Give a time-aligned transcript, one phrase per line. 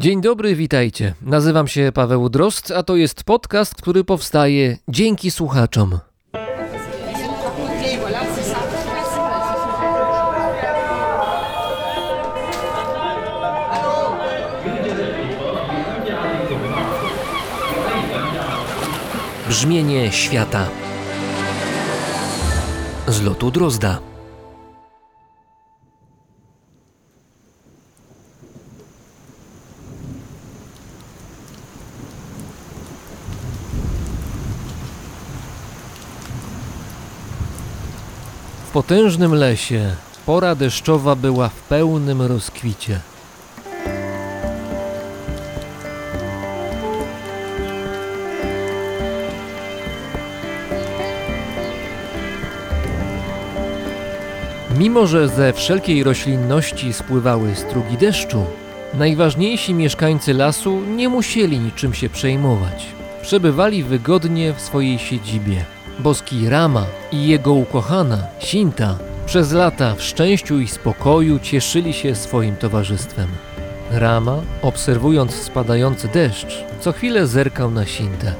[0.00, 1.14] Dzień dobry, witajcie.
[1.22, 5.98] Nazywam się Paweł Drozd, a to jest podcast, który powstaje dzięki słuchaczom.
[19.48, 20.66] Brzmienie świata
[23.08, 24.09] z lotu Drozda.
[38.80, 39.94] Potężnym lesie
[40.26, 43.00] pora deszczowa była w pełnym rozkwicie.
[54.78, 58.44] Mimo, że ze wszelkiej roślinności spływały strugi deszczu,
[58.94, 62.86] najważniejsi mieszkańcy lasu nie musieli niczym się przejmować.
[63.22, 65.79] Przebywali wygodnie w swojej siedzibie.
[65.98, 72.56] Boski Rama i jego ukochana, Sinta, przez lata w szczęściu i spokoju cieszyli się swoim
[72.56, 73.28] towarzystwem.
[73.90, 78.34] Rama, obserwując spadający deszcz, co chwilę zerkał na Sintę.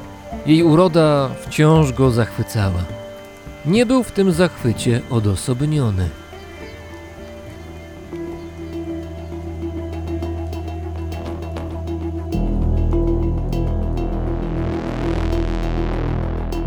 [0.45, 2.83] Jej uroda wciąż go zachwycała.
[3.65, 6.09] Nie był w tym zachwycie odosobniony.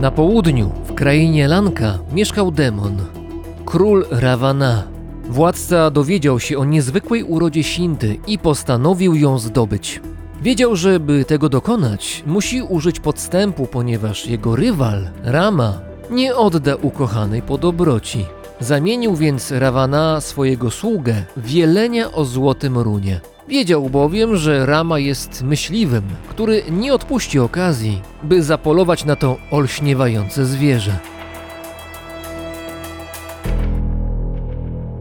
[0.05, 2.97] Na południu, w krainie Lanka, mieszkał demon,
[3.65, 4.83] król Ravana.
[5.29, 10.01] Władca dowiedział się o niezwykłej urodzie Sinty i postanowił ją zdobyć.
[10.43, 15.81] Wiedział, że by tego dokonać, musi użyć podstępu, ponieważ jego rywal, Rama,
[16.11, 18.27] nie odda ukochanej po dobroci.
[18.61, 23.21] Zamienił więc Ravana, swojego sługę, w jelenia o złotym runie.
[23.49, 30.47] Wiedział bowiem, że Rama jest myśliwym, który nie odpuści okazji, by zapolować na to olśniewające
[30.47, 30.99] zwierzę.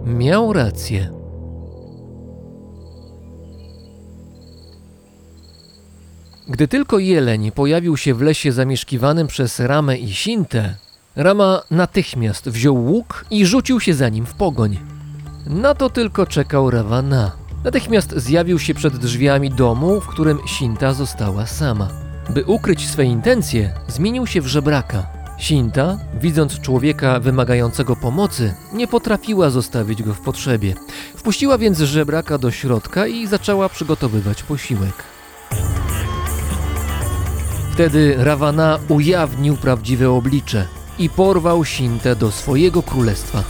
[0.06, 1.10] Miał rację.
[6.48, 10.76] Gdy tylko jeleń pojawił się w lesie zamieszkiwanym przez Ramę i Sintę,
[11.16, 14.80] Rama natychmiast wziął łuk i rzucił się za nim w pogoń.
[15.48, 17.43] Na to tylko czekał Ravana.
[17.64, 21.90] Natychmiast zjawił się przed drzwiami domu, w którym Sinta została sama.
[22.30, 25.08] By ukryć swe intencje, zmienił się w żebraka.
[25.40, 30.76] Sinta, widząc człowieka wymagającego pomocy, nie potrafiła zostawić go w potrzebie.
[31.16, 35.04] Wpuściła więc żebraka do środka i zaczęła przygotowywać posiłek.
[37.74, 40.68] Wtedy Ravana ujawnił prawdziwe oblicze
[41.00, 43.44] i porwał Sintę do swojego królestwa.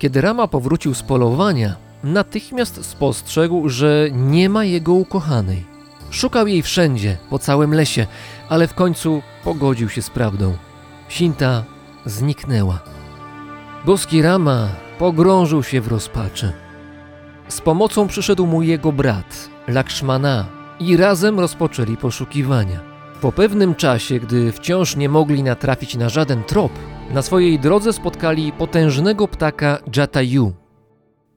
[0.00, 5.64] Kiedy Rama powrócił z polowania, natychmiast spostrzegł, że nie ma jego ukochanej.
[6.10, 8.06] Szukał jej wszędzie, po całym lesie,
[8.48, 10.56] ale w końcu pogodził się z prawdą.
[11.08, 11.64] Sinta
[12.06, 12.80] zniknęła.
[13.86, 14.68] Boski Rama
[14.98, 16.52] pogrążył się w rozpaczy.
[17.48, 20.46] Z pomocą przyszedł mu jego brat, Lakshmana,
[20.78, 22.80] i razem rozpoczęli poszukiwania.
[23.20, 26.72] Po pewnym czasie, gdy wciąż nie mogli natrafić na żaden trop,
[27.10, 30.52] na swojej drodze spotkali potężnego ptaka Jatayu.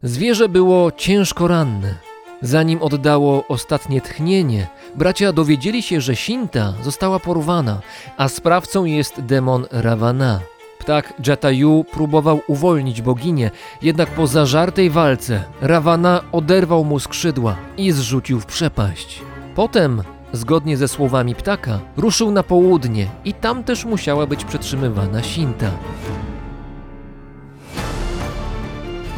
[0.04, 1.96] Zwierzę było ciężko ranne.
[2.42, 7.80] Zanim oddało ostatnie tchnienie, bracia dowiedzieli się, że Sinta została porwana,
[8.18, 10.40] a sprawcą jest demon Ravana.
[10.80, 13.52] Ptak Jatayu próbował uwolnić boginię,
[13.82, 19.22] jednak po zażartej walce Ravana oderwał mu skrzydła i zrzucił w przepaść.
[19.56, 25.72] Potem Zgodnie ze słowami ptaka, ruszył na południe i tam też musiała być przetrzymywana Sinta.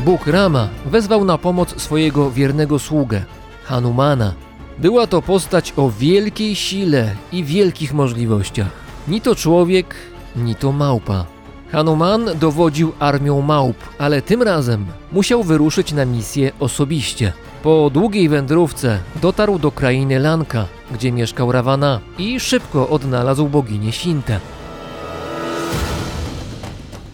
[0.05, 3.21] Bóg Rama wezwał na pomoc swojego wiernego sługę,
[3.63, 4.33] Hanumana.
[4.79, 8.71] Była to postać o wielkiej sile i wielkich możliwościach.
[9.07, 9.95] Ni to człowiek,
[10.35, 11.25] ni to małpa.
[11.71, 17.33] Hanuman dowodził armią małp, ale tym razem musiał wyruszyć na misję osobiście.
[17.63, 24.39] Po długiej wędrówce dotarł do krainy Lanka, gdzie mieszkał Ravana i szybko odnalazł boginię Sintę.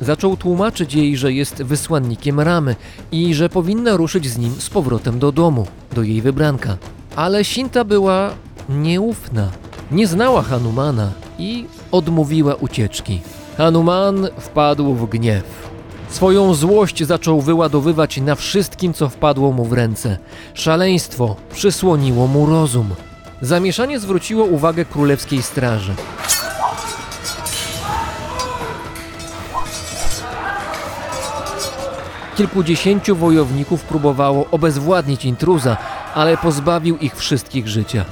[0.01, 2.75] Zaczął tłumaczyć jej, że jest wysłannikiem Ramy
[3.11, 6.77] i że powinna ruszyć z nim z powrotem do domu, do jej wybranka.
[7.15, 8.31] Ale Sinta była
[8.69, 9.49] nieufna.
[9.91, 13.21] Nie znała Hanumana i odmówiła ucieczki.
[13.57, 15.71] Hanuman wpadł w gniew.
[16.09, 20.17] Swoją złość zaczął wyładowywać na wszystkim, co wpadło mu w ręce.
[20.53, 22.89] Szaleństwo przysłoniło mu rozum.
[23.41, 25.93] Zamieszanie zwróciło uwagę królewskiej straży.
[32.37, 35.77] Kilkudziesięciu wojowników próbowało obezwładnić intruza,
[36.15, 38.05] ale pozbawił ich wszystkich życia.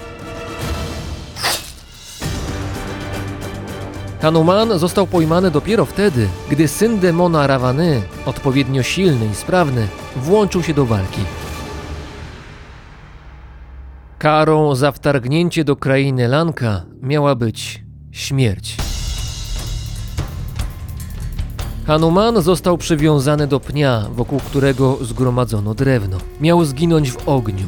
[4.21, 10.73] Hanuman został pojmany dopiero wtedy, gdy syn demona Ravany, odpowiednio silny i sprawny, włączył się
[10.73, 11.21] do walki.
[14.19, 18.77] Karą za wtargnięcie do krainy Lanka miała być śmierć.
[21.87, 26.17] Hanuman został przywiązany do pnia, wokół którego zgromadzono drewno.
[26.41, 27.67] Miał zginąć w ogniu.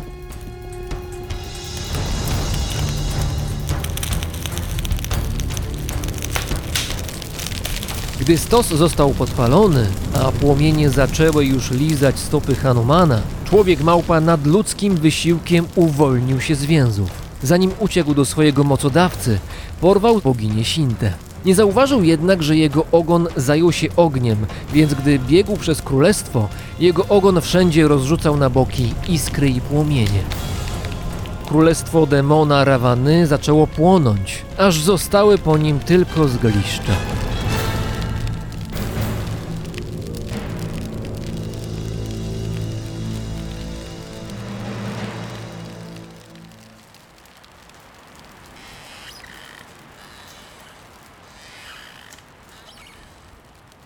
[8.20, 13.22] Gdy stos został podpalony, a płomienie zaczęły już lizać stopy Hanumana,
[13.52, 17.10] człowiek małpa nadludzkim wysiłkiem uwolnił się z więzów.
[17.44, 19.40] Zanim uciekł do swojego mocodawcy,
[19.82, 21.14] porwał boginię Sintę.
[21.46, 24.38] Nie zauważył jednak, że jego ogon zajął się ogniem,
[24.74, 26.50] więc gdy biegł przez królestwo,
[26.80, 30.24] jego ogon wszędzie rozrzucał na boki iskry i płomienie.
[31.48, 36.94] Królestwo demona Rawany zaczęło płonąć, aż zostały po nim tylko zgliszcza.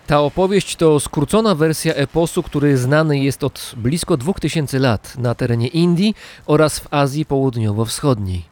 [0.06, 5.68] Ta opowieść to skrócona wersja eposu, który znany jest od blisko 2000 lat na terenie
[5.68, 6.14] Indii
[6.46, 8.42] oraz w Azji Południowo-Wschodniej.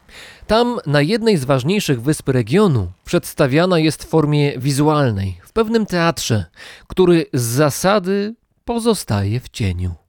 [0.46, 6.44] Tam, na jednej z ważniejszych wysp regionu, przedstawiana jest w formie wizualnej, w pewnym teatrze,
[6.86, 8.34] który z zasady
[8.64, 10.03] pozostaje w cieniu.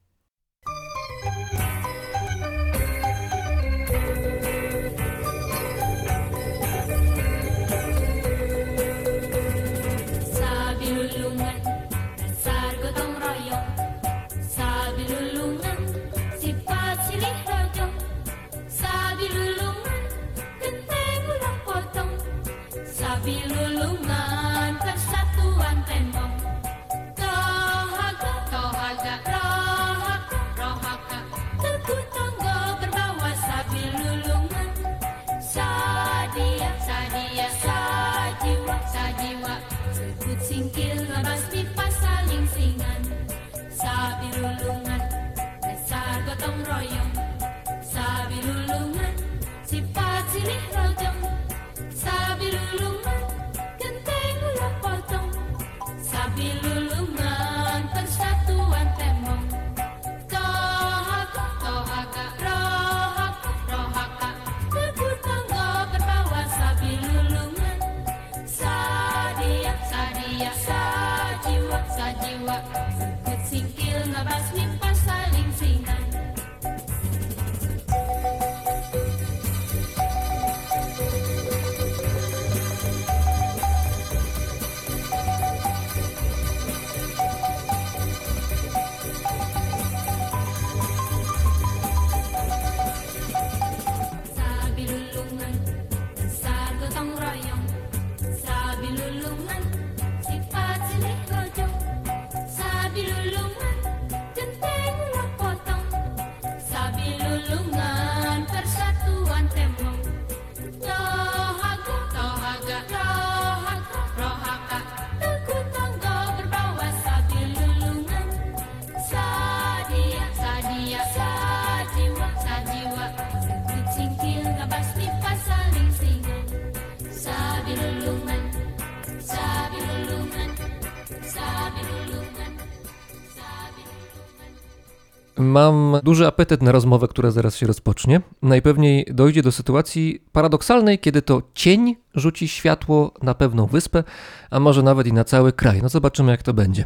[135.55, 138.21] Mam duży apetyt na rozmowę, która zaraz się rozpocznie.
[138.41, 144.03] Najpewniej dojdzie do sytuacji paradoksalnej, kiedy to cień rzuci światło na pewną wyspę,
[144.49, 145.81] a może nawet i na cały kraj.
[145.81, 146.85] No zobaczymy, jak to będzie.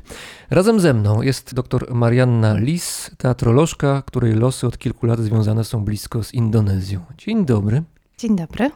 [0.49, 5.85] Razem ze mną jest dr Marianna Lis, teatrolożka, której losy od kilku lat związane są
[5.85, 6.99] blisko z Indonezją.
[7.17, 7.83] Dzień dobry.
[8.17, 8.71] Dzień dobry.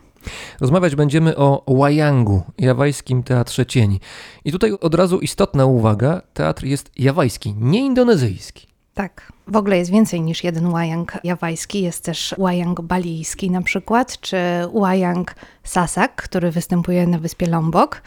[0.61, 3.99] Rozmawiać będziemy o Wayangu, jawajskim teatrze cieni.
[4.45, 8.72] I tutaj od razu istotna uwaga, teatr jest jawajski, nie indonezyjski.
[8.93, 11.81] Tak, w ogóle jest więcej niż jeden łajang jawajski.
[11.81, 14.37] Jest też łajang balijski na przykład, czy
[14.71, 18.01] łajang sasak, który występuje na wyspie Lombok.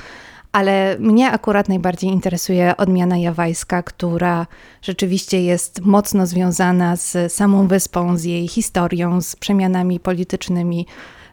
[0.53, 4.47] Ale mnie akurat najbardziej interesuje odmiana jawajska, która
[4.83, 10.87] rzeczywiście jest mocno związana z samą wyspą, z jej historią, z przemianami politycznymi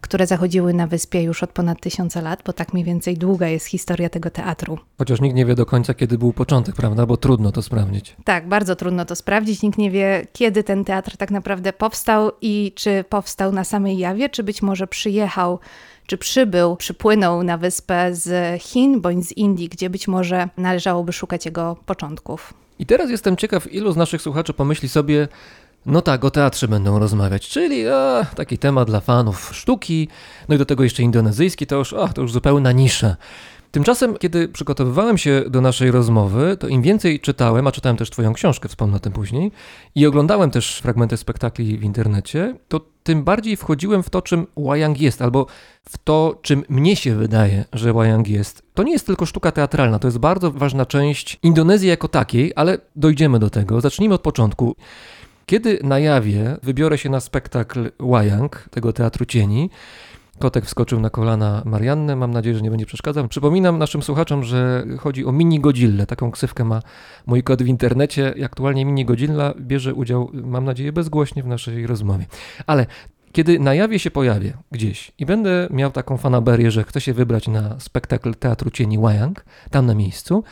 [0.04, 3.66] które zachodziły na wyspie już od ponad tysiąca lat, bo tak mniej więcej długa jest
[3.66, 4.78] historia tego teatru.
[4.98, 7.06] Chociaż nikt nie wie do końca, kiedy był początek, prawda?
[7.06, 8.16] Bo trudno to sprawdzić.
[8.24, 9.62] Tak, bardzo trudno to sprawdzić.
[9.62, 14.30] Nikt nie wie, kiedy ten teatr tak naprawdę powstał i czy powstał na samej Jawie,
[14.30, 15.60] czy być może przyjechał,
[16.08, 21.46] czy przybył, przypłynął na wyspę z Chin bądź z Indii, gdzie być może należałoby szukać
[21.46, 22.54] jego początków.
[22.80, 25.28] I teraz jestem ciekaw, ilu z naszych słuchaczy pomyśli sobie,
[25.86, 30.08] no tak, o teatrze będą rozmawiać, czyli a, taki temat dla fanów sztuki,
[30.50, 33.16] no i do tego jeszcze indonezyjski, to już, a, to już zupełna nisza.
[33.74, 38.34] Tymczasem, kiedy przygotowywałem się do naszej rozmowy, to im więcej czytałem, a czytałem też Twoją
[38.34, 39.52] książkę, wspomnę o tym później,
[39.96, 45.02] i oglądałem też fragmenty spektakli w internecie, to tym bardziej wchodziłem w to, czym Wayang
[45.02, 45.46] jest, albo
[45.90, 48.64] w to, czym mnie się wydaje, że Wayang jest.
[48.74, 52.78] To nie jest tylko sztuka teatralna, to jest bardzo ważna część Indonezji jako takiej, ale
[52.96, 53.82] dojdziemy do tego.
[53.82, 54.76] Zacznijmy od początku.
[55.46, 59.70] Kiedy na jawie wybiorę się na spektakl Wayang, tego Teatru Cieni,
[60.40, 63.28] Kotek wskoczył na kolana Marianny, mam nadzieję, że nie będzie przeszkadzał.
[63.28, 66.06] Przypominam naszym słuchaczom, że chodzi o Mini Godzillę.
[66.06, 66.82] Taką ksywkę ma
[67.26, 72.26] mój kod w internecie aktualnie Mini Godzilla bierze udział, mam nadzieję, bezgłośnie w naszej rozmowie.
[72.68, 72.86] Ale
[73.32, 77.48] kiedy na jawie się pojawię gdzieś i będę miał taką fanaberię, że chcę się wybrać
[77.48, 80.44] na spektakl Teatru Cieni Wayang, tam na miejscu,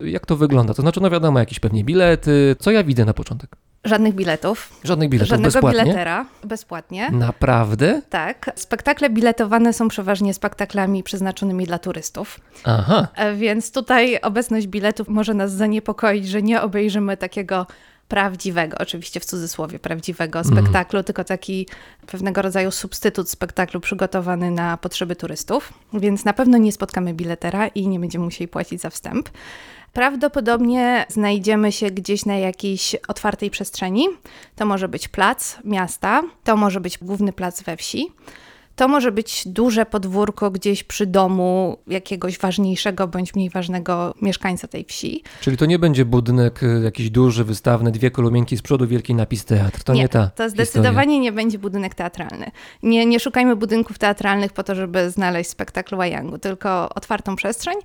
[0.00, 0.74] jak to wygląda?
[0.74, 2.56] To znaczy, no wiadomo, jakieś pewnie bilety.
[2.58, 3.56] Co ja widzę na początek?
[3.84, 5.82] Żadnych biletów, Żadnych biletów żadnego bezpłatnie.
[5.82, 7.10] biletera, bezpłatnie.
[7.10, 8.02] Naprawdę?
[8.10, 12.40] Tak, spektakle biletowane są przeważnie spektaklami przeznaczonymi dla turystów.
[12.64, 13.08] Aha.
[13.14, 17.66] E, Więc tutaj obecność biletów może nas zaniepokoić, że nie obejrzymy takiego
[18.08, 21.66] prawdziwego, oczywiście w cudzysłowie prawdziwego spektaklu, tylko taki
[22.06, 25.72] pewnego rodzaju substytut spektaklu przygotowany na potrzeby turystów.
[25.92, 29.28] Więc na pewno nie spotkamy biletera i nie będziemy musieli płacić za wstęp.
[29.92, 34.06] Prawdopodobnie znajdziemy się gdzieś na jakiejś otwartej przestrzeni.
[34.56, 38.06] To może być plac miasta, to może być główny plac we wsi.
[38.76, 44.84] To może być duże podwórko gdzieś przy domu jakiegoś ważniejszego bądź mniej ważnego mieszkańca tej
[44.84, 45.22] wsi.
[45.40, 49.44] Czyli to nie będzie budynek y, jakiś duży, wystawny, dwie kolumienki z przodu, wielki napis
[49.44, 49.82] teatr.
[49.82, 50.48] To nie, ta to historia.
[50.48, 52.50] zdecydowanie nie będzie budynek teatralny.
[52.82, 57.76] Nie, nie szukajmy budynków teatralnych po to, żeby znaleźć spektakl Wayangu, tylko otwartą przestrzeń,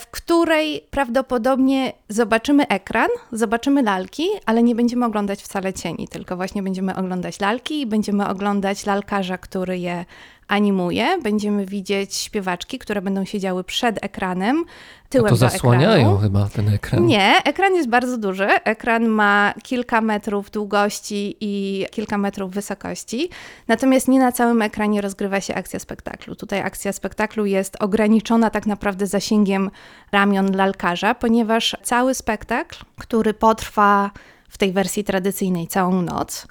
[0.00, 6.62] w której prawdopodobnie zobaczymy ekran, zobaczymy lalki, ale nie będziemy oglądać wcale cieni, tylko właśnie
[6.62, 10.04] będziemy oglądać lalki i będziemy oglądać lalkarza, który je
[10.50, 11.18] animuje.
[11.22, 14.64] Będziemy widzieć śpiewaczki, które będą siedziały przed ekranem,
[15.04, 16.18] A tyłem to zasłaniają ekranu.
[16.18, 17.06] chyba ten ekran.
[17.06, 18.48] Nie, ekran jest bardzo duży.
[18.64, 23.28] Ekran ma kilka metrów długości i kilka metrów wysokości.
[23.68, 26.34] Natomiast nie na całym ekranie rozgrywa się akcja spektaklu.
[26.36, 29.70] Tutaj akcja spektaklu jest ograniczona tak naprawdę zasięgiem
[30.12, 34.10] ramion lalkarza, ponieważ cały spektakl, który potrwa
[34.48, 36.46] w tej wersji tradycyjnej całą noc,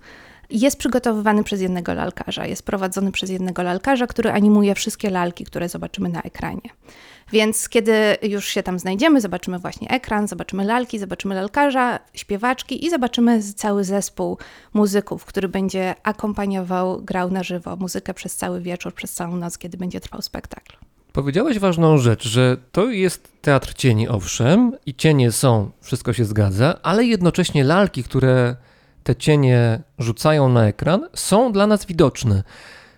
[0.49, 5.69] jest przygotowywany przez jednego lalkarza, jest prowadzony przez jednego lalkarza, który animuje wszystkie lalki, które
[5.69, 6.69] zobaczymy na ekranie.
[7.31, 12.89] Więc kiedy już się tam znajdziemy, zobaczymy właśnie ekran, zobaczymy lalki, zobaczymy lalkarza, śpiewaczki i
[12.89, 14.37] zobaczymy cały zespół
[14.73, 19.77] muzyków, który będzie akompaniował, grał na żywo muzykę przez cały wieczór, przez całą noc, kiedy
[19.77, 20.75] będzie trwał spektakl.
[21.13, 26.79] Powiedziałeś ważną rzecz, że to jest teatr cieni, owszem, i cienie są, wszystko się zgadza,
[26.83, 28.55] ale jednocześnie lalki, które
[29.09, 32.43] te cienie rzucają na ekran, są dla nas widoczne.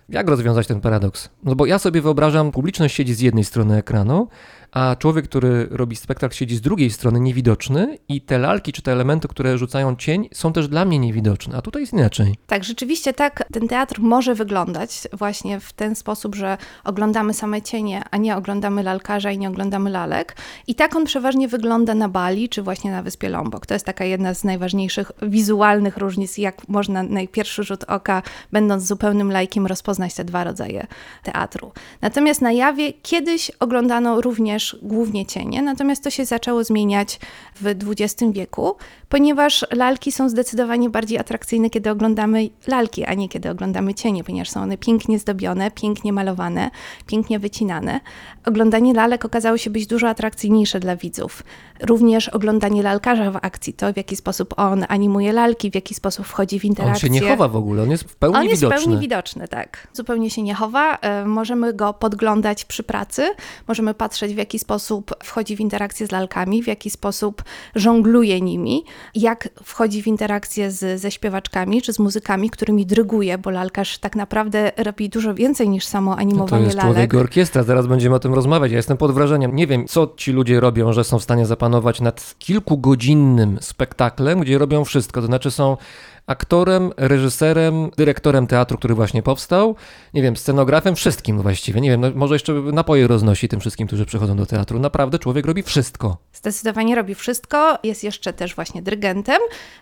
[0.08, 1.28] Jak rozwiązać ten paradoks?
[1.44, 4.28] No bo ja sobie wyobrażam, publiczność siedzi z jednej strony ekranu,
[4.72, 8.92] a człowiek, który robi spektakl, siedzi z drugiej strony, niewidoczny, i te lalki czy te
[8.92, 11.56] elementy, które rzucają cień, są też dla mnie niewidoczne.
[11.56, 12.34] A tutaj jest inaczej.
[12.46, 18.02] Tak, rzeczywiście tak ten teatr może wyglądać właśnie w ten sposób, że oglądamy same cienie,
[18.10, 20.36] a nie oglądamy lalkarza i nie oglądamy lalek.
[20.66, 23.66] I tak on przeważnie wygląda na Bali, czy właśnie na wyspie Lombok.
[23.66, 28.86] To jest taka jedna z najważniejszych wizualnych różnic, jak można na pierwszy rzut oka, będąc
[28.86, 30.86] zupełnym lajkiem, rozpoznać te dwa rodzaje
[31.22, 31.72] teatru.
[32.00, 37.20] Natomiast na jawie kiedyś oglądano również głównie cienie, natomiast to się zaczęło zmieniać
[37.54, 38.76] w XX wieku,
[39.12, 44.50] ponieważ lalki są zdecydowanie bardziej atrakcyjne, kiedy oglądamy lalki, a nie kiedy oglądamy cienie, ponieważ
[44.50, 46.70] są one pięknie zdobione, pięknie malowane,
[47.06, 48.00] pięknie wycinane.
[48.46, 51.42] Oglądanie lalek okazało się być dużo atrakcyjniejsze dla widzów.
[51.80, 56.26] Również oglądanie lalkarza w akcji, to w jaki sposób on animuje lalki, w jaki sposób
[56.26, 57.08] wchodzi w On interakcję.
[57.08, 58.80] się nie chowa w ogóle, on jest w pełni On jest widoczny.
[58.80, 59.88] w pełni widoczny, tak.
[59.92, 60.96] Zupełnie się nie chowa.
[60.96, 63.34] E, Możemy go podglądać przy pracy,
[63.68, 67.42] możemy patrzeć w jaki sposób wchodzi w interakcję z lalkami, w jaki sposób
[67.74, 68.84] żongluje nimi,
[69.14, 74.16] jak wchodzi w interakcję z, ze śpiewaczkami czy z muzykami, którymi dryguje, bo lalkarz tak
[74.16, 77.14] naprawdę robi dużo więcej niż samo No to animowanie jest lalek.
[77.14, 78.70] orkiestra, zaraz będziemy o tym rozmawiać.
[78.70, 79.56] Ja jestem pod wrażeniem.
[79.56, 84.58] Nie wiem, co ci ludzie robią, że są w stanie zapanować nad kilkugodzinnym spektaklem, gdzie
[84.58, 85.20] robią wszystko.
[85.20, 85.76] To znaczy są
[86.26, 89.76] aktorem, reżyserem, dyrektorem teatru, który właśnie powstał,
[90.14, 91.80] nie wiem, scenografem, wszystkim właściwie.
[91.80, 94.78] Nie wiem, no, może jeszcze napoje roznosi tym wszystkim, którzy przychodzą do teatru.
[94.78, 96.16] Naprawdę człowiek robi wszystko.
[96.32, 97.78] Zdecydowanie robi wszystko.
[97.82, 99.38] Jest jeszcze też właśnie dyrygentem,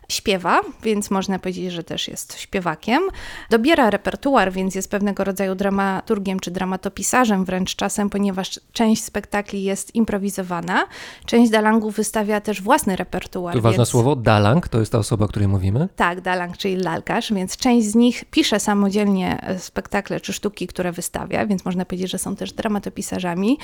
[0.08, 3.02] śpiewa, więc można powiedzieć, że też jest śpiewakiem.
[3.50, 9.94] Dobiera repertuar, więc jest pewnego rodzaju dramaturgiem czy dramatopisarzem wręcz czasem, ponieważ część spektakli jest
[9.94, 10.86] improwizowana.
[11.26, 13.54] Część dalangów wystawia też własny repertuar.
[13.54, 13.88] Tu ważne więc...
[13.88, 15.88] słowo, dalang, to jest ta osoba, o której mówimy.
[15.96, 20.92] Tak, dalang, czyli lalkarz, więc część z nich pisze samodzielnie e, spektakle czy sztuki, które
[20.92, 23.58] wystawia, więc można powiedzieć, że są też dramatopisarzami.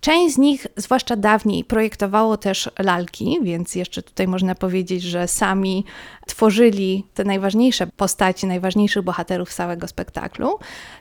[0.00, 5.84] Część z nich, zwłaszcza dawniej, projektowało też lalki, więc jeszcze tutaj można powiedzieć, że sami
[6.26, 10.58] tworzyli te najważniejsze postaci, najważniejszych bohaterów całego spektaklu.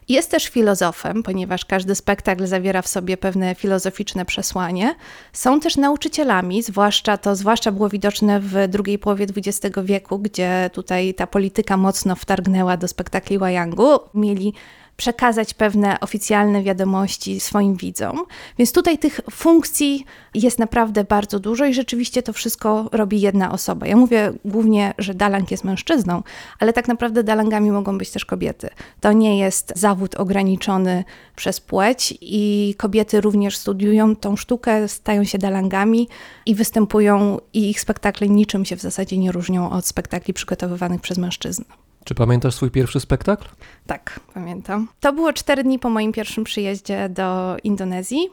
[0.09, 4.95] Jest też filozofem, ponieważ każdy spektakl zawiera w sobie pewne filozoficzne przesłanie.
[5.33, 11.10] Są też nauczycielami, zwłaszcza to zwłaszcza było widoczne w drugiej połowie XX wieku, gdzie tutaj
[11.13, 13.99] ta polityka mocno wtargnęła do spektakli Wayangu.
[14.13, 14.53] Mieli
[14.97, 18.19] przekazać pewne oficjalne wiadomości swoim widzom.
[18.57, 23.87] Więc tutaj tych funkcji jest naprawdę bardzo dużo i rzeczywiście to wszystko robi jedna osoba.
[23.87, 26.23] Ja mówię głównie, że dalang jest mężczyzną,
[26.59, 28.69] ale tak naprawdę dalangami mogą być też kobiety.
[28.99, 31.03] To nie jest zawód ograniczony
[31.35, 36.07] przez płeć i kobiety również studiują tą sztukę, stają się dalangami
[36.45, 41.17] i występują i ich spektakle niczym się w zasadzie nie różnią od spektakli przygotowywanych przez
[41.17, 41.63] mężczyzn.
[42.03, 43.47] Czy pamiętasz swój pierwszy spektakl?
[43.87, 44.87] Tak, pamiętam.
[44.99, 48.29] To było cztery dni po moim pierwszym przyjeździe do Indonezji.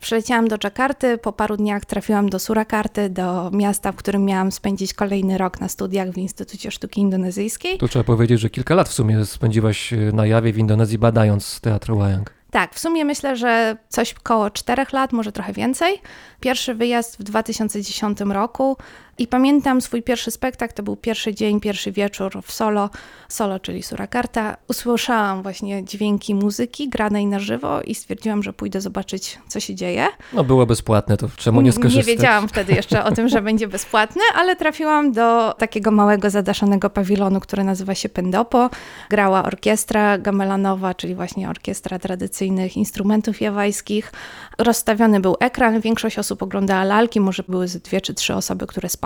[0.00, 4.94] Przyleciałam do Dżakarty, po paru dniach trafiłam do Surakarty, do miasta, w którym miałam spędzić
[4.94, 7.78] kolejny rok na studiach w Instytucie Sztuki Indonezyjskiej.
[7.78, 11.60] Tu trzeba powiedzieć, że kilka lat w sumie spędziłaś e, na jawie w Indonezji badając
[11.60, 12.36] teatr Wayang.
[12.50, 16.00] Tak, w sumie myślę, że coś koło czterech lat, może trochę więcej.
[16.40, 18.76] Pierwszy wyjazd w 2010 roku
[19.18, 22.90] i pamiętam swój pierwszy spektakl, to był pierwszy dzień, pierwszy wieczór w solo,
[23.28, 24.56] solo czyli Surakarta.
[24.68, 30.06] Usłyszałam właśnie dźwięki muzyki granej na żywo i stwierdziłam, że pójdę zobaczyć, co się dzieje.
[30.32, 32.06] No było bezpłatne, to czemu nie skorzystać?
[32.06, 36.90] Nie wiedziałam wtedy jeszcze o tym, że będzie bezpłatne, ale trafiłam do takiego małego, zadaszonego
[36.90, 38.70] pawilonu, który nazywa się Pendopo.
[39.10, 44.12] Grała orkiestra gamelanowa, czyli właśnie orkiestra tradycyjnych instrumentów jawajskich.
[44.58, 49.05] Rozstawiony był ekran, większość osób oglądała lalki, może były dwie czy trzy osoby, które spały.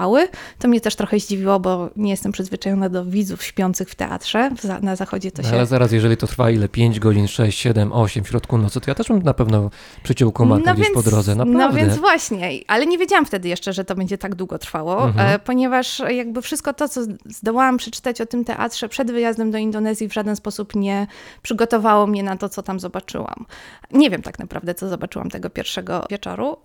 [0.59, 4.51] To mnie też trochę zdziwiło, bo nie jestem przyzwyczajona do widzów śpiących w teatrze.
[4.83, 5.55] Na zachodzie to No, się...
[5.55, 6.69] ale zaraz, jeżeli to trwa ile?
[6.69, 9.71] 5 godzin, 6, 7, 8 w środku nocy, to ja też bym na pewno
[10.03, 11.35] przyciął komaka gdzieś po drodze.
[11.35, 11.59] Naprawdę.
[11.59, 15.29] No więc właśnie, ale nie wiedziałam wtedy jeszcze, że to będzie tak długo trwało, Mhm.
[15.35, 20.09] e, ponieważ jakby wszystko to, co zdołałam przeczytać o tym teatrze przed wyjazdem do Indonezji
[20.09, 21.07] w żaden sposób nie
[21.43, 23.47] przygotowało mnie na to, co tam zobaczyłam.
[23.93, 26.57] Nie wiem tak naprawdę, co zobaczyłam tego pierwszego wieczoru.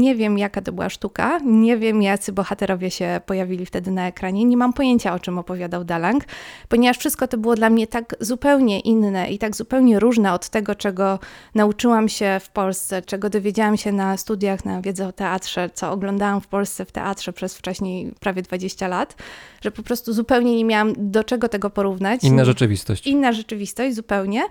[0.00, 4.44] Nie wiem, jaka to była sztuka, nie wiem, jacy bohaterowie się pojawili wtedy na ekranie,
[4.44, 6.24] nie mam pojęcia, o czym opowiadał Dalang,
[6.68, 10.74] ponieważ wszystko to było dla mnie tak zupełnie inne i tak zupełnie różne od tego,
[10.74, 11.18] czego
[11.54, 16.40] nauczyłam się w Polsce, czego dowiedziałam się na studiach na wiedzę o teatrze, co oglądałam
[16.40, 19.16] w Polsce w teatrze przez wcześniej prawie 20 lat,
[19.64, 22.24] że po prostu zupełnie nie miałam do czego tego porównać.
[22.24, 23.06] Inna rzeczywistość.
[23.06, 24.42] Inna rzeczywistość zupełnie.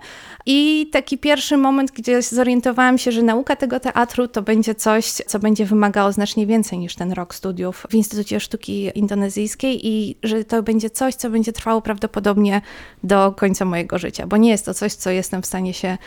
[0.46, 5.38] I taki pierwszy moment, gdzie zorientowałam się, że nauka tego teatru to będzie coś, co
[5.38, 10.62] będzie wymagało znacznie więcej niż ten rok studiów w Instytucie Sztuki Indonezyjskiej i że to
[10.62, 12.60] będzie coś, co będzie trwało prawdopodobnie
[13.04, 15.98] do końca mojego życia, bo nie jest to coś, co jestem w stanie się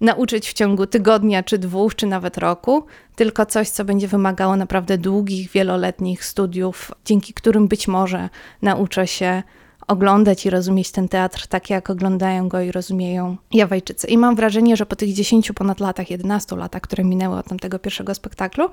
[0.00, 2.84] nauczyć w ciągu tygodnia, czy dwóch, czy nawet roku,
[3.16, 8.28] tylko coś, co będzie wymagało naprawdę długich, wieloletnich studiów, dzięki którym być może
[8.62, 9.42] nauczę się
[9.86, 14.06] oglądać i rozumieć ten teatr tak, jak oglądają go i rozumieją Jawajczycy.
[14.06, 17.78] I mam wrażenie, że po tych 10 ponad latach, 11 latach, które minęły od tamtego
[17.78, 18.68] pierwszego spektaklu,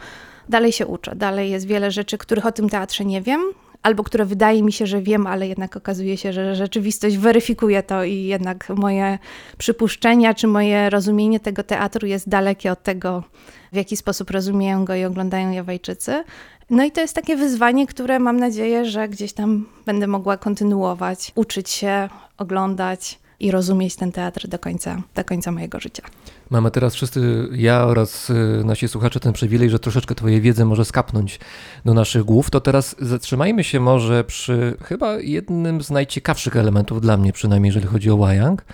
[0.49, 1.15] dalej się uczę.
[1.15, 3.41] Dalej jest wiele rzeczy, których o tym teatrze nie wiem,
[3.83, 8.03] albo które wydaje mi się, że wiem, ale jednak okazuje się, że rzeczywistość weryfikuje to
[8.03, 9.19] i jednak moje
[9.57, 13.23] przypuszczenia czy moje rozumienie tego teatru jest dalekie od tego,
[13.71, 16.23] w jaki sposób rozumieją go i oglądają Jawajczycy.
[16.69, 21.31] No i to jest takie wyzwanie, które mam nadzieję, że gdzieś tam będę mogła kontynuować,
[21.35, 26.03] uczyć się, oglądać i rozumieć ten teatr do końca, do końca mojego życia.
[26.49, 30.85] Mamy teraz wszyscy, ja oraz y, nasi słuchacze, ten przywilej, że troszeczkę Twojej wiedzy może
[30.85, 31.39] skapnąć
[31.85, 32.49] do naszych głów.
[32.49, 37.87] To teraz zatrzymajmy się może przy chyba jednym z najciekawszych elementów dla mnie, przynajmniej jeżeli
[37.87, 38.65] chodzi o Wayang,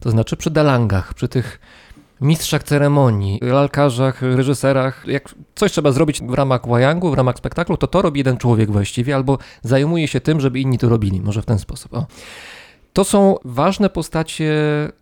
[0.00, 1.60] to znaczy przy dalangach, przy tych
[2.20, 5.04] mistrzach ceremonii, lalkarzach, reżyserach.
[5.06, 8.70] Jak coś trzeba zrobić w ramach Wayangu, w ramach spektaklu, to to robi jeden człowiek
[8.70, 11.20] właściwie, albo zajmuje się tym, żeby inni to robili.
[11.20, 11.94] Może w ten sposób.
[11.94, 12.06] O.
[12.92, 14.52] To są ważne postacie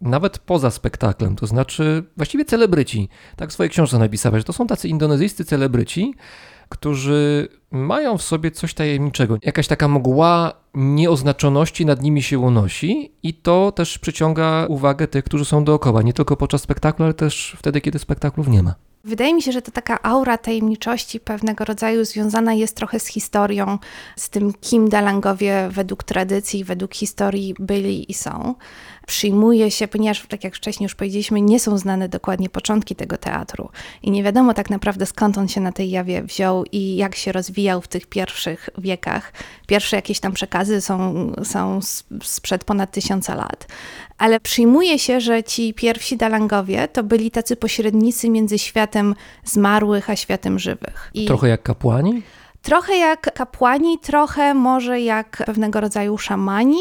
[0.01, 3.09] nawet poza spektaklem, to znaczy właściwie celebryci.
[3.37, 6.15] Tak w swojej książce napisałeś, że to są tacy indonezyjscy celebryci,
[6.69, 9.37] którzy mają w sobie coś tajemniczego.
[9.43, 15.45] Jakaś taka mgła nieoznaczoności nad nimi się unosi i to też przyciąga uwagę tych, którzy
[15.45, 18.75] są dookoła, nie tylko podczas spektaklu, ale też wtedy, kiedy spektaklów nie ma.
[19.05, 23.79] Wydaje mi się, że to taka aura tajemniczości pewnego rodzaju związana jest trochę z historią,
[24.17, 28.55] z tym, kim Dalangowie według tradycji, według historii byli i są.
[29.09, 33.71] Przyjmuje się, ponieważ, tak jak wcześniej już powiedzieliśmy, nie są znane dokładnie początki tego teatru
[34.03, 37.33] i nie wiadomo tak naprawdę skąd on się na tej jawie wziął i jak się
[37.33, 39.33] rozwijał w tych pierwszych wiekach.
[39.67, 41.81] Pierwsze jakieś tam przekazy są, są
[42.23, 43.67] sprzed ponad tysiąca lat.
[44.19, 50.17] Ale przyjmuje się, że ci pierwsi Dalangowie to byli tacy pośrednicy między światem zmarłych a
[50.17, 51.11] światem żywych.
[51.15, 52.23] I Trochę jak kapłani?
[52.63, 56.81] Trochę jak kapłani, trochę może jak pewnego rodzaju szamani.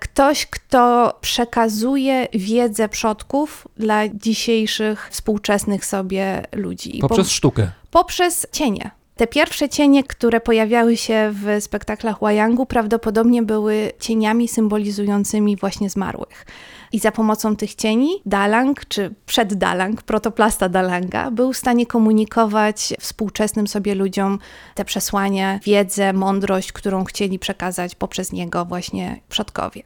[0.00, 6.98] Ktoś, kto przekazuje wiedzę przodków dla dzisiejszych współczesnych sobie ludzi.
[7.00, 7.70] Poprzez Po- sztukę.
[7.90, 8.90] poprzez cienie.
[9.16, 16.46] Te pierwsze cienie, które pojawiały się w spektaklach Wayangu, prawdopodobnie były cieniami symbolizującymi właśnie zmarłych.
[16.92, 23.66] I za pomocą tych cieni Dalang, czy przeddalang, protoplasta Dalanga, był w stanie komunikować współczesnym
[23.66, 24.38] sobie ludziom
[24.74, 29.82] te przesłania, wiedzę, mądrość, którą chcieli przekazać poprzez niego właśnie przodkowie.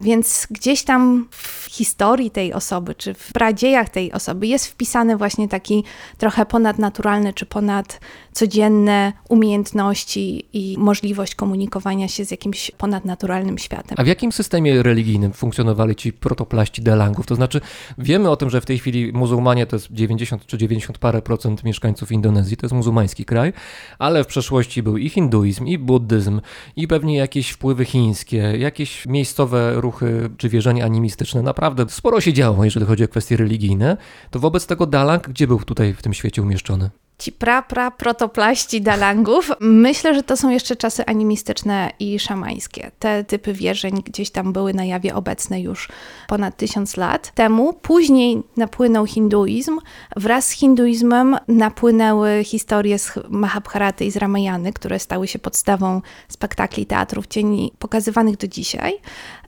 [0.00, 5.48] Więc gdzieś tam w historii tej osoby, czy w pradziejach tej osoby jest wpisany właśnie
[5.48, 5.84] taki
[6.18, 13.96] trochę ponadnaturalny, czy ponadcodzienne umiejętności i możliwość komunikowania się z jakimś ponadnaturalnym światem.
[13.98, 17.26] A w jakim systemie religijnym funkcjonowali ci protoplaści Delangów?
[17.26, 17.60] To znaczy,
[17.98, 21.64] wiemy o tym, że w tej chwili muzułmanie to jest 90 czy 90 parę procent
[21.64, 23.52] mieszkańców Indonezji, to jest muzułmański kraj,
[23.98, 26.40] ale w przeszłości był i hinduizm, i buddyzm,
[26.76, 31.42] i pewnie jakieś wpływy chińskie, jakieś miejscowe ruchy czy wierzenia animistyczne.
[31.42, 33.96] Naprawdę sporo się działo, jeżeli chodzi o kwestie religijne.
[34.30, 36.90] To wobec tego Dalang, gdzie był tutaj w tym świecie umieszczony?
[37.18, 42.90] Ci pra, pra, protoplaści dalangów, myślę, że to są jeszcze czasy animistyczne i szamańskie.
[42.98, 45.88] Te typy wierzeń gdzieś tam były na jawie obecne już
[46.28, 47.72] ponad tysiąc lat temu.
[47.72, 49.78] Później napłynął hinduizm.
[50.16, 56.86] Wraz z hinduizmem napłynęły historie z Mahabharaty i z Ramayany, które stały się podstawą spektakli
[56.86, 58.92] teatrów cieni pokazywanych do dzisiaj.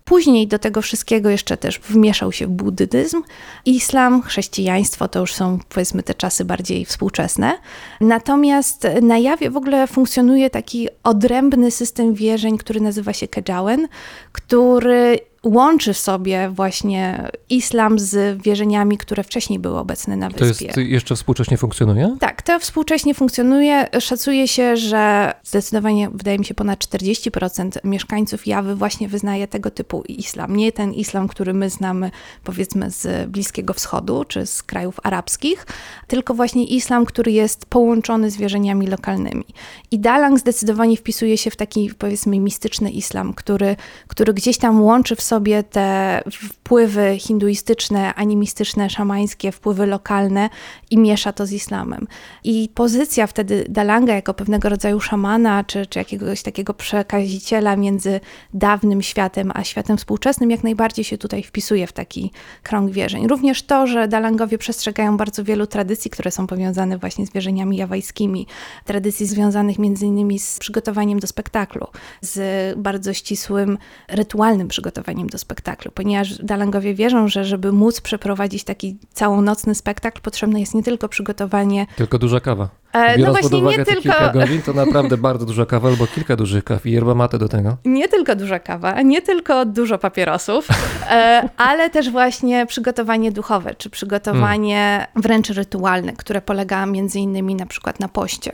[0.08, 3.22] Później do tego wszystkiego jeszcze też wmieszał się buddyzm,
[3.66, 7.58] islam, chrześcijaństwo to już są powiedzmy te czasy bardziej współczesne.
[8.00, 13.88] Natomiast na jawie w ogóle funkcjonuje taki odrębny system wierzeń, który nazywa się Kejawen,
[14.32, 20.66] który łączy w sobie właśnie islam z wierzeniami, które wcześniej były obecne na To wyspie.
[20.66, 22.16] jest jeszcze współcześnie funkcjonuje?
[22.20, 23.86] Tak, to współcześnie funkcjonuje.
[24.00, 30.02] Szacuje się, że zdecydowanie, wydaje mi się, ponad 40% mieszkańców Jawy właśnie wyznaje tego typu
[30.08, 30.56] islam.
[30.56, 32.10] Nie ten islam, który my znamy,
[32.44, 35.66] powiedzmy, z Bliskiego Wschodu czy z krajów arabskich,
[36.06, 39.44] tylko właśnie islam, który jest połączony z wierzeniami lokalnymi.
[39.90, 43.76] I Dalang zdecydowanie wpisuje się w taki, powiedzmy, mistyczny islam, który,
[44.08, 50.50] który gdzieś tam łączy w sobie te wpływy hinduistyczne, animistyczne, szamańskie, wpływy lokalne
[50.90, 52.06] i miesza to z islamem.
[52.44, 58.20] I pozycja wtedy Dalanga jako pewnego rodzaju szamana, czy, czy jakiegoś takiego przekaziciela między
[58.54, 63.28] dawnym światem a światem współczesnym, jak najbardziej się tutaj wpisuje w taki krąg wierzeń.
[63.28, 68.46] Również to, że Dalangowie przestrzegają bardzo wielu tradycji, które są powiązane właśnie z wierzeniami jawajskimi,
[68.84, 71.86] tradycji związanych między innymi z przygotowaniem do spektaklu,
[72.20, 72.38] z
[72.78, 79.74] bardzo ścisłym, rytualnym przygotowaniem do spektaklu, ponieważ Dalangowie wierzą, że żeby móc przeprowadzić taki całonocny
[79.74, 81.86] spektakl, potrzebne jest nie tylko przygotowanie.
[81.96, 82.68] Tylko duża kawa.
[82.92, 86.64] E, no właśnie, nie tylko, kilka godzin, to naprawdę bardzo duża kawa albo kilka dużych
[86.64, 87.76] kaw i yerba mate do tego.
[87.84, 90.68] nie tylko duża kawa, nie tylko dużo papierosów,
[91.10, 97.66] e, ale też właśnie przygotowanie duchowe, czy przygotowanie wręcz rytualne, które polega między innymi na
[97.66, 98.50] przykład na poście.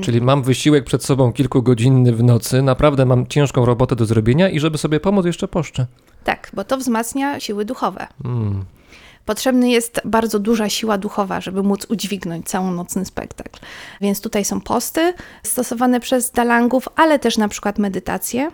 [0.00, 4.60] Czyli mam wysiłek przed sobą kilkugodzinny w nocy, naprawdę mam ciężką robotę do zrobienia i
[4.60, 5.86] żeby sobie pomóc jeszcze poszczę.
[6.24, 8.06] Tak, bo to wzmacnia siły duchowe.
[8.24, 8.64] Mm.
[9.24, 13.60] Potrzebna jest bardzo duża siła duchowa, żeby móc udźwignąć całonocny spektakl.
[14.00, 18.50] Więc tutaj są posty stosowane przez dalangów, ale też na przykład medytacje.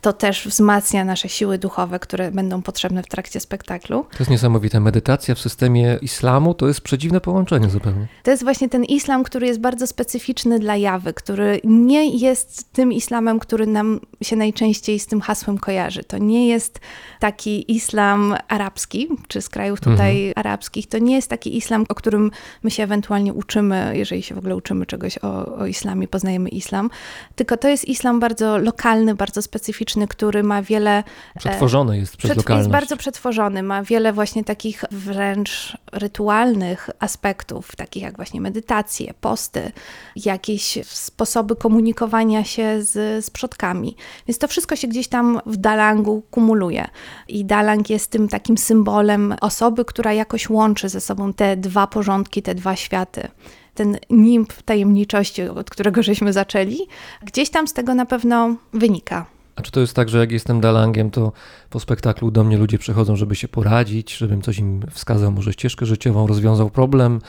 [0.00, 4.06] To też wzmacnia nasze siły duchowe, które będą potrzebne w trakcie spektaklu.
[4.10, 4.80] To jest niesamowite.
[4.80, 8.06] Medytacja w systemie islamu to jest przedziwne połączenie zupełnie.
[8.22, 12.92] To jest właśnie ten islam, który jest bardzo specyficzny dla jawy, który nie jest tym
[12.92, 16.04] islamem, który nam się najczęściej z tym hasłem kojarzy.
[16.04, 16.80] To nie jest
[17.20, 20.88] taki islam arabski, czy z krajów tutaj arabskich.
[20.88, 22.30] To nie jest taki islam, o którym
[22.62, 26.90] my się ewentualnie uczymy, jeżeli się w ogóle uczymy czegoś o, o islamie, poznajemy islam.
[27.34, 31.04] Tylko to jest islam bardzo lokalny, bardzo specyficzny polityczny, który ma wiele
[31.38, 32.56] Przetworzone jest przez Przed-.
[32.56, 39.72] Jest bardzo przetworzony, ma wiele właśnie takich wręcz rytualnych aspektów, takich jak właśnie medytacje, posty,
[40.16, 43.96] jakieś sposoby komunikowania się z, z przodkami.
[44.26, 46.88] Więc to wszystko się gdzieś tam w Dalangu kumuluje.
[47.28, 52.42] I Dalang jest tym takim symbolem osoby, która jakoś łączy ze sobą te dwa porządki,
[52.42, 53.28] te dwa światy.
[53.74, 56.78] Ten nimb tajemniczości, od którego żeśmy zaczęli,
[57.22, 59.26] gdzieś tam z tego na pewno wynika.
[59.60, 61.32] A czy to jest tak, że jak jestem Dalangiem, to
[61.70, 65.86] po spektaklu do mnie ludzie przychodzą, żeby się poradzić, żebym coś im wskazał, może ścieżkę
[65.86, 67.20] życiową, rozwiązał problem,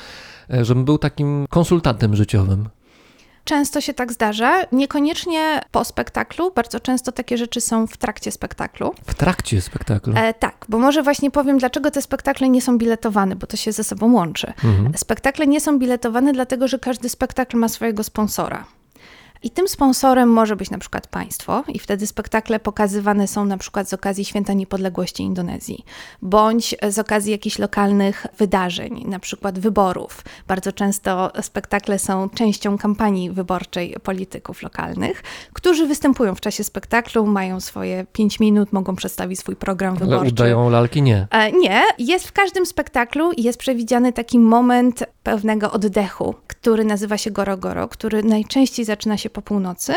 [0.53, 2.69] e, żebym był takim konsultantem życiowym?
[3.43, 8.93] Często się tak zdarza, niekoniecznie po spektaklu, bardzo często takie rzeczy są w trakcie spektaklu.
[9.05, 10.13] W trakcie spektaklu.
[10.17, 13.71] E, tak, bo może właśnie powiem, dlaczego te spektakle nie są biletowane, bo to się
[13.71, 14.53] ze sobą łączy.
[14.63, 14.97] Mhm.
[14.97, 18.65] Spektakle nie są biletowane, dlatego że każdy spektakl ma swojego sponsora.
[19.43, 23.89] I tym sponsorem może być na przykład państwo, i wtedy spektakle pokazywane są na przykład
[23.89, 25.85] z okazji Święta Niepodległości Indonezji,
[26.21, 30.23] bądź z okazji jakichś lokalnych wydarzeń, na przykład wyborów.
[30.47, 35.23] Bardzo często spektakle są częścią kampanii wyborczej polityków lokalnych,
[35.53, 40.29] którzy występują w czasie spektaklu, mają swoje pięć minut, mogą przedstawić swój program Ale wyborczy.
[40.31, 41.01] udają lalki?
[41.01, 41.27] Nie.
[41.31, 47.31] E, Nie, jest w każdym spektaklu jest przewidziany taki moment pewnego oddechu, który nazywa się
[47.31, 49.93] Goro Goro, który najczęściej zaczyna się po północy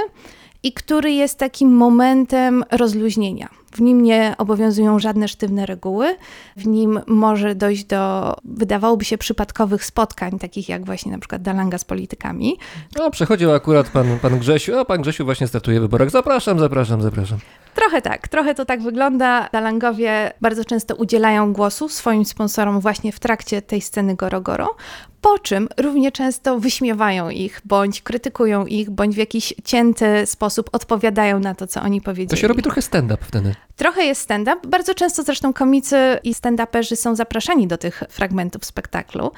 [0.62, 3.48] i który jest takim momentem rozluźnienia.
[3.72, 6.16] W nim nie obowiązują żadne sztywne reguły,
[6.56, 11.78] w nim może dojść do, wydawałoby się, przypadkowych spotkań, takich jak właśnie na przykład Dalanga
[11.78, 12.58] z politykami,
[12.96, 16.10] No, przechodził akurat pan, pan Grzesiu, a pan Grzesiu właśnie startuje w wyborach.
[16.10, 17.38] Zapraszam, zapraszam, zapraszam.
[17.74, 19.48] Trochę tak, trochę to tak wygląda.
[19.52, 24.76] Dalangowie bardzo często udzielają głosu swoim sponsorom właśnie w trakcie tej sceny Goro Goro,
[25.24, 31.40] po czym równie często wyśmiewają ich, bądź krytykują ich, bądź w jakiś cięty sposób odpowiadają
[31.40, 32.28] na to, co oni powiedzieli.
[32.28, 33.54] To się robi trochę stand-up wtedy.
[33.76, 34.68] Trochę jest stand-up.
[34.68, 39.30] Bardzo często zresztą komicy i stand-uperzy są zapraszani do tych fragmentów spektaklu,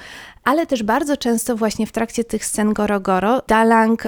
[0.44, 4.06] ale też bardzo często właśnie w trakcie tych scen Goro Goro Dalang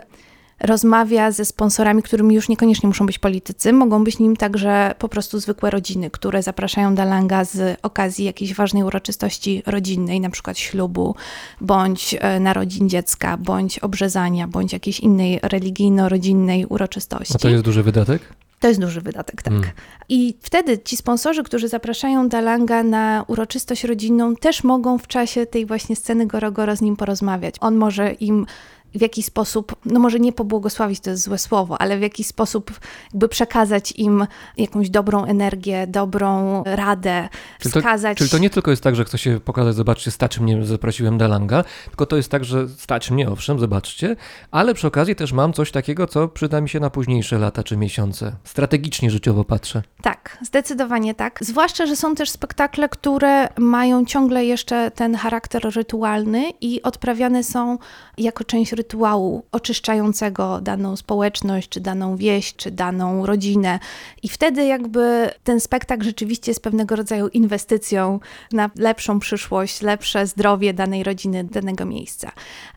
[0.60, 5.40] rozmawia ze sponsorami, którymi już niekoniecznie muszą być politycy, mogą być nim także po prostu
[5.40, 11.14] zwykłe rodziny, które zapraszają Dalanga z okazji jakiejś ważnej uroczystości rodzinnej, na przykład ślubu,
[11.60, 17.34] bądź e, narodzin dziecka, bądź obrzezania, bądź jakiejś innej religijno-rodzinnej uroczystości.
[17.36, 18.22] A to jest duży wydatek?
[18.60, 19.52] To jest duży wydatek, tak.
[19.54, 19.64] Mm.
[20.08, 25.66] I wtedy ci sponsorzy, którzy zapraszają Dalanga na uroczystość rodzinną, też mogą w czasie tej
[25.66, 27.54] właśnie sceny Goro Goro z nim porozmawiać.
[27.60, 28.46] On może im
[28.94, 32.80] w jakiś sposób, no może nie pobłogosławić, to jest złe słowo, ale w jakiś sposób
[33.12, 38.18] jakby przekazać im jakąś dobrą energię, dobrą radę, Czyli to, wskazać...
[38.18, 41.64] czyli to nie tylko jest tak, że chcę się pokazać, zobaczcie, stać mnie, zaprosiłem Dalanga,
[41.86, 44.16] tylko to jest tak, że stać mnie, owszem, zobaczcie,
[44.50, 47.76] ale przy okazji też mam coś takiego, co przyda mi się na późniejsze lata czy
[47.76, 48.32] miesiące.
[48.44, 49.82] Strategicznie życiowo patrzę.
[50.02, 51.38] Tak, zdecydowanie tak.
[51.42, 57.78] Zwłaszcza, że są też spektakle, które mają ciągle jeszcze ten charakter rytualny i odprawiane są
[58.18, 63.78] jako część rytuału oczyszczającego daną społeczność, czy daną wieś, czy daną rodzinę.
[64.22, 68.20] I wtedy jakby ten spektakl rzeczywiście jest pewnego rodzaju inwestycją
[68.52, 72.32] na lepszą przyszłość, lepsze zdrowie danej rodziny, danego miejsca.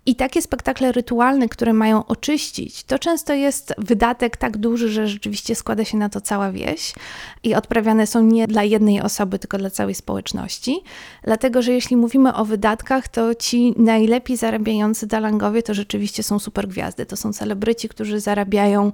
[0.06, 5.56] I takie spektakle rytualne, które mają oczyścić, to często jest wydatek tak duży, że rzeczywiście
[5.56, 6.94] składa się na to cała wieś
[7.44, 10.80] i odprawiane są nie dla jednej osoby, tylko dla całej społeczności.
[11.24, 15.90] Dlatego, że jeśli mówimy o wydatkach, to ci najlepiej zarabiający dalangowie to rzeczywiście
[16.23, 17.06] są super gwiazdy.
[17.06, 18.91] To są celebryci, którzy zarabiają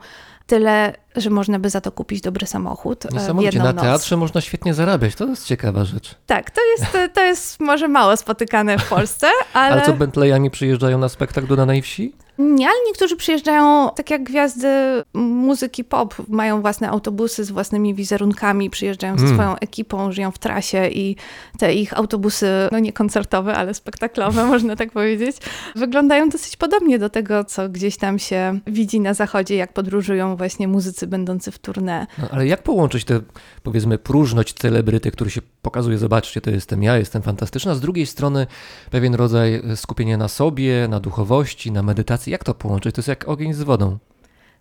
[0.47, 3.83] tyle, że można by za to kupić dobry samochód e, Niesamowicie, na noc.
[3.83, 6.15] teatrze można świetnie zarabiać, to jest ciekawa rzecz.
[6.25, 9.71] Tak, to jest, to jest może mało spotykane w Polsce, ale...
[9.73, 12.13] Ale co, Bentleyami przyjeżdżają na spektakl do danej wsi?
[12.39, 14.67] Nie, ale niektórzy przyjeżdżają, tak jak gwiazdy
[15.13, 19.35] muzyki pop, mają własne autobusy z własnymi wizerunkami, przyjeżdżają ze Mm.
[19.35, 21.15] swoją ekipą, żyją w trasie i
[21.57, 25.37] te ich autobusy, no nie koncertowe, ale spektaklowe, można tak powiedzieć,
[25.75, 30.67] wyglądają dosyć podobnie do tego, co gdzieś tam się widzi na zachodzie, jak podróżują właśnie
[30.67, 32.05] muzycy będący w tournée.
[32.17, 33.21] No, ale jak połączyć tę,
[33.63, 38.47] powiedzmy, próżność celebryty, który się pokazuje, zobaczcie, to jestem ja, jestem fantastyczna, z drugiej strony
[38.91, 42.26] pewien rodzaj skupienia na sobie, na duchowości, na medytacji.
[42.27, 42.95] Jak to połączyć?
[42.95, 43.97] To jest jak ogień z wodą.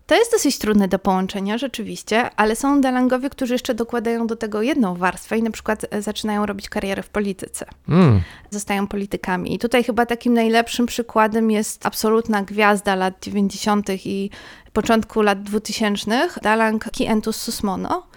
[0.07, 4.61] To jest dosyć trudne do połączenia, rzeczywiście, ale są dalangowie, którzy jeszcze dokładają do tego
[4.61, 7.65] jedną warstwę i na przykład e, zaczynają robić karierę w polityce.
[7.89, 8.21] Mm.
[8.51, 9.53] zostają politykami.
[9.55, 13.89] I tutaj chyba takim najlepszym przykładem jest absolutna gwiazda lat 90.
[14.05, 14.29] i
[14.73, 18.07] początku lat 2000, Dalang Kientus Susmono,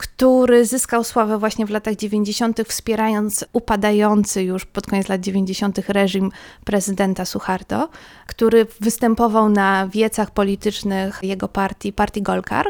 [0.00, 5.78] który zyskał sławę właśnie w latach 90., wspierając upadający już pod koniec lat 90.
[5.88, 6.30] reżim
[6.64, 7.88] prezydenta Suharto,
[8.26, 12.66] który występował na wiecach politycznych jego partii, partii Golkar.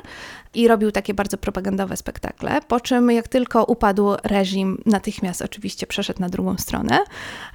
[0.54, 6.20] i robił takie bardzo propagandowe spektakle, po czym jak tylko upadł reżim, natychmiast oczywiście przeszedł
[6.20, 6.98] na drugą stronę,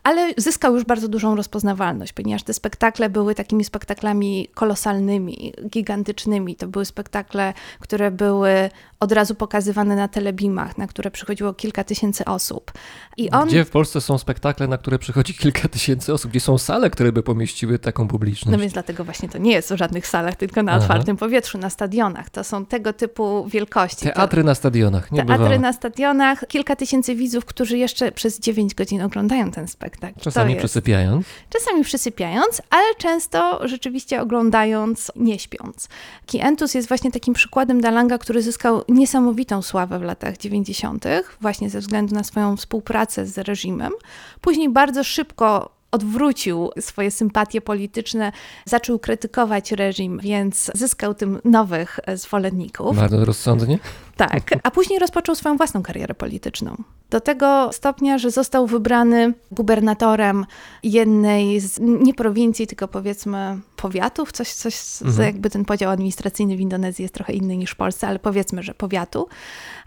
[0.03, 6.55] ale zyskał już bardzo dużą rozpoznawalność, ponieważ te spektakle były takimi spektaklami kolosalnymi, gigantycznymi.
[6.55, 12.25] To były spektakle, które były od razu pokazywane na telebimach, na które przychodziło kilka tysięcy
[12.25, 12.71] osób.
[13.17, 16.31] I on Gdzie w Polsce są spektakle, na które przychodzi kilka tysięcy osób?
[16.31, 18.51] Gdzie są sale, które by pomieściły taką publiczność?
[18.51, 20.81] No więc dlatego właśnie to nie jest w żadnych salach, tylko na Aha.
[20.81, 22.29] otwartym powietrzu, na stadionach.
[22.29, 24.05] To są tego typu wielkości.
[24.05, 25.59] To- Teatry na stadionach, nie Teatry bywało.
[25.61, 30.19] na stadionach, kilka tysięcy widzów, którzy jeszcze przez 9 godzin oglądają ten spektakl.
[30.19, 31.25] Czasami to jest, przysypiając.
[31.49, 35.87] Czasami przysypiając, ale często rzeczywiście oglądając, nie śpiąc.
[36.25, 41.05] Kientus jest właśnie takim przykładem Dalanga, który zyskał niesamowitą sławę w latach 90.,
[41.41, 43.93] właśnie ze względu na swoją współpracę z reżimem.
[44.41, 48.31] Później bardzo szybko odwrócił swoje sympatie polityczne,
[48.65, 52.97] zaczął krytykować reżim, więc zyskał tym nowych zwolenników.
[52.97, 53.79] Bardzo rozsądnie.
[54.17, 56.75] Tak, a później rozpoczął swoją własną karierę polityczną.
[57.09, 60.45] Do tego stopnia, że został wybrany gubernatorem
[60.83, 65.25] jednej z, nie prowincji, tylko powiedzmy powiatów, coś, coś Mhm.
[65.25, 68.73] jakby ten podział administracyjny w Indonezji jest trochę inny niż w Polsce, ale powiedzmy, że
[68.73, 69.27] powiatu.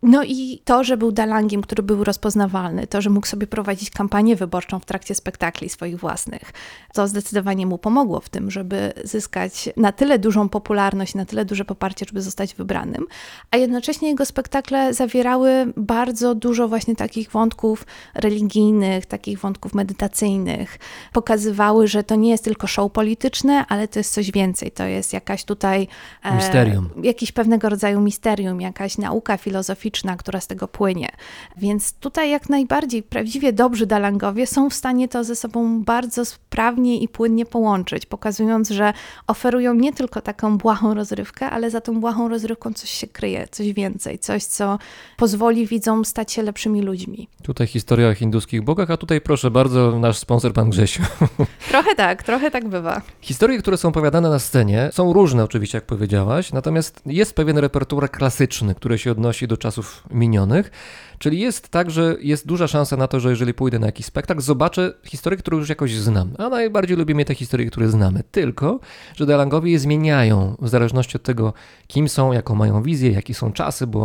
[0.02, 4.36] No i to, że był Dalangiem, który był rozpoznawalny, to, że mógł sobie prowadzić kampanię
[4.36, 6.52] wyborczą w trakcie spektakli swoich własnych,
[6.94, 11.64] to zdecydowanie mu pomogło w tym, żeby zyskać na tyle dużą popularność, na tyle duże
[11.64, 13.06] poparcie, żeby zostać wybranym.
[13.50, 20.78] A jednocześnie jego spektakle zawierały bardzo dużo właśnie takich wątków religijnych, takich wątków medytacyjnych.
[21.12, 24.70] Pokazywały, że to nie jest tylko show polityczne, ale to jest coś więcej.
[24.70, 25.88] To jest jakaś tutaj.
[26.22, 26.90] e, Misterium.
[27.02, 31.08] Jakiś pewnego rodzaju misterium, jakaś nauka filozoficzna, która z tego płynie.
[31.56, 36.98] Więc tutaj jak najbardziej prawdziwie dobrzy dalangowie są w stanie to ze sobą bardzo sprawnie
[37.00, 38.92] i płynnie połączyć, pokazując, że
[39.26, 43.72] oferują nie tylko taką błahą rozrywkę, ale za tą błahą rozrywką coś się kryje, coś
[43.72, 44.78] więcej, coś, co
[45.16, 47.28] pozwoli widzom stać się lepszymi ludźmi.
[47.42, 51.02] Tutaj historia o hinduskich bogach, a tutaj proszę bardzo, nasz sponsor, pan Grzesiu.
[51.70, 53.02] Trochę tak, trochę tak bywa.
[53.20, 58.10] Historie, które są opowiadane na scenie, są różne oczywiście, jak powiedziałaś, natomiast jest pewien repertuar
[58.10, 60.70] klasyczny, który się odnosi do czasów minionych,
[61.18, 64.40] czyli jest tak, że jest duża szansa na to, że jeżeli pójdę na jakiś spektakl,
[64.40, 66.34] zobaczę historię, którą już jakoś znam.
[66.38, 68.22] A najbardziej lubimy te historie, które znamy.
[68.30, 68.80] Tylko,
[69.16, 71.52] że Delangowie je zmieniają w zależności od tego,
[71.86, 73.97] kim są, jaką mają wizję, jakie są czasy, bo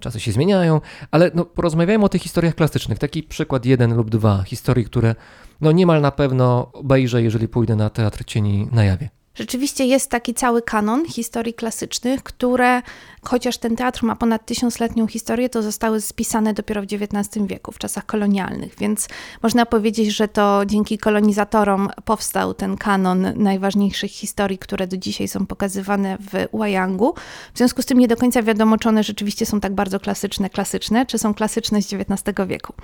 [0.00, 0.80] czasy się zmieniają,
[1.10, 2.98] ale no, porozmawiajmy o tych historiach klasycznych.
[2.98, 5.14] Taki przykład jeden lub dwa historii, które
[5.60, 9.15] no niemal na pewno obejrzę, jeżeli pójdę na Teatr Cieni na Jawie.
[9.36, 12.82] Rzeczywiście jest taki cały kanon historii klasycznych, które,
[13.22, 17.78] chociaż ten teatr ma ponad tysiącletnią historię, to zostały spisane dopiero w XIX wieku, w
[17.78, 19.08] czasach kolonialnych, więc
[19.42, 25.46] można powiedzieć, że to dzięki kolonizatorom powstał ten kanon najważniejszych historii, które do dzisiaj są
[25.46, 27.14] pokazywane w Wayangu.
[27.54, 30.50] W związku z tym nie do końca wiadomo, czy one rzeczywiście są tak bardzo klasyczne,
[30.50, 32.74] klasyczne, czy są klasyczne z XIX wieku.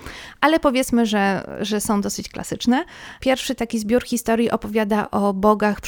[0.41, 2.85] Ale powiedzmy, że, że są dosyć klasyczne.
[3.19, 5.81] Pierwszy taki zbiór historii opowiada o bogach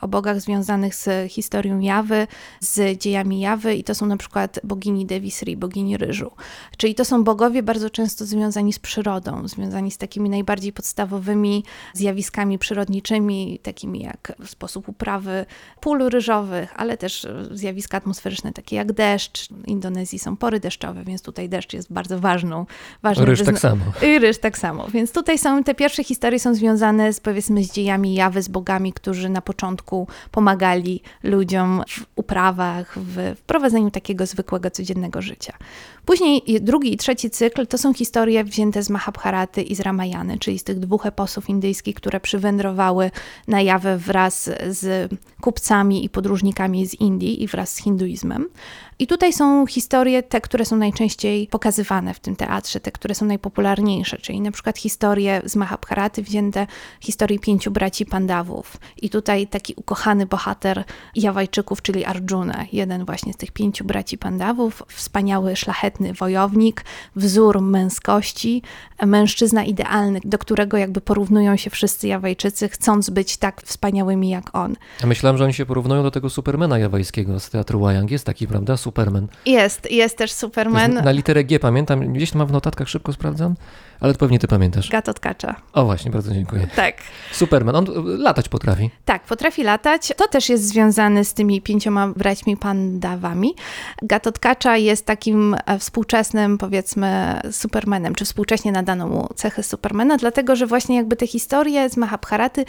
[0.00, 2.26] o bogach związanych z historią Jawy,
[2.60, 6.30] z dziejami Jawy i to są na przykład bogini Devi Sri, bogini ryżu.
[6.76, 12.58] Czyli to są bogowie bardzo często związani z przyrodą, związani z takimi najbardziej podstawowymi zjawiskami
[12.58, 15.46] przyrodniczymi, takimi jak sposób uprawy
[15.80, 19.48] pól ryżowych, ale też zjawiska atmosferyczne, takie jak deszcz.
[19.48, 22.66] W Indonezji są pory deszczowe, więc tutaj deszcz jest bardzo ważną,
[23.02, 23.84] ważnym Ryż tak samo.
[24.02, 24.86] i ryż tak samo.
[24.88, 28.92] Więc tutaj są te pierwsze historie są związane z powiedzmy z dziejami Jawy, z bogami,
[28.92, 35.52] którzy na początku pomagali ludziom w uprawach, w wprowadzeniu takiego zwykłego, codziennego życia.
[36.04, 40.58] Później drugi i trzeci cykl to są historie wzięte z Mahabharaty i z Ramayany, czyli
[40.58, 43.10] z tych dwóch eposów indyjskich, które przywędrowały
[43.48, 48.48] na Jawę wraz z kupcami i podróżnikami z Indii i wraz z hinduizmem.
[48.98, 53.26] I tutaj są historie, te, które są najczęściej pokazywane w tym teatrze, te, które są
[53.26, 56.66] najpopularniejsze, czyli na przykład historie z Mahabharaty wzięte,
[57.00, 58.76] historii pięciu braci Pandawów.
[59.02, 64.82] I tutaj taki ukochany bohater Jawajczyków, czyli Arjuna, jeden właśnie z tych pięciu braci Pandawów,
[64.88, 66.84] wspaniały, szlachetny wojownik,
[67.16, 68.62] wzór męskości,
[69.06, 74.76] mężczyzna idealny, do którego jakby porównują się wszyscy Jawajczycy, chcąc być tak wspaniałymi jak on.
[75.00, 78.10] Ja myślałem, że oni się porównują do tego Supermana jawajskiego z teatru Wayang.
[78.10, 78.76] Jest taki, prawda?
[78.82, 79.28] Superman.
[79.46, 80.92] Jest, jest też Superman.
[80.92, 83.54] jest Na literę G pamiętam, gdzieś to mam w notatkach, szybko sprawdzam,
[84.00, 84.90] ale to pewnie ty pamiętasz.
[84.90, 85.54] Gatot Kacza.
[85.72, 86.66] O właśnie, bardzo dziękuję.
[86.76, 86.94] Tak.
[87.32, 88.90] Superman, on y, latać potrafi.
[89.04, 90.12] Tak, potrafi latać.
[90.16, 93.54] To też jest związane z tymi pięcioma braćmi pandawami.
[94.02, 100.66] Gatotkacza jest takim e, współczesnym, powiedzmy, Supermanem, czy współcześnie nadano mu cechy Supermana, dlatego że
[100.66, 102.64] właśnie jakby te historie z Mahabharaty,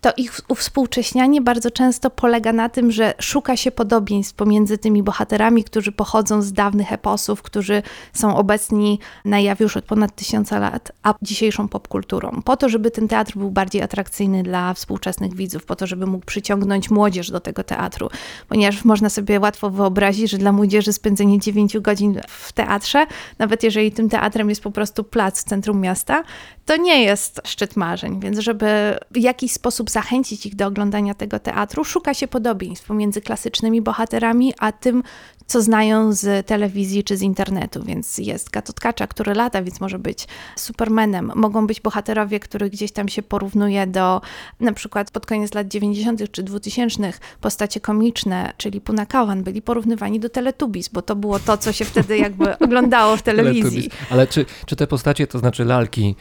[0.00, 5.55] to ich uwspółcześnianie bardzo często polega na tym, że szuka się podobieństw pomiędzy tymi bohaterami
[5.56, 7.82] twórcami, którzy pochodzą z dawnych eposów, którzy
[8.12, 12.42] są obecni na jawie już od ponad tysiąca lat, a dzisiejszą popkulturą.
[12.44, 16.26] Po to, żeby ten teatr był bardziej atrakcyjny dla współczesnych widzów, po to, żeby mógł
[16.26, 18.08] przyciągnąć młodzież do tego teatru.
[18.48, 23.06] Ponieważ można sobie łatwo wyobrazić, że dla młodzieży spędzenie 9 godzin w teatrze,
[23.38, 26.22] nawet jeżeli tym teatrem jest po prostu plac w centrum miasta,
[26.66, 28.20] to nie jest szczyt marzeń.
[28.20, 28.66] Więc żeby
[29.10, 34.54] w jakiś sposób zachęcić ich do oglądania tego teatru, szuka się podobieństw pomiędzy klasycznymi bohaterami,
[34.58, 35.02] a tym,
[35.46, 37.82] co znają z telewizji czy z internetu.
[37.84, 41.32] Więc jest Gatotkacza, który lata, więc może być Supermanem.
[41.34, 44.20] Mogą być bohaterowie, których gdzieś tam się porównuje do
[44.60, 46.32] na przykład pod koniec lat 90.
[46.32, 51.72] czy 2000 postacie komiczne, czyli Punakawan, byli porównywani do Teletubbies, bo to było to, co
[51.72, 53.90] się wtedy jakby oglądało w telewizji.
[54.10, 56.16] Ale czy, czy te postacie, to znaczy lalki,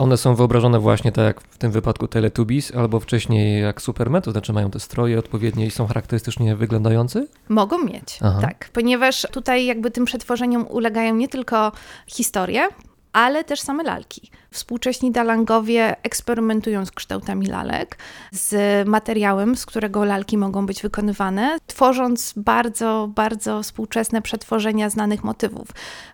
[0.00, 4.30] one są wyobrażone właśnie tak jak w tym wypadku Teletubbies, albo wcześniej jak Superman, to
[4.32, 7.26] znaczy mają te stroje odpowiednie i są charakterystycznie wyglądające?
[7.48, 8.38] Mogą mieć, Aha.
[8.40, 8.70] tak.
[8.72, 11.72] Ponieważ tutaj jakby tym przetworzeniom ulegają nie tylko
[12.06, 12.68] historie,
[13.12, 14.30] ale też same lalki.
[14.50, 17.98] Współcześni dalangowie eksperymentują z kształtami lalek,
[18.32, 25.68] z materiałem, z którego lalki mogą być wykonywane, tworząc bardzo, bardzo współczesne przetworzenia znanych motywów.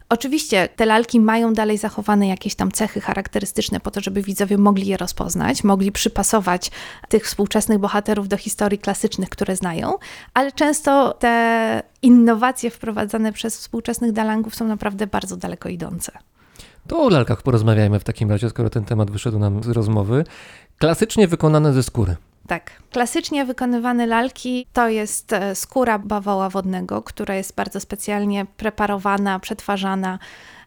[0.09, 4.87] Oczywiście te lalki mają dalej zachowane jakieś tam cechy charakterystyczne po to, żeby widzowie mogli
[4.87, 6.71] je rozpoznać, mogli przypasować
[7.09, 9.99] tych współczesnych bohaterów do historii klasycznych, które znają,
[10.35, 16.13] ale często te innowacje wprowadzane przez współczesnych dalangów są naprawdę bardzo daleko idące.
[16.89, 20.25] To o lalkach porozmawiajmy w takim razie, skoro ten temat wyszedł nam z rozmowy.
[20.79, 22.17] Klasycznie wykonane ze skóry.
[22.47, 22.71] Tak.
[22.93, 30.19] Klasycznie wykonywane lalki to jest e, skóra bawoła wodnego, która jest bardzo specjalnie preparowana, przetwarzana,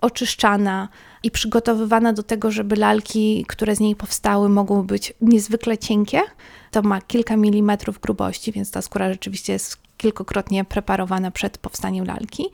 [0.01, 0.89] oczyszczana
[1.23, 6.21] i przygotowywana do tego, żeby lalki, które z niej powstały, mogły być niezwykle cienkie.
[6.71, 12.45] To ma kilka milimetrów grubości, więc ta skóra rzeczywiście jest kilkukrotnie preparowana przed powstaniem lalki.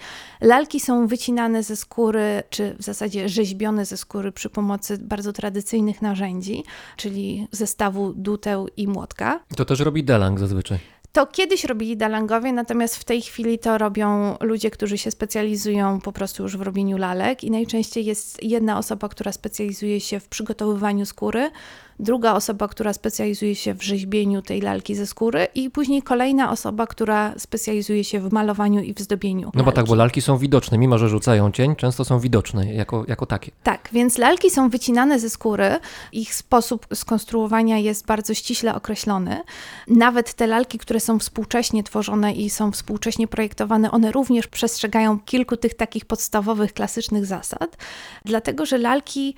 [0.41, 6.01] Lalki są wycinane ze skóry, czy w zasadzie rzeźbione ze skóry przy pomocy bardzo tradycyjnych
[6.01, 6.63] narzędzi,
[6.97, 9.39] czyli zestawu duteł i młotka.
[9.55, 10.94] To też robi Delang zazwyczaj.
[11.15, 16.11] To kiedyś robili dalangowie, natomiast w tej chwili to robią ludzie, którzy się specjalizują po
[16.11, 21.05] prostu już w robieniu lalek i najczęściej jest jedna osoba, która specjalizuje się w przygotowywaniu
[21.05, 21.51] skóry,
[21.99, 26.87] druga osoba, która specjalizuje się w rzeźbieniu tej lalki ze skóry i później kolejna osoba,
[26.87, 29.51] która specjalizuje się w malowaniu i w zdobieniu.
[29.53, 33.05] No bo tak, bo lalki są widoczne, mimo że rzucają cień, często są widoczne jako,
[33.07, 33.51] jako takie.
[33.63, 35.79] Tak, więc lalki są wycinane ze skóry.
[36.11, 39.41] Ich sposób skonstruowania jest bardzo ściśle określony.
[39.87, 45.57] Nawet te lalki, które są współcześnie tworzone i są współcześnie projektowane, one również przestrzegają kilku
[45.57, 47.77] tych takich podstawowych, klasycznych zasad,
[48.25, 49.35] dlatego że lalki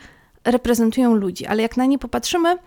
[0.51, 2.57] reprezentują ludzi, ale jak na nie popatrzymy,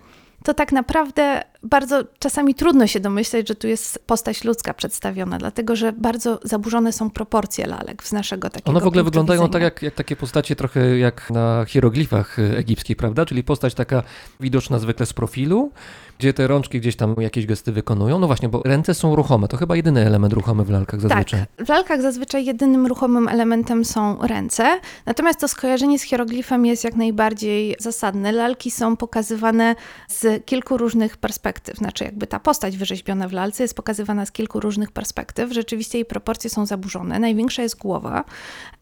[0.44, 5.76] to tak naprawdę bardzo czasami trudno się domyśleć, że tu jest postać ludzka przedstawiona, dlatego
[5.76, 9.52] że bardzo zaburzone są proporcje lalek z naszego takiego One w ogóle wyglądają widzenia.
[9.52, 13.26] tak jak, jak takie postacie trochę jak na hieroglifach y, egipskich, prawda?
[13.26, 14.02] Czyli postać taka
[14.40, 15.72] widoczna zwykle z profilu,
[16.20, 18.18] gdzie te rączki gdzieś tam jakieś gesty wykonują.
[18.18, 19.48] No właśnie, bo ręce są ruchome.
[19.48, 21.40] To chyba jedyny element ruchomy w lalkach zazwyczaj.
[21.56, 26.84] Tak, w lalkach zazwyczaj jedynym ruchomym elementem są ręce, natomiast to skojarzenie z hieroglifem jest
[26.84, 28.32] jak najbardziej zasadne.
[28.32, 29.74] Lalki są pokazywane
[30.08, 34.60] z kilku różnych perspektyw, znaczy jakby ta postać wyrzeźbiona w lalce jest pokazywana z kilku
[34.60, 35.52] różnych perspektyw.
[35.52, 37.18] Rzeczywiście jej proporcje są zaburzone.
[37.18, 38.24] Największa jest głowa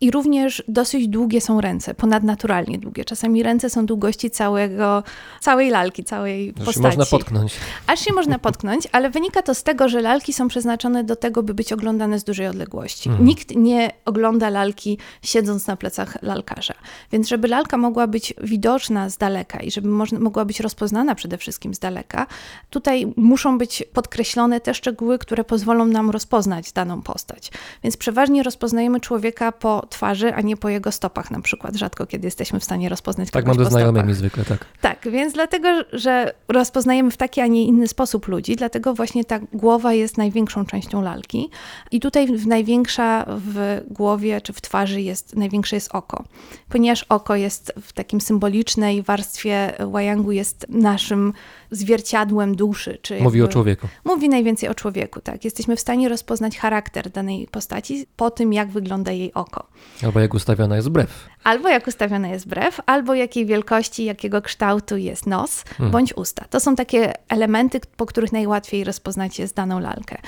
[0.01, 3.05] i również dosyć długie są ręce, ponadnaturalnie długie.
[3.05, 5.03] Czasami ręce są długości całego,
[5.41, 6.81] całej lalki, całej się postaci.
[6.81, 7.53] można potknąć.
[7.87, 11.43] Aż się można potknąć, ale wynika to z tego, że lalki są przeznaczone do tego,
[11.43, 13.09] by być oglądane z dużej odległości.
[13.09, 13.27] Mhm.
[13.29, 16.75] Nikt nie ogląda lalki siedząc na plecach lalkarza.
[17.13, 21.39] Więc żeby lalka mogła być widoczna z daleka i żeby można, mogła być rozpoznana przede
[21.39, 22.27] wszystkim z daleka,
[22.71, 27.51] tutaj muszą być podkreślone te szczegóły, które pozwolą nam rozpoznać daną postać.
[27.83, 31.77] Więc przeważnie rozpoznajemy człowieka po twarzy, a nie po jego stopach na przykład.
[31.77, 33.93] Rzadko kiedy jesteśmy w stanie rozpoznać Tak kogoś mam ze po stopach.
[33.93, 34.67] znajomymi zwykle, tak.
[34.81, 39.39] Tak, więc dlatego, że rozpoznajemy w taki, a nie inny sposób ludzi, dlatego właśnie ta
[39.39, 41.51] głowa jest największą częścią lalki.
[41.91, 46.25] I tutaj w największa w głowie czy w twarzy jest, największe jest oko.
[46.69, 51.33] Ponieważ oko jest w takim symbolicznej warstwie łajangu jest naszym
[51.71, 52.99] zwierciadłem duszy.
[53.03, 53.89] Czy Mówi o człowieku.
[54.05, 55.45] Mówi najwięcej o człowieku, tak.
[55.45, 59.67] Jesteśmy w stanie rozpoznać charakter danej postaci po tym, jak wygląda jej oko.
[60.03, 61.29] Albo jak ustawiona jest brew.
[61.45, 66.45] Albo jak ustawione jest brew, albo jakiej wielkości, jakiego kształtu jest nos, bądź usta.
[66.51, 70.19] To są takie elementy, po których najłatwiej rozpoznać jest daną lalkę.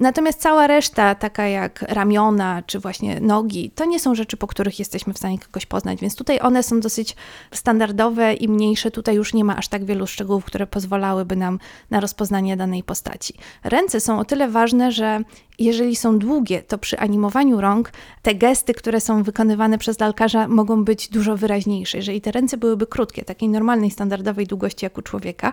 [0.00, 4.78] Natomiast cała reszta, taka jak ramiona czy właśnie nogi, to nie są rzeczy, po których
[4.78, 7.16] jesteśmy w stanie kogoś poznać, więc tutaj one są dosyć
[7.52, 8.90] standardowe i mniejsze.
[8.90, 11.58] Tutaj już nie ma aż tak wielu szczegółów, które pozwalałyby nam
[11.90, 13.34] na rozpoznanie danej postaci.
[13.64, 15.20] Ręce są o tyle ważne, że
[15.58, 17.92] jeżeli są długie, to przy animowaniu rąk
[18.22, 21.98] te gesty, które są wykonywane przez lalkarza, mogą być dużo wyraźniejsze.
[21.98, 25.52] Jeżeli te ręce byłyby krótkie, takiej normalnej, standardowej długości jak u człowieka,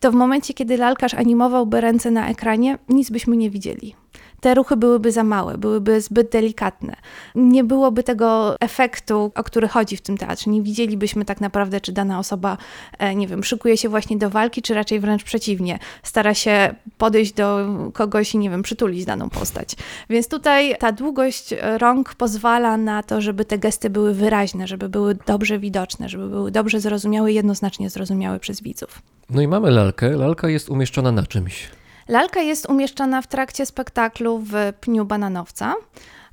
[0.00, 3.75] to w momencie, kiedy lalkarz animowałby ręce na ekranie, nic byśmy nie widzieli
[4.40, 6.96] te ruchy byłyby za małe, byłyby zbyt delikatne.
[7.34, 10.50] Nie byłoby tego efektu, o który chodzi w tym teatrze.
[10.50, 12.56] Nie widzielibyśmy tak naprawdę, czy dana osoba,
[12.98, 15.78] e, nie wiem, szykuje się właśnie do walki, czy raczej wręcz przeciwnie.
[16.02, 19.76] Stara się podejść do kogoś i, nie wiem, przytulić daną postać.
[20.10, 25.14] Więc tutaj ta długość rąk pozwala na to, żeby te gesty były wyraźne, żeby były
[25.26, 29.02] dobrze widoczne, żeby były dobrze zrozumiałe, jednoznacznie zrozumiałe przez widzów.
[29.30, 30.10] No i mamy lalkę.
[30.10, 31.70] Lalka jest umieszczona na czymś.
[32.08, 35.74] Lalka jest umieszczana w trakcie spektaklu w pniu bananowca.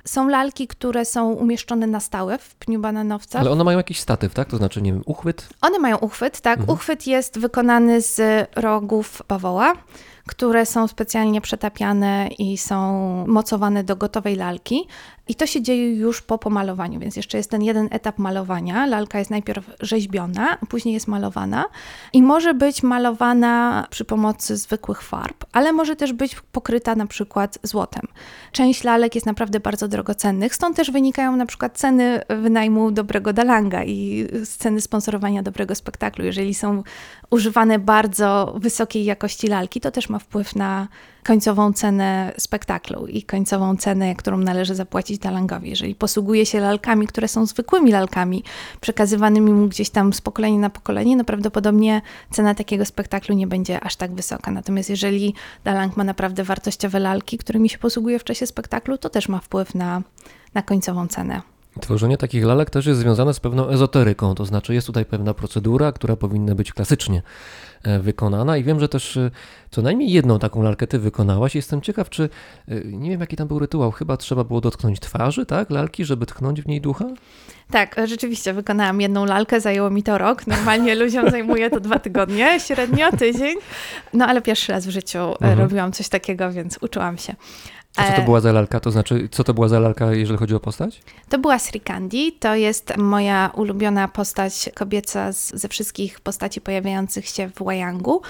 [0.04, 3.38] Są lalki, które są umieszczone na stałe w pniu bananowca.
[3.38, 4.48] Ale one mają jakiś statyw, tak?
[4.48, 5.48] To znaczy, nie wiem, uchwyt?
[5.60, 6.60] One mają uchwyt, tak.
[6.70, 8.20] Uchwyt jest wykonany z
[8.56, 9.72] rogów bawoła,
[10.26, 14.88] które są specjalnie przetapiane i są mocowane do gotowej lalki.
[15.28, 18.86] I to się dzieje już po pomalowaniu, więc jeszcze jest ten jeden etap malowania.
[18.86, 21.64] Lalka jest najpierw rzeźbiona, później jest malowana
[22.12, 27.58] i może być malowana przy pomocy zwykłych farb, ale może też być pokryta na przykład
[27.62, 28.02] złotem.
[28.52, 33.84] Część lalek jest naprawdę bardzo drogocennych, stąd też wynikają na przykład ceny wynajmu dobrego dalanga
[33.84, 36.24] i ceny sponsorowania dobrego spektaklu.
[36.24, 36.82] Jeżeli są
[37.30, 40.88] używane bardzo wysokiej jakości lalki, to też ma wpływ na
[41.24, 45.70] końcową cenę spektaklu i końcową cenę, którą należy zapłacić dalangowi.
[45.70, 48.44] Jeżeli posługuje się lalkami, które są zwykłymi lalkami,
[48.80, 53.80] przekazywanymi mu gdzieś tam z pokolenia na pokolenie, no prawdopodobnie cena takiego spektaklu nie będzie
[53.80, 54.50] aż tak wysoka.
[54.50, 59.28] Natomiast jeżeli dalang ma naprawdę wartościowe lalki, którymi się posługuje w czasie spektaklu, to też
[59.28, 60.02] ma wpływ na,
[60.54, 61.42] na końcową cenę.
[61.80, 65.92] Tworzenie takich lalek też jest związane z pewną ezoteryką, to znaczy jest tutaj pewna procedura,
[65.92, 67.22] która powinna być klasycznie
[68.00, 69.30] wykonana i wiem, że też e,
[69.70, 71.54] co najmniej jedną taką lalkę ty wykonałaś.
[71.54, 72.28] Jestem ciekaw, czy
[72.68, 76.26] e, nie wiem jaki tam był rytuał, chyba trzeba było dotknąć twarzy, tak, lalki, żeby
[76.26, 77.04] tchnąć w niej ducha?
[77.70, 80.46] Tak, rzeczywiście wykonałam jedną lalkę, zajęło mi to rok.
[80.46, 83.56] Normalnie ludziom zajmuje to dwa tygodnie, średnio tydzień.
[84.12, 85.58] No ale pierwszy raz w życiu Mhm.
[85.58, 87.34] robiłam coś takiego, więc uczyłam się.
[87.96, 88.80] A co to E, była za lalka?
[88.80, 91.00] To znaczy, co to była za lalka, jeżeli chodzi o postać?
[91.28, 97.48] To była Srikandi, to jest moja ulubiona postać kobieca z, ze wszystkich postaci pojawiających się
[97.48, 98.22] w Wayangu.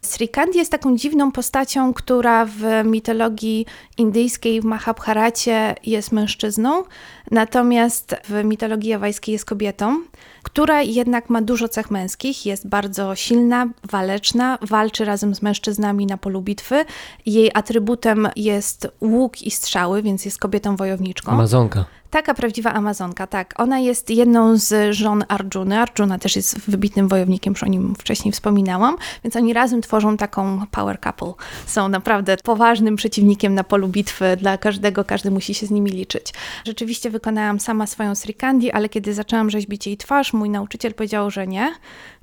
[0.00, 3.66] Srikandi jest taką dziwną postacią, która w mitologii
[3.98, 6.84] indyjskiej, w Mahabharacie jest mężczyzną,
[7.30, 10.02] natomiast w mitologii jawajskiej jest kobietą,
[10.42, 16.16] która jednak ma dużo cech męskich, jest bardzo silna, waleczna, walczy razem z mężczyznami na
[16.16, 16.84] polu bitwy.
[17.26, 21.32] Jej atrybutem jest łuk i strzały, więc jest kobietą wojowniczką.
[21.32, 21.84] Amazonka.
[22.12, 23.54] Taka prawdziwa Amazonka, tak.
[23.60, 25.78] Ona jest jedną z żon Arjuny.
[25.78, 30.66] Arjuna też jest wybitnym wojownikiem, już o nim wcześniej wspominałam, więc oni razem tworzą taką
[30.70, 31.32] power couple.
[31.66, 36.34] Są naprawdę poważnym przeciwnikiem na polu bitwy dla każdego, każdy musi się z nimi liczyć.
[36.64, 41.46] Rzeczywiście wykonałam sama swoją Srikandi, ale kiedy zaczęłam rzeźbić jej twarz, mój nauczyciel powiedział, że
[41.46, 41.74] nie,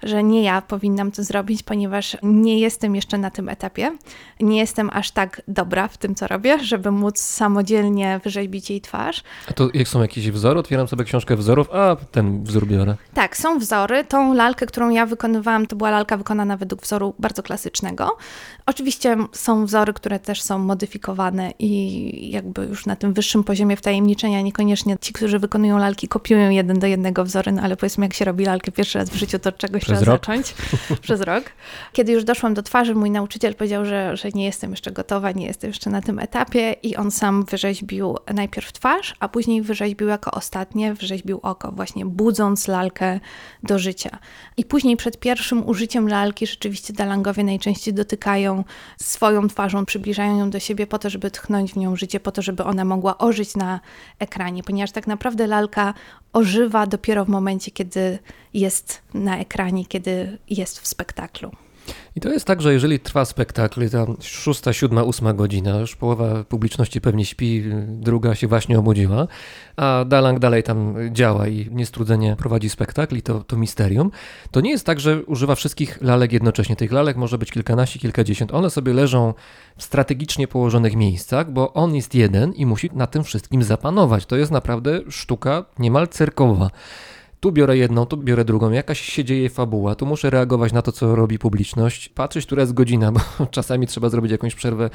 [0.03, 3.97] że nie ja powinnam to zrobić, ponieważ nie jestem jeszcze na tym etapie.
[4.39, 9.23] Nie jestem aż tak dobra w tym, co robię, żeby móc samodzielnie wyrzeźbić jej twarz.
[9.49, 10.59] A to jak są jakieś wzory?
[10.59, 12.95] Otwieram sobie książkę wzorów, a ten wzór biorę.
[13.13, 14.03] Tak, są wzory.
[14.03, 18.17] Tą lalkę, którą ja wykonywałam, to była lalka wykonana według wzoru bardzo klasycznego.
[18.69, 24.41] Oczywiście są wzory, które też są modyfikowane i jakby już na tym wyższym poziomie wtajemniczenia
[24.41, 28.25] niekoniecznie ci, którzy wykonują lalki, kopiują jeden do jednego wzory, no ale powiedzmy, jak się
[28.25, 30.25] robi lalkę pierwszy raz w życiu, to od czegoś Przez trzeba rok.
[30.25, 30.53] zacząć.
[31.01, 31.43] Przez rok.
[31.93, 35.45] Kiedy już doszłam do twarzy, mój nauczyciel powiedział, że, że nie jestem jeszcze gotowa, nie
[35.45, 40.31] jestem jeszcze na tym etapie i on sam wyrzeźbił najpierw twarz, a później wyrzeźbił jako
[40.31, 43.19] ostatnie, wyrzeźbił oko, właśnie budząc lalkę
[43.63, 44.19] do życia.
[44.57, 48.58] I później przed pierwszym użyciem lalki rzeczywiście dalangowie najczęściej dotykają
[49.01, 52.41] swoją twarzą, przybliżają ją do siebie po to, żeby tchnąć w nią życie, po to,
[52.41, 53.79] żeby ona mogła ożyć na
[54.19, 55.93] ekranie, ponieważ tak naprawdę lalka
[56.33, 58.19] ożywa dopiero w momencie, kiedy
[58.53, 61.51] jest na ekranie, kiedy jest w spektaklu.
[62.15, 66.43] I to jest tak, że jeżeli trwa spektakl, tam szósta, siódma, ósma godzina, już połowa
[66.43, 69.27] publiczności pewnie śpi, druga się właśnie obudziła,
[69.77, 74.11] a Dalang dalej tam działa i niestrudzenie prowadzi spektakl i to, to misterium,
[74.51, 76.75] to nie jest tak, że używa wszystkich lalek jednocześnie.
[76.75, 78.53] Tych lalek może być kilkanaście, kilkadziesiąt.
[78.53, 79.33] One sobie leżą
[79.77, 84.25] w strategicznie położonych miejscach, bo on jest jeden i musi na tym wszystkim zapanować.
[84.25, 86.69] To jest naprawdę sztuka niemal cyrkowa.
[87.39, 90.91] Tu biorę jedną, tu biorę drugą, jakaś się dzieje fabuła, tu muszę reagować na to,
[90.91, 93.19] co robi publiczność, patrzeć, która jest godzina, bo
[93.51, 94.89] czasami trzeba zrobić jakąś przerwę,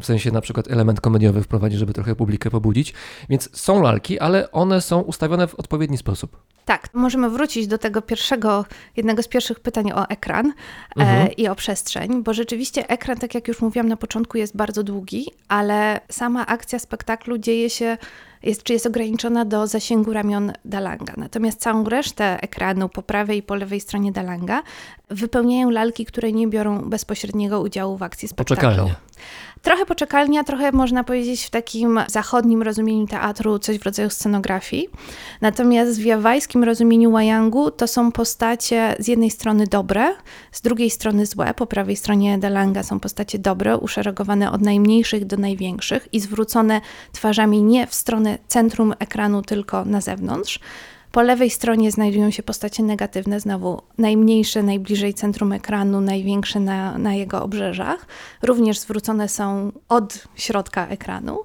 [0.00, 2.94] w sensie na przykład element komediowy wprowadzić, żeby trochę publikę pobudzić.
[3.28, 6.36] Więc są lalki, ale one są ustawione w odpowiedni sposób.
[6.64, 8.64] Tak, możemy wrócić do tego pierwszego,
[8.96, 10.52] jednego z pierwszych pytań o ekran
[10.96, 11.26] Mhm.
[11.26, 14.82] e, i o przestrzeń, bo rzeczywiście ekran, tak jak już mówiłam na początku, jest bardzo
[14.82, 17.96] długi, ale sama akcja spektaklu dzieje się,
[18.44, 21.14] jest, czy jest ograniczona do zasięgu ramion Dalanga.
[21.16, 24.62] Natomiast całą resztę ekranu po prawej i po lewej stronie Dalanga
[25.10, 28.56] wypełniają lalki, które nie biorą bezpośredniego udziału w akcji spektaklu.
[28.56, 28.94] Poczekalnia.
[29.64, 34.88] Trochę poczekalnia, trochę można powiedzieć w takim zachodnim rozumieniu teatru, coś w rodzaju scenografii.
[35.40, 40.14] Natomiast w jawajskim rozumieniu wayangu to są postacie z jednej strony dobre,
[40.52, 41.54] z drugiej strony złe.
[41.54, 46.80] Po prawej stronie Dalanga są postacie dobre, uszeregowane od najmniejszych do największych i zwrócone
[47.12, 50.60] twarzami nie w stronę centrum ekranu, tylko na zewnątrz.
[51.14, 57.14] Po lewej stronie znajdują się postacie negatywne, znowu najmniejsze, najbliżej centrum ekranu, największe na, na
[57.14, 58.06] jego obrzeżach.
[58.42, 61.40] Również zwrócone są od środka ekranu.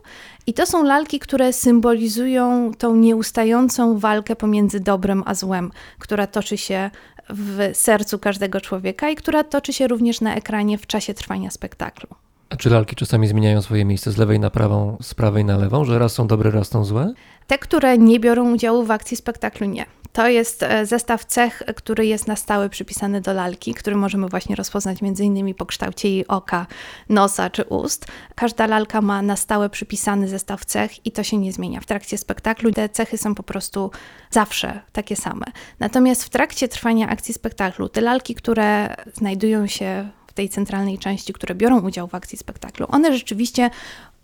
[0.48, 6.58] I to są lalki, które symbolizują tą nieustającą walkę pomiędzy dobrem a złem, która toczy
[6.58, 6.92] się
[7.30, 12.10] w sercu każdego człowieka i która toczy się również na ekranie w czasie trwania spektaklu.
[12.50, 15.86] A czy lalki czasami zmieniają swoje miejsce z lewej na prawą, z prawej na lewą,
[15.86, 17.14] że raz są dobre, raz są złe?
[17.48, 19.86] Te, które nie biorą udziału w akcji spektaklu, nie.
[20.14, 24.56] To jest e, zestaw cech, który jest na stałe przypisany do lalki, który możemy właśnie
[24.56, 26.68] rozpoznać między innymi po kształcie jej oka,
[27.10, 28.06] nosa czy ust.
[28.36, 31.82] Każda lalka ma na stałe przypisany zestaw cech i to się nie zmienia.
[31.82, 33.92] W trakcie spektaklu te cechy są po prostu
[34.30, 35.46] zawsze takie same.
[35.80, 41.56] Natomiast w trakcie trwania akcji spektaklu te lalki, które znajdują się tej centralnej części, które
[41.56, 43.70] biorą udział w akcji spektaklu, one rzeczywiście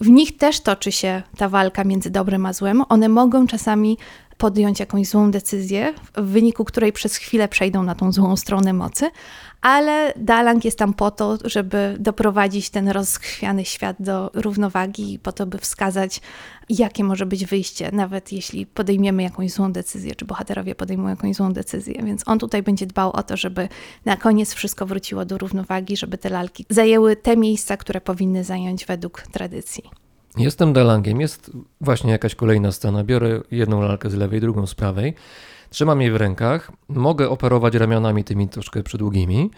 [0.02, 2.84] w nich też toczy się ta walka między dobrem a złem.
[2.90, 3.98] One mogą czasami
[4.38, 9.10] podjąć jakąś złą decyzję, w wyniku której przez chwilę przejdą na tą złą stronę mocy,
[9.66, 15.32] ale Dalang jest tam po to, żeby doprowadzić ten rozchwiany świat do równowagi i po
[15.32, 16.22] to, by wskazać,
[16.70, 21.54] jakie może być wyjście, nawet jeśli podejmiemy jakąś złą decyzję, czy bohaterowie podejmują jakąś złą
[21.54, 22.04] decyzję.
[22.04, 23.70] Więc on tutaj będzie dbał o to, żeby
[24.06, 28.86] na koniec wszystko wróciło do równowagi, żeby te lalki zajęły te miejsca, które powinny zająć
[28.86, 29.84] według tradycji.
[30.38, 31.52] Jestem Dalangiem, jest
[31.82, 33.04] właśnie jakaś kolejna scena.
[33.04, 35.14] Biorę jedną lalkę z lewej, drugą z prawej.
[35.76, 36.72] Trzymam je w rękach.
[36.90, 39.52] Mogę operować ramionami tymi troszkę przydługimi.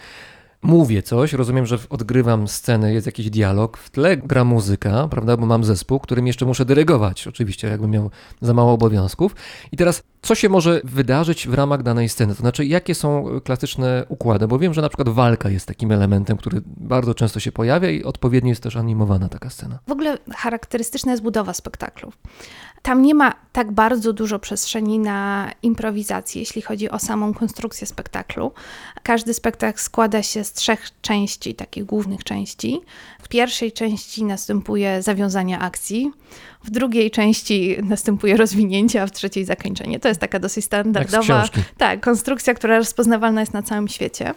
[0.62, 5.46] Mówię coś, rozumiem, że odgrywam scenę, jest jakiś dialog, w tle gra muzyka, prawda, bo
[5.46, 8.12] mam zespół, którym jeszcze muszę dyrygować, oczywiście, jakbym miał
[8.42, 9.36] za mało obowiązków.
[9.72, 12.36] I teraz, co się może wydarzyć w ramach danej sceny?
[12.36, 14.48] To znaczy, jakie są klasyczne układy?
[14.48, 18.04] Bo wiem, że na przykład walka jest takim elementem, który bardzo często się pojawia i
[18.04, 19.80] odpowiednio jest też animowana taka scena.
[19.88, 22.12] W ogóle charakterystyczna jest budowa spektaklu.
[22.82, 28.52] Tam nie ma tak bardzo dużo przestrzeni na improwizację, jeśli chodzi o samą konstrukcję spektaklu.
[29.04, 32.82] Każdy spektakl składa się z trzech części, takich głównych części.
[33.22, 36.12] W pierwszej części następuje zawiązanie akcji,
[36.64, 40.00] w drugiej części następuje rozwinięcie, a w trzeciej zakończenie.
[40.00, 44.34] To jest taka dosyć standardowa tak, konstrukcja, która rozpoznawalna jest na całym świecie.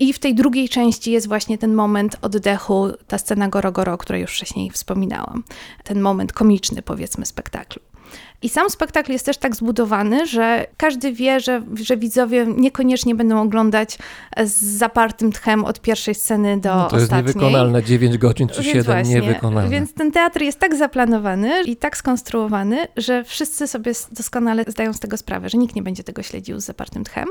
[0.00, 3.98] I w tej drugiej części jest właśnie ten moment oddechu, ta scena Goro Goro, o
[3.98, 5.44] której już wcześniej wspominałam.
[5.84, 7.82] Ten moment komiczny, powiedzmy, spektaklu.
[8.42, 13.42] I sam spektakl jest też tak zbudowany, że każdy wie, że, że widzowie niekoniecznie będą
[13.42, 13.98] oglądać
[14.44, 17.34] z zapartym tchem od pierwszej sceny do No to jest ostatniej.
[17.34, 19.70] niewykonalne, 9 godzin czy Więc 7 właśnie, niewykonalne.
[19.70, 25.00] Więc ten teatr jest tak zaplanowany i tak skonstruowany, że wszyscy sobie doskonale zdają z
[25.00, 27.28] tego sprawę, że nikt nie będzie tego śledził z zapartym tchem.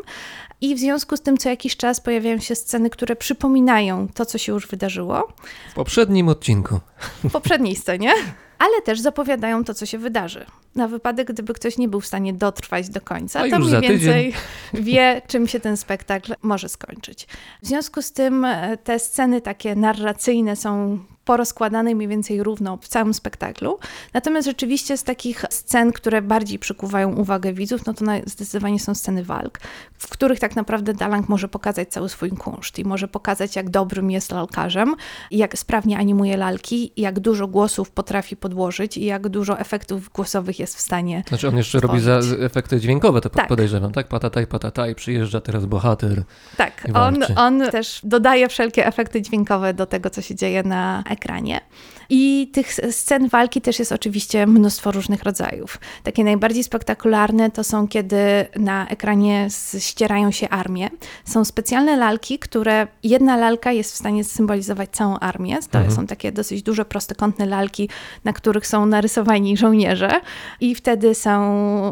[0.61, 4.37] I w związku z tym co jakiś czas pojawiają się sceny, które przypominają to, co
[4.37, 5.27] się już wydarzyło
[5.71, 6.79] W poprzednim odcinku.
[7.23, 8.11] w poprzedniej scenie,
[8.59, 10.45] ale też zapowiadają to, co się wydarzy.
[10.75, 13.81] Na wypadek, gdyby ktoś nie był w stanie dotrwać do końca, A to już mniej
[13.81, 14.33] więcej
[14.73, 17.27] wie, czym się ten spektakl może skończyć.
[17.61, 22.87] W związku z tym e, te sceny takie narracyjne są porozkładane mniej więcej równo w
[22.87, 23.79] całym spektaklu.
[24.13, 29.23] Natomiast rzeczywiście z takich scen, które bardziej przykuwają uwagę widzów, no to zdecydowanie są sceny
[29.23, 29.59] walk,
[29.97, 34.11] w których tak naprawdę Dalang może pokazać cały swój kunszt i może pokazać, jak dobrym
[34.11, 34.95] jest lalkarzem,
[35.31, 40.75] jak sprawnie animuje lalki, jak dużo głosów potrafi podłożyć i jak dużo efektów głosowych jest
[40.75, 43.47] w stanie Znaczy on jeszcze robi za efekty dźwiękowe, to Tak.
[43.47, 44.07] podejrzewam, tak?
[44.07, 46.23] Patataj, patataj, przyjeżdża teraz bohater.
[46.57, 51.16] Tak, on, on też dodaje wszelkie efekty dźwiękowe do tego, co się dzieje na ekranie.
[52.09, 55.79] I tych scen walki też jest oczywiście mnóstwo różnych rodzajów.
[56.03, 58.17] Takie najbardziej spektakularne to są, kiedy
[58.55, 59.47] na ekranie
[59.79, 60.89] ścierają się armie.
[61.25, 65.57] Są specjalne lalki, które jedna lalka jest w stanie symbolizować całą armię.
[65.71, 65.95] To Mhm.
[65.95, 67.89] są takie dosyć duże, prostokątne lalki,
[68.23, 70.21] na których są narysowani żołnierze.
[70.59, 71.37] I wtedy są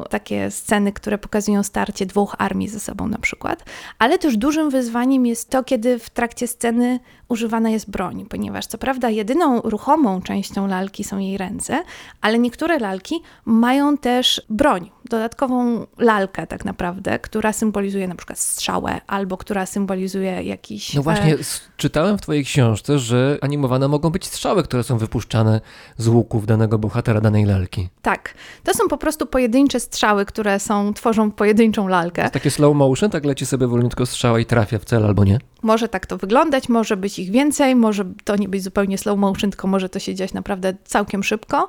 [0.10, 3.64] takie sceny, które pokazują starcie dwóch armii ze sobą na przykład.
[4.00, 7.00] Ale też dużym wyzwaniem jest to, kiedy w trakcie sceny
[7.30, 11.84] używana jest broń, ponieważ co prawda jedyną ruchomą częścią lalki są jej ręce,
[12.22, 19.02] ale niektóre lalki mają też broń, dodatkową lalkę tak naprawdę, która symbolizuje na przykład strzałę
[19.08, 20.94] albo która symbolizuje jakiś...
[20.94, 24.98] No właśnie, e, s- czytałem w twojej książce, że animowane mogą być strzały, które są
[24.98, 25.62] wypuszczane
[25.98, 27.90] z łuków danego bohatera, danej lalki.
[28.02, 28.34] Tak,
[28.64, 32.30] to są po prostu pojedyncze strzały, które są, tworzą pojedynczą lalkę.
[32.30, 35.40] Takie slow motion, tak leci sobie wolniutko strzała i trafia w cel albo nie.
[35.64, 39.50] Może tak to wyglądać, może być ich więcej, może to nie być zupełnie slow motion,
[39.52, 41.68] tylko może to się dziać naprawdę całkiem szybko.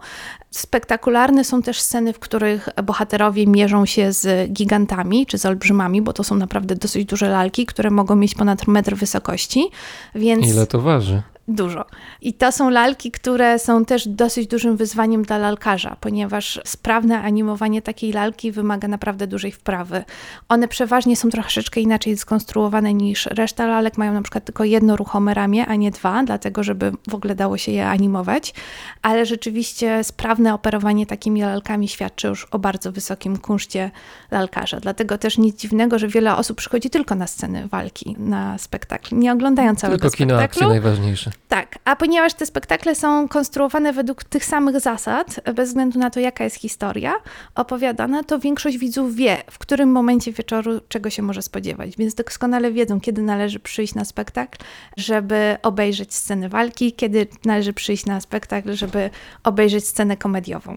[0.50, 6.12] Spektakularne są też sceny, w których bohaterowie mierzą się z gigantami czy z olbrzymami, bo
[6.12, 9.70] to są naprawdę dosyć duże lalki, które mogą mieć ponad metr wysokości,
[10.14, 11.22] więc Ile to waży?
[11.48, 11.84] Dużo.
[12.20, 17.82] I to są lalki, które są też dosyć dużym wyzwaniem dla lalkarza, ponieważ sprawne animowanie
[17.82, 20.04] takiej lalki wymaga naprawdę dużej wprawy.
[20.48, 23.98] One przeważnie są troszeczkę inaczej skonstruowane niż reszta lalek.
[23.98, 27.56] Mają na przykład tylko jedno ruchome ramię, a nie dwa, dlatego żeby w ogóle dało
[27.56, 28.54] się je animować.
[29.02, 33.90] Ale rzeczywiście sprawne operowanie takimi lalkami świadczy już o bardzo wysokim kunszcie
[34.30, 34.80] lalkarza.
[34.80, 39.32] Dlatego też nic dziwnego, że wiele osób przychodzi tylko na sceny walki, na spektakl, nie
[39.32, 40.62] oglądają całego Tylko kino spektaklu.
[40.62, 41.35] akcji najważniejsze.
[41.48, 46.20] Tak, a ponieważ te spektakle są konstruowane według tych samych zasad, bez względu na to,
[46.20, 47.14] jaka jest historia
[47.54, 51.96] opowiadana, to większość widzów wie, w którym momencie wieczoru czego się może spodziewać.
[51.96, 54.58] Więc doskonale wiedzą, kiedy należy przyjść na spektakl,
[54.96, 59.10] żeby obejrzeć scenę walki, kiedy należy przyjść na spektakl, żeby
[59.44, 60.76] obejrzeć scenę komediową.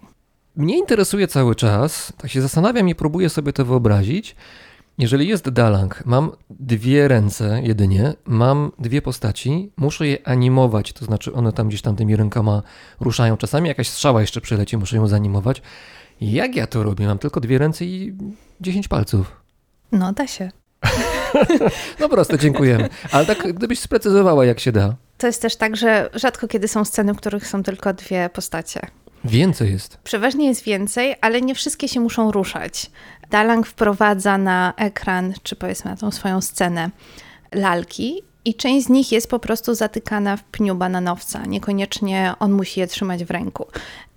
[0.56, 4.36] Mnie interesuje cały czas, tak się zastanawiam i próbuję sobie to wyobrazić.
[5.00, 11.34] Jeżeli jest Dalang, mam dwie ręce jedynie, mam dwie postaci, muszę je animować, to znaczy
[11.34, 12.62] one tam gdzieś tam tymi rękoma
[13.00, 13.38] ruszają.
[13.38, 15.62] Czasami jakaś strzała jeszcze przyleci, muszę ją zanimować.
[16.22, 17.08] Jak ja to robię?
[17.08, 18.14] Mam tylko dwie ręce i
[18.62, 19.42] 10 palców.
[19.92, 20.52] No, da się.
[22.00, 22.90] No proste, dziękujemy.
[23.12, 24.96] Ale tak gdybyś sprecyzowała, jak się da.
[25.18, 28.80] To jest też tak, że rzadko kiedy są sceny, w których są tylko dwie postacie.
[29.24, 29.98] Więcej jest.
[30.04, 32.92] Przeważnie jest więcej, ale nie wszystkie się muszą ruszać.
[33.30, 36.90] Dalang wprowadza na ekran, czy powiedzmy na tą swoją scenę,
[37.54, 41.46] lalki i część z nich jest po prostu zatykana w pniu bananowca.
[41.46, 43.66] Niekoniecznie on musi je trzymać w ręku.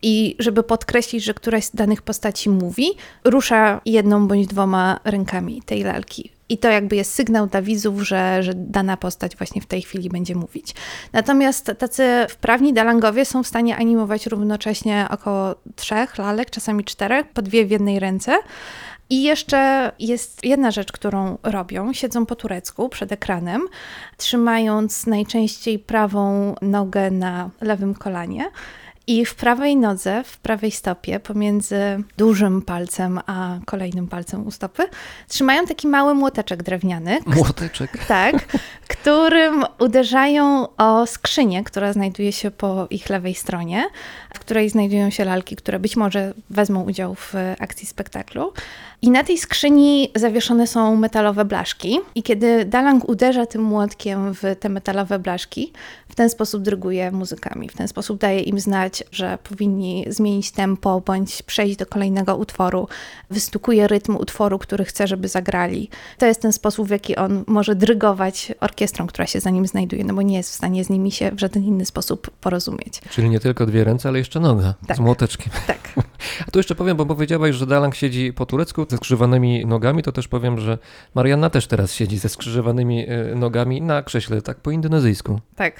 [0.02, 2.86] I żeby podkreślić, że któraś z danych postaci mówi,
[3.24, 6.32] rusza jedną bądź dwoma rękami tej lalki.
[6.52, 10.08] I to jakby jest sygnał dla widzów, że, że dana postać właśnie w tej chwili
[10.08, 10.74] będzie mówić.
[11.12, 17.42] Natomiast tacy wprawni dalangowie są w stanie animować równocześnie około trzech lalek, czasami czterech, po
[17.42, 18.38] dwie w jednej ręce.
[19.10, 21.92] I jeszcze jest jedna rzecz, którą robią.
[21.92, 23.62] Siedzą po turecku przed ekranem,
[24.16, 28.44] trzymając najczęściej prawą nogę na lewym kolanie.
[29.06, 31.76] I w prawej nodze, w prawej stopie, pomiędzy
[32.16, 34.82] dużym palcem a kolejnym palcem u stopy,
[35.28, 38.04] trzymają taki mały młoteczek drewniany, Młoteczek.
[38.08, 38.34] tak,
[38.88, 43.84] którym uderzają o skrzynię, która znajduje się po ich lewej stronie,
[44.34, 48.52] w której znajdują się lalki, które być może wezmą udział w akcji spektaklu.
[49.04, 51.98] I na tej skrzyni zawieszone są metalowe blaszki.
[52.14, 55.72] I kiedy Dalang uderza tym młotkiem w te metalowe blaszki,
[56.08, 57.68] w ten sposób dryguje muzykami.
[57.68, 62.88] W ten sposób daje im znać, że powinni zmienić tempo bądź przejść do kolejnego utworu.
[63.30, 65.88] Wystukuje rytm utworu, który chce, żeby zagrali.
[66.18, 70.04] To jest ten sposób, w jaki on może drygować orkiestrą, która się za nim znajduje,
[70.04, 73.00] no bo nie jest w stanie z nimi się w żaden inny sposób porozumieć.
[73.10, 74.96] Czyli nie tylko dwie ręce, ale jeszcze noga Tak.
[74.96, 75.52] z młoteczkiem.
[75.66, 75.78] Tak.
[76.48, 80.12] A tu jeszcze powiem, bo powiedziałaś, że Dalang siedzi po turecku ze skrzyżowanymi nogami, to
[80.12, 80.78] też powiem, że
[81.14, 85.40] Marianna też teraz siedzi ze skrzyżowanymi e, nogami na krześle, tak po indonezyjsku.
[85.56, 85.74] Tak.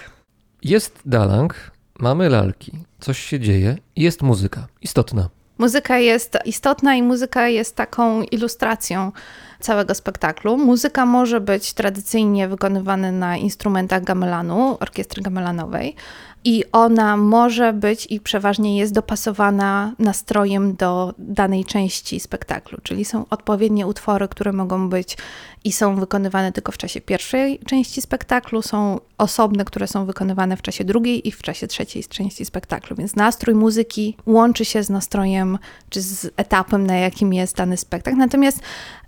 [0.63, 1.55] Jest Dalang,
[1.99, 4.67] mamy lalki, coś się dzieje jest muzyka.
[4.83, 5.29] Istotna.
[5.59, 9.13] Muzyka jest istotna i muzyka jest taką ilustracją
[9.61, 10.59] całego spektaklu.
[10.59, 15.97] Muzyka może być tradycyjnie wykonywana na instrumentach gamelanu, orkiestry gamelanowej.
[16.45, 23.25] I ona może być i przeważnie jest dopasowana nastrojem do danej części spektaklu, czyli są
[23.31, 25.17] odpowiednie utwory, które mogą być
[25.65, 30.63] i są wykonywane tylko w czasie pierwszej części spektaklu, są osobne, które są wykonywane w
[30.63, 32.97] czasie drugiej i w czasie trzeciej części spektaklu.
[32.97, 35.59] Więc nastrój muzyki łączy się z nastrojem
[35.91, 38.17] czy z etapem, na jakim jest dany spektakl.
[38.17, 38.61] Natomiast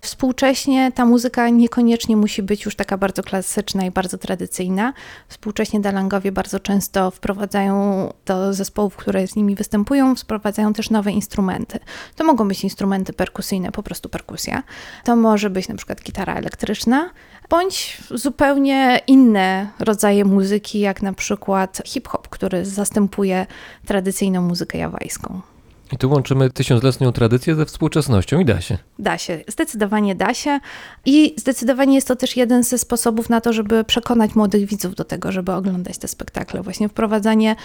[0.04, 4.92] współcześnie ta muzyka niekoniecznie musi być już taka bardzo klasyczna i bardzo tradycyjna.
[5.28, 11.78] Współcześnie dalangowie bardzo często wprowadzają do zespołów, które z nimi występują, wprowadzają też nowe instrumenty.
[12.16, 14.62] To mogą być instrumenty perkusyjne, po prostu perkusja.
[15.04, 17.10] To może być na przykład gitara elektryczna,
[17.50, 23.46] bądź zupełnie inne rodzaje muzyki, jak na przykład hip-hop, który zastępuje
[23.86, 25.53] tradycyjną muzykę jawajską.
[25.94, 28.78] I tu łączymy tysiącletnią tradycję ze współczesnością i da się.
[28.98, 30.60] Da się, zdecydowanie da się.
[31.06, 35.04] I zdecydowanie jest to też jeden ze sposobów na to, żeby przekonać młodych widzów do
[35.04, 36.62] tego, żeby oglądać te spektakle.
[36.62, 37.56] Właśnie wprowadzanie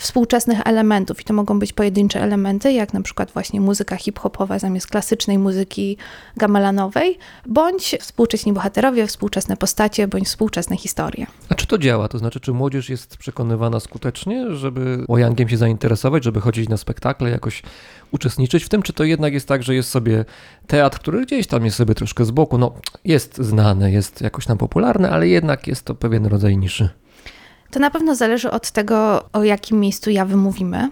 [0.00, 1.20] współczesnych elementów.
[1.20, 5.96] I to mogą być pojedyncze elementy, jak na przykład właśnie muzyka hip-hopowa zamiast klasycznej muzyki
[6.36, 11.26] gamelanowej, bądź współcześni bohaterowie, współczesne postacie, bądź współczesne historie.
[11.48, 12.08] A czy to działa?
[12.08, 17.30] To znaczy, czy młodzież jest przekonywana skutecznie, żeby Wojangiem się zainteresować, żeby chodzić na spektakle,
[17.30, 17.62] jakoś
[18.10, 20.24] uczestniczyć w tym, czy to jednak jest tak, że jest sobie
[20.66, 22.74] teatr, który gdzieś tam jest sobie troszkę z boku, no
[23.04, 26.88] jest znany, jest jakoś tam popularny, ale jednak jest to pewien rodzaj niszy.
[27.70, 30.88] To na pewno zależy od tego, o jakim miejscu ja wymówimy.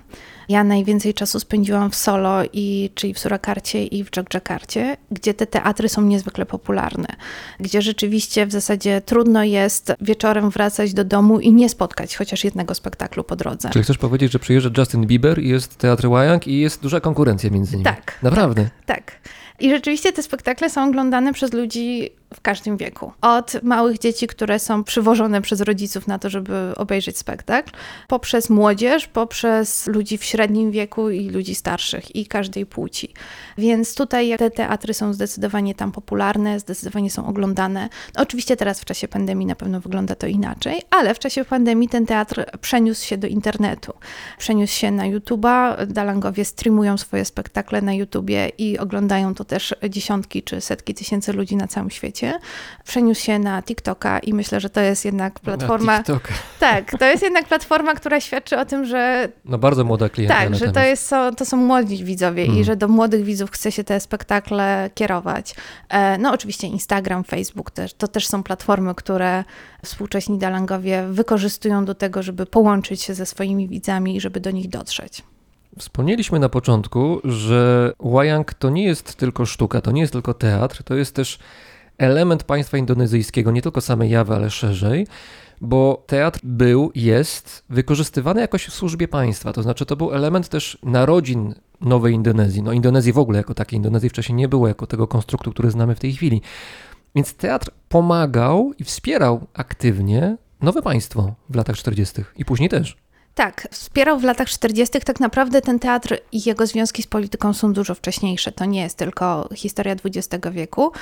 [0.48, 5.46] Ja najwięcej czasu spędziłam w Solo, i, czyli w Surakarcie i w Jogjakarcie, gdzie te
[5.46, 7.08] teatry są niezwykle popularne.
[7.60, 12.74] Gdzie rzeczywiście w zasadzie trudno jest wieczorem wracać do domu i nie spotkać chociaż jednego
[12.74, 13.70] spektaklu po drodze.
[13.70, 17.50] Czyli chcesz powiedzieć, że przyjeżdża Justin Bieber i jest teatr Wayang i jest duża konkurencja
[17.50, 17.84] między nimi?
[17.84, 18.18] Tak.
[18.22, 18.70] Naprawdę?
[18.86, 19.12] Tak.
[19.60, 23.12] I rzeczywiście te spektakle są oglądane przez ludzi w każdym wieku.
[23.20, 27.72] Od małych dzieci, które są przywożone przez rodziców na to, żeby obejrzeć spektakl,
[28.08, 33.12] poprzez młodzież, poprzez ludzi w średnim wieku i ludzi starszych i każdej płci.
[33.58, 37.88] Więc tutaj te teatry są zdecydowanie tam popularne, zdecydowanie są oglądane.
[38.16, 41.88] No, oczywiście teraz w czasie pandemii na pewno wygląda to inaczej, ale w czasie pandemii
[41.88, 43.92] ten teatr przeniósł się do internetu.
[44.38, 50.42] Przeniósł się na YouTube'a, Dalangowie streamują swoje spektakle na YouTubie i oglądają to też dziesiątki
[50.42, 52.17] czy setki tysięcy ludzi na całym świecie.
[52.84, 56.02] Przeniósł się na TikToka i myślę, że to jest jednak platforma.
[56.60, 60.38] Tak, to jest jednak platforma, która świadczy o tym, że No bardzo młoda klientka.
[60.40, 63.72] tak, że to, jest, są- to są młodzi widzowie i że do młodych widzów chce
[63.72, 65.54] się te spektakle kierować.
[65.88, 69.44] E, No oczywiście Instagram, Facebook też, to też są platformy, które
[69.84, 74.68] współcześni dalangowie wykorzystują do tego, żeby połączyć się ze swoimi widzami i żeby do nich
[74.68, 75.22] dotrzeć.
[75.78, 80.82] Wspomnieliśmy na początku, że Wayang to nie jest tylko sztuka, to nie jest tylko teatr,
[80.82, 81.38] to jest też
[81.98, 85.06] element państwa indonezyjskiego, nie tylko samej Jawy, ale szerzej,
[85.60, 90.78] bo teatr był, jest wykorzystywany jakoś w służbie państwa, to znaczy to był element też
[90.82, 95.06] narodzin nowej Indonezji, no Indonezji w ogóle jako takiej, Indonezji wcześniej nie było jako tego
[95.06, 96.42] konstruktu, który znamy w tej chwili.
[97.14, 102.24] Więc teatr pomagał i wspierał aktywnie nowe państwo w latach 40.
[102.36, 102.96] i później też.
[103.38, 105.00] Tak, wspierał w latach 40.
[105.00, 108.52] Tak naprawdę ten teatr i jego związki z polityką są dużo wcześniejsze.
[108.52, 110.92] To nie jest tylko historia XX wieku,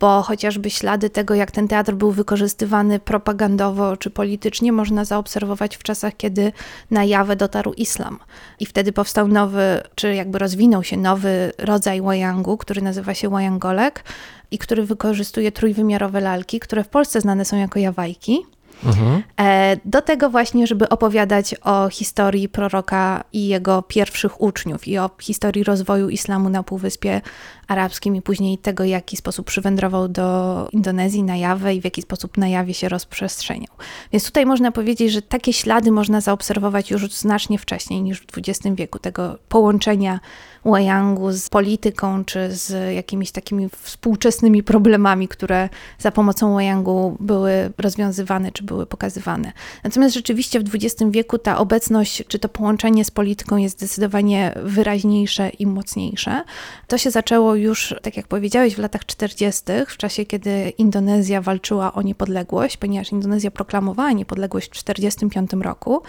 [0.00, 5.82] bo chociażby ślady tego, jak ten teatr był wykorzystywany propagandowo czy politycznie, można zaobserwować w
[5.82, 6.52] czasach, kiedy
[6.90, 8.18] na Jawę dotarł islam.
[8.60, 14.04] I wtedy powstał nowy, czy jakby rozwinął się nowy rodzaj wayangu, który nazywa się wayangolek
[14.50, 18.46] i który wykorzystuje trójwymiarowe lalki, które w Polsce znane są jako jawajki.
[18.84, 19.22] Mhm.
[19.40, 25.10] E, Do tego właśnie, żeby opowiadać o historii proroka i jego pierwszych uczniów i o
[25.20, 27.20] historii rozwoju islamu na Półwyspie
[27.68, 32.02] Arabskim i później tego, w jaki sposób przywędrował do Indonezji, na Jawę i w jaki
[32.02, 33.74] sposób na Jawie się rozprzestrzeniał.
[34.12, 38.76] Więc tutaj można powiedzieć, że takie ślady można zaobserwować już znacznie wcześniej niż w XX
[38.76, 40.20] wieku, tego połączenia
[40.64, 48.52] Wayangu z polityką czy z jakimiś takimi współczesnymi problemami, które za pomocą Wayangu były rozwiązywane
[48.52, 49.52] czy były pokazywane.
[49.84, 55.48] Natomiast rzeczywiście w XX wieku ta obecność czy to połączenie z polityką jest zdecydowanie wyraźniejsze
[55.48, 56.42] i mocniejsze.
[56.86, 61.92] To się zaczęło już, tak jak powiedziałeś, w latach 40., w czasie kiedy Indonezja walczyła
[61.92, 66.02] o niepodległość, ponieważ Indonezja proklamowała niepodległość w 1945 roku,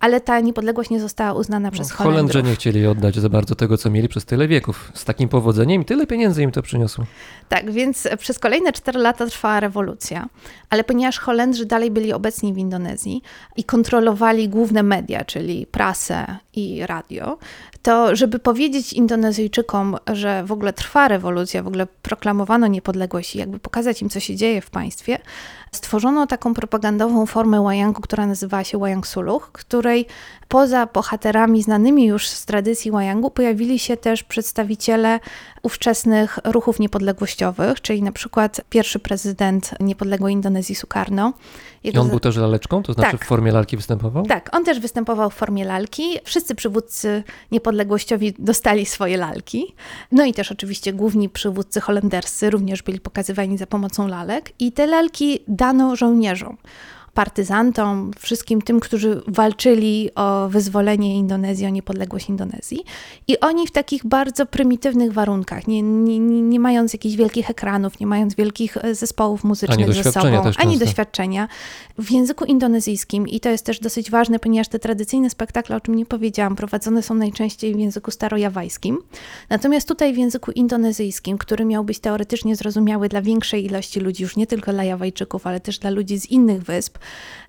[0.00, 2.32] ale ta niepodległość nie została uznana przez Holendrów.
[2.32, 4.92] Holendrzy nie chcieli oddać za bardzo tego, co mieli przez tyle wieków.
[4.94, 7.04] Z takim powodzeniem i tyle pieniędzy im to przyniosło.
[7.48, 10.28] Tak, więc przez kolejne 4 lata trwała rewolucja,
[10.70, 13.22] ale ponieważ Holendrzy dalej byli obecni w Indonezji
[13.56, 17.38] i kontrolowali główne media, czyli prasę i radio,
[17.82, 23.58] to żeby powiedzieć Indonezyjczykom, że w ogóle trwa rewolucja, w ogóle proklamowano niepodległość i jakby
[23.58, 25.18] pokazać im, co się dzieje w państwie,
[25.72, 30.06] stworzono taką propagandową formę Wayangu, która nazywała się Wayang Suluh, której
[30.48, 35.20] poza bohaterami znanymi już z tradycji Wayangu pojawili się też przedstawiciele
[35.62, 41.32] ówczesnych ruchów niepodległościowych, czyli na przykład pierwszy prezydent niepodległej Indonezji Sukarno.
[41.84, 43.24] I Jego on za- był też laleczką, to znaczy Tak.
[43.24, 44.26] w formie lalki występował?
[44.26, 46.02] tak, on też występował w formie lalki.
[46.24, 49.74] Wszyscy przywódcy niepodległościowi dostali swoje lalki.
[50.12, 54.52] No i też oczywiście główni przywódcy holenderscy również byli pokazywani za pomocą lalek.
[54.58, 56.56] I te lalki dano żołnierzom.
[57.18, 62.84] Partyzantom, wszystkim tym, którzy walczyli o wyzwolenie Indonezji, o niepodległość Indonezji.
[63.28, 68.06] I oni w takich bardzo prymitywnych warunkach, nie, nie, nie, mając jakichś wielkich ekranów, nie
[68.06, 71.48] mając wielkich e, zespołów muzycznych ze doświadczenia sobą, ani doświadczenia,
[71.98, 75.94] w języku indonezyjskim, i to jest też dosyć ważne, ponieważ te tradycyjne spektakle, o czym
[75.94, 78.98] nie powiedziałam, prowadzone są najczęściej w języku starojawajskim.
[79.50, 84.36] Natomiast tutaj w języku indonezyjskim, który miał być teoretycznie zrozumiały dla większej ilości ludzi, już
[84.36, 86.98] nie tylko dla Jawajczyków, ale też dla ludzi z innych wysp,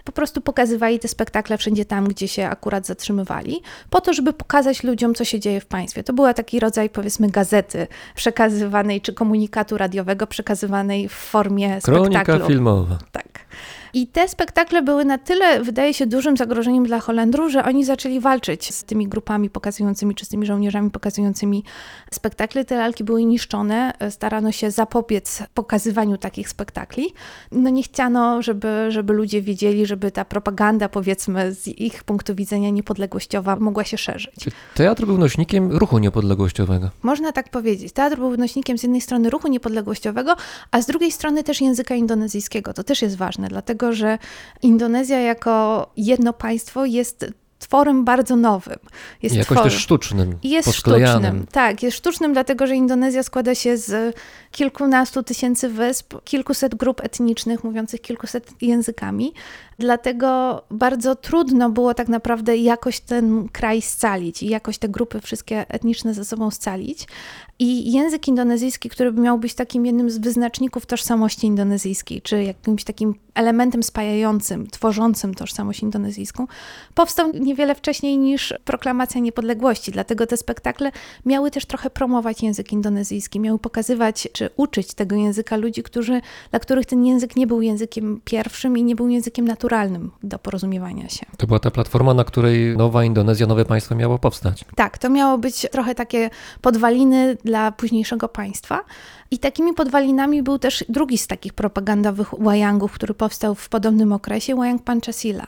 [0.03, 4.83] po prostu pokazywali te spektakle wszędzie tam, gdzie się akurat zatrzymywali, po to, żeby pokazać
[4.83, 6.03] ludziom, co się dzieje w państwie.
[6.03, 12.47] To była taki rodzaj, powiedzmy, gazety przekazywanej, czy komunikatu radiowego przekazywanej w formie Kronika spektaklu.
[12.47, 12.97] filmowa.
[13.11, 13.39] Tak.
[13.93, 18.19] I te spektakle były na tyle, wydaje się, dużym zagrożeniem dla Holendrów, że oni zaczęli
[18.19, 21.63] walczyć z tymi grupami pokazującymi, czy z tymi żołnierzami pokazującymi
[22.11, 22.65] spektakle.
[22.65, 27.13] Te lalki były niszczone, starano się zapobiec pokazywaniu takich spektakli.
[27.51, 32.69] No nie chciano, żeby, żeby ludzie wiedzieli, żeby ta propaganda, powiedzmy, z ich punktu widzenia
[32.69, 34.35] niepodległościowa mogła się szerzyć.
[34.75, 36.89] Teatr był nośnikiem ruchu niepodległościowego?
[37.03, 37.93] Można tak powiedzieć.
[37.93, 40.35] Teatr był nośnikiem z jednej strony ruchu niepodległościowego,
[40.71, 42.73] a z drugiej strony też języka indonezyjskiego.
[42.73, 44.17] To też jest ważne, dlatego że
[44.61, 47.25] Indonezja jako jedno państwo jest
[47.59, 48.77] tworem bardzo nowym.
[49.23, 49.63] Jest jakoś tworem.
[49.63, 54.15] też sztucznym, Jest sztucznym, tak, jest sztucznym, dlatego że Indonezja składa się z
[54.51, 59.33] kilkunastu tysięcy wysp, kilkuset grup etnicznych mówiących kilkuset językami.
[59.79, 65.65] Dlatego bardzo trudno było tak naprawdę jakoś ten kraj scalić i jakoś te grupy wszystkie
[65.69, 67.07] etniczne ze sobą scalić.
[67.59, 73.15] I język indonezyjski, który miał być takim jednym z wyznaczników tożsamości indonezyjskiej, czy jakimś takim
[73.35, 76.47] elementem spajającym, tworzącym tożsamość indonezyjską,
[76.95, 79.91] powstał niewiele wcześniej niż proklamacja niepodległości.
[79.91, 80.91] Dlatego te spektakle
[81.25, 86.59] miały też trochę promować język indonezyjski, miały pokazywać czy uczyć tego języka ludzi, którzy, dla
[86.59, 89.68] których ten język nie był językiem pierwszym i nie był językiem naturalnym
[90.23, 91.25] do porozumiewania się.
[91.37, 94.65] To była ta platforma, na której nowa Indonezja, nowe państwo miało powstać.
[94.75, 96.29] Tak, to miało być trochę takie
[96.61, 98.83] podwaliny dla późniejszego państwa.
[99.31, 104.55] I takimi podwalinami był też drugi z takich propagandowych wayangów, który powstał w podobnym okresie,
[104.55, 105.47] wayang Pancasila.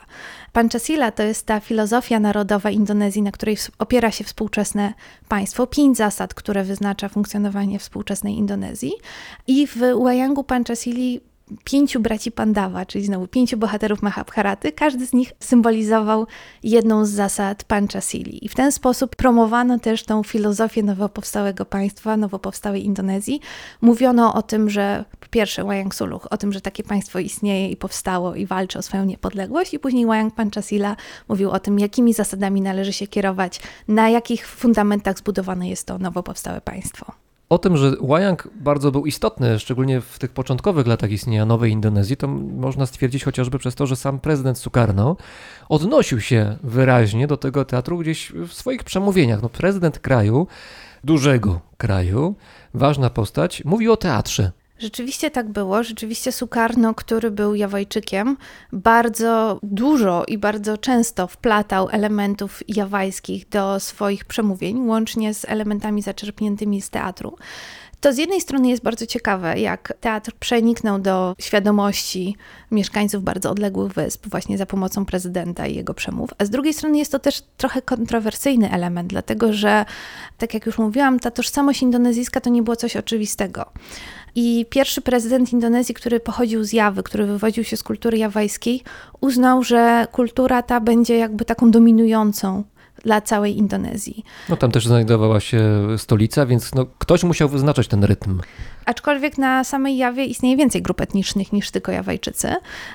[0.52, 4.94] Pancasila to jest ta filozofia narodowa Indonezji, na której opiera się współczesne
[5.28, 5.66] państwo.
[5.66, 8.92] Pięć zasad, które wyznacza funkcjonowanie współczesnej Indonezji.
[9.46, 11.20] I w wayangu Pancasili
[11.64, 16.26] pięciu braci Pandawa, czyli znowu pięciu bohaterów Mahabharaty, każdy z nich symbolizował
[16.62, 18.44] jedną z zasad Panchasili.
[18.44, 23.40] I w ten sposób promowano też tą filozofię nowo powstałego państwa, nowo powstałej Indonezji.
[23.80, 27.76] Mówiono o tym, że po pierwsze Wayang Suluh, o tym, że takie państwo istnieje i
[27.76, 30.96] powstało i walczy o swoją niepodległość i później Wayang Panchasila
[31.28, 36.22] mówił o tym, jakimi zasadami należy się kierować, na jakich fundamentach zbudowane jest to nowo
[36.22, 37.21] powstałe państwo.
[37.52, 42.16] O tym, że Wayang bardzo był istotny, szczególnie w tych początkowych latach istnienia nowej Indonezji,
[42.16, 45.16] to można stwierdzić chociażby przez to, że sam prezydent Sukarno
[45.68, 49.42] odnosił się wyraźnie do tego teatru gdzieś w swoich przemówieniach.
[49.42, 50.46] No, prezydent kraju,
[51.04, 52.34] dużego kraju,
[52.74, 54.52] ważna postać, mówił o teatrze.
[54.82, 55.82] Rzeczywiście tak było.
[55.82, 58.36] Rzeczywiście Sukarno, który był Jawajczykiem,
[58.72, 66.80] bardzo dużo i bardzo często wplatał elementów jawajskich do swoich przemówień, łącznie z elementami zaczerpniętymi
[66.80, 67.36] z teatru.
[68.02, 72.36] To z jednej strony jest bardzo ciekawe, jak teatr przeniknął do świadomości
[72.70, 76.98] mieszkańców bardzo odległych wysp właśnie za pomocą prezydenta i jego przemów, a z drugiej strony
[76.98, 79.84] jest to też trochę kontrowersyjny element, dlatego że,
[80.38, 83.64] tak jak już mówiłam, ta tożsamość indonezyjska to nie było coś oczywistego.
[84.34, 88.82] I pierwszy prezydent Indonezji, który pochodził z Jawy, który wywodził się z kultury jawajskiej,
[89.20, 92.64] uznał, że kultura ta będzie jakby taką dominującą
[93.04, 94.24] dla całej Indonezji.
[94.48, 98.40] No tam też znajdowała się stolica, więc no, ktoś musiał wyznaczać ten rytm.
[98.84, 102.54] Aczkolwiek na samej Jawie istnieje więcej grup etnicznych niż tylko Jawajczycy.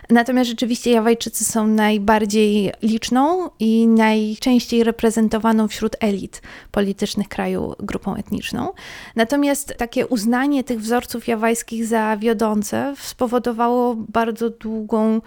[0.10, 6.42] Natomiast rzeczywiście Jawajczycy są najbardziej liczną i najczęściej reprezentowaną wśród elit
[6.72, 8.72] politycznych kraju grupą etniczną.
[9.16, 15.22] Natomiast takie uznanie tych wzorców jawajskich za wiodące spowodowało bardzo długą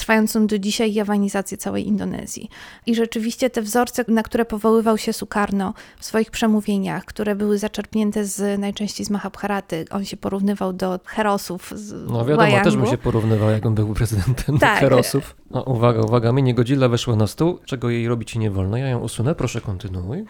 [0.00, 2.50] trwającą do dzisiaj jawanizację całej Indonezji.
[2.86, 8.24] I rzeczywiście te wzorce, na które powoływał się Sukarno w swoich przemówieniach, które były zaczerpnięte
[8.24, 12.64] z, najczęściej z Mahabharaty, on się porównywał do herosów z No wiadomo, Wayangu.
[12.64, 14.78] też bym się porównywał, jak on był prezydentem Tak.
[14.80, 15.36] Herosów.
[15.50, 18.76] No, uwaga, uwaga, mi niegodzilla weszła na stół, czego jej robić nie wolno.
[18.76, 20.24] Ja ją usunę, proszę kontynuuj.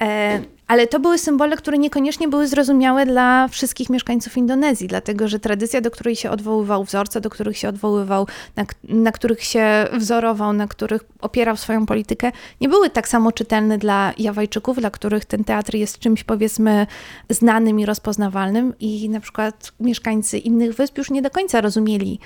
[0.00, 0.40] E,
[0.70, 5.80] ale to były symbole, które niekoniecznie były zrozumiałe dla wszystkich mieszkańców Indonezji, dlatego że tradycja,
[5.80, 8.26] do której się odwoływał, wzorce, do których się odwoływał,
[8.56, 13.78] na, na których się wzorował, na których opierał swoją politykę, nie były tak samo czytelne
[13.78, 16.86] dla Jawajczyków, dla których ten teatr jest czymś powiedzmy
[17.28, 18.74] znanym i rozpoznawalnym.
[18.80, 22.20] I na przykład mieszkańcy innych wysp już nie do końca rozumieli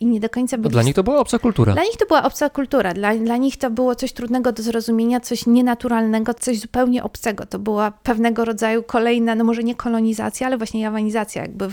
[0.00, 1.72] i nie do końca byli dla nich to była obca kultura.
[1.72, 5.20] dla nich to była obca kultura, dla, dla nich to było coś trudnego do zrozumienia,
[5.20, 7.46] coś nienaturalnego, coś zupełnie obcego.
[7.46, 11.68] To była pewnego rodzaju kolejna, no może nie kolonizacja, ale właśnie jawanizacja, jakby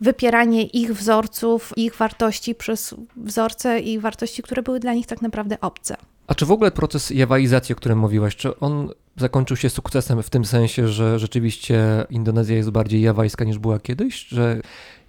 [0.00, 5.60] wypieranie ich wzorców, ich wartości przez wzorce i wartości, które były dla nich tak naprawdę
[5.60, 5.96] obce.
[6.26, 10.30] A czy w ogóle proces jawaizacji, o którym mówiłaś, czy on zakończył się sukcesem w
[10.30, 14.28] tym sensie, że rzeczywiście Indonezja jest bardziej jawajska niż była kiedyś?
[14.28, 14.60] Że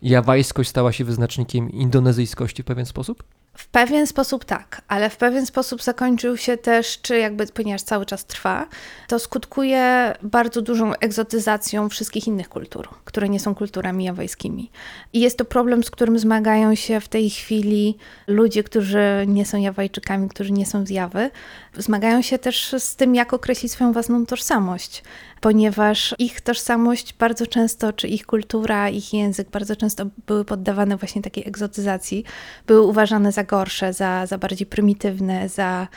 [0.03, 3.23] jawajskość stała się wyznacznikiem indonezyjskości w pewien sposób?
[3.57, 8.05] W pewien sposób tak, ale w pewien sposób zakończył się też, czy jakby, ponieważ cały
[8.05, 8.67] czas trwa,
[9.07, 14.71] to skutkuje bardzo dużą egzotyzacją wszystkich innych kultur, które nie są kulturami jawajskimi.
[15.13, 17.97] I jest to problem, z którym zmagają się w tej chwili
[18.27, 21.31] ludzie, którzy nie są Jawajczykami, którzy nie są z Jawy.
[21.77, 25.03] Zmagają się też z tym, jak określić swoją własną tożsamość,
[25.43, 31.21] ponieważ ich tożsamość bardzo często, czy ich kultura, ich język bardzo często były poddawane właśnie
[31.21, 32.23] takiej egzotyzacji,
[32.67, 35.87] były uważane za gorsze, za, za bardziej prymitywne, za.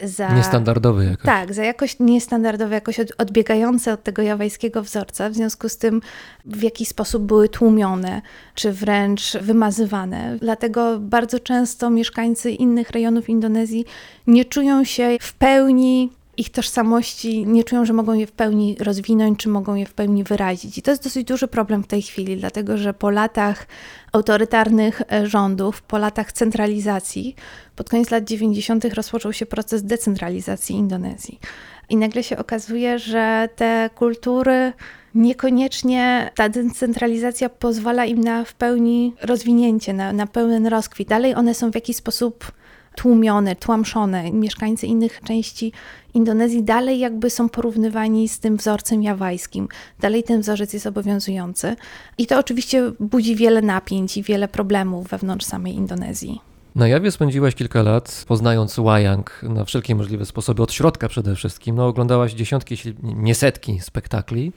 [0.00, 1.26] za Niestandardowy jakoś.
[1.26, 6.00] tak, za jakoś niestandardowe, jakoś od, odbiegające od tego jawajskiego wzorca, w związku z tym
[6.44, 8.22] w jakiś sposób były tłumione,
[8.54, 10.36] czy wręcz wymazywane.
[10.40, 13.84] Dlatego bardzo często mieszkańcy innych rejonów Indonezji
[14.26, 19.38] nie czują się w pełni ich tożsamości, nie czują, że mogą je w pełni rozwinąć,
[19.38, 20.78] czy mogą je w pełni wyrazić.
[20.78, 23.66] I to jest dosyć duży problem w tej chwili, dlatego że po latach
[24.12, 27.34] autorytarnych e, rządów, po latach centralizacji,
[27.76, 28.84] pod koniec lat 90.
[28.84, 31.40] rozpoczął się proces decentralizacji Indonezji.
[31.88, 34.72] I nagle się okazuje, że te kultury
[35.14, 41.08] niekoniecznie ta decentralizacja pozwala im na w pełni rozwinięcie, na, na pełen rozkwit.
[41.08, 42.52] Dalej one są w jakiś sposób
[42.98, 44.32] tłumione, tłamszone.
[44.32, 45.72] Mieszkańcy innych części
[46.14, 49.68] Indonezji dalej jakby są porównywani z tym wzorcem jawajskim.
[50.00, 51.76] Dalej ten wzorzec jest obowiązujący.
[52.18, 56.40] I to oczywiście budzi wiele napięć i wiele problemów wewnątrz samej Indonezji.
[56.74, 61.76] Na Jawie spędziłaś kilka lat, poznając Wayang na wszelkie możliwe sposoby, od środka przede wszystkim.
[61.76, 64.52] No, oglądałaś dziesiątki, nie setki spektakli,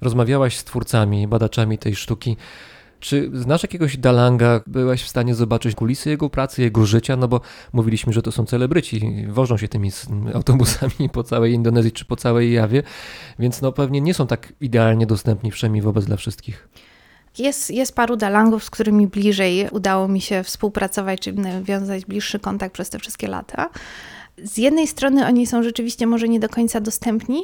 [0.00, 2.36] rozmawiałaś z twórcami, badaczami tej sztuki.
[3.00, 4.60] Czy znasz jakiegoś Dalanga?
[4.66, 7.16] Byłaś w stanie zobaczyć kulisy jego pracy, jego życia?
[7.16, 7.40] No bo
[7.72, 9.90] mówiliśmy, że to są celebryci, wożą się tymi
[10.34, 12.82] autobusami po całej Indonezji czy po całej Jawie,
[13.38, 16.68] więc no pewnie nie są tak idealnie dostępni wszemi wobec dla wszystkich.
[17.38, 22.74] Jest, jest paru dalangów, z którymi bliżej udało mi się współpracować, czy nawiązać bliższy kontakt
[22.74, 23.70] przez te wszystkie lata.
[24.42, 27.42] Z jednej strony oni są rzeczywiście może nie do końca dostępni,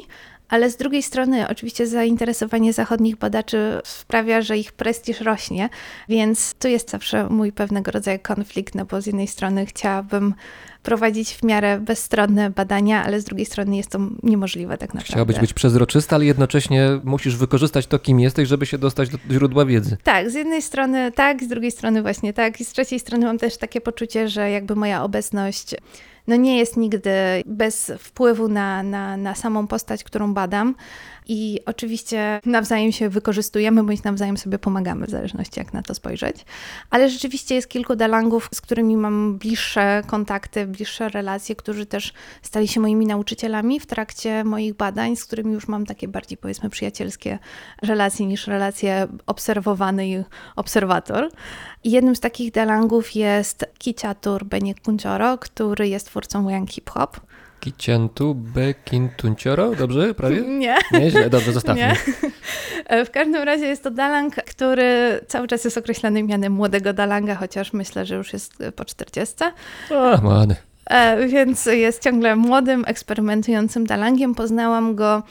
[0.48, 5.68] ale z drugiej strony oczywiście zainteresowanie zachodnich badaczy sprawia, że ich prestiż rośnie,
[6.08, 10.34] więc tu jest zawsze mój pewnego rodzaju konflikt, no bo z jednej strony chciałabym
[10.82, 15.12] prowadzić w miarę bezstronne badania, ale z drugiej strony jest to niemożliwe tak naprawdę.
[15.12, 19.64] Chciałabyś być przezroczysta, ale jednocześnie musisz wykorzystać to, kim jesteś, żeby się dostać do źródła
[19.64, 19.96] wiedzy.
[20.02, 23.38] Tak, z jednej strony tak, z drugiej strony właśnie tak, i z trzeciej strony mam
[23.38, 25.74] też takie poczucie, że jakby moja obecność
[26.26, 27.10] no nie jest nigdy
[27.46, 30.74] bez wpływu na, na, na samą postać, którą badam.
[31.26, 36.44] I oczywiście nawzajem się wykorzystujemy, bądź nawzajem sobie pomagamy, w zależności jak na to spojrzeć.
[36.90, 42.12] Ale rzeczywiście jest kilku dalangów, z którymi mam bliższe kontakty, bliższe relacje, którzy też
[42.42, 46.70] stali się moimi nauczycielami w trakcie moich badań, z którymi już mam takie bardziej powiedzmy
[46.70, 47.38] przyjacielskie
[47.82, 50.24] relacje niż relacje obserwowany i
[50.56, 51.30] obserwator.
[51.84, 57.20] I jednym z takich dalangów jest Kiciatur Beniek Kunchoro, który jest twórcą Wayang Hip Hop.
[57.64, 60.14] Kicientu Bekintuncioro, dobrze?
[60.14, 60.40] Prawie?
[60.64, 60.76] Nie.
[60.92, 61.80] Nieźle, dobrze, zostawmy.
[61.82, 61.96] Nie.
[62.86, 67.34] E, W każdym razie jest to dalang, który cały czas jest określany mianem młodego dalanga,
[67.34, 69.34] chociaż myślę, że już jest e, po 40.
[69.90, 70.56] A, ładny.
[70.90, 74.34] E, więc jest ciągle młodym, eksperymentującym dalangiem.
[74.34, 75.22] Poznałam go,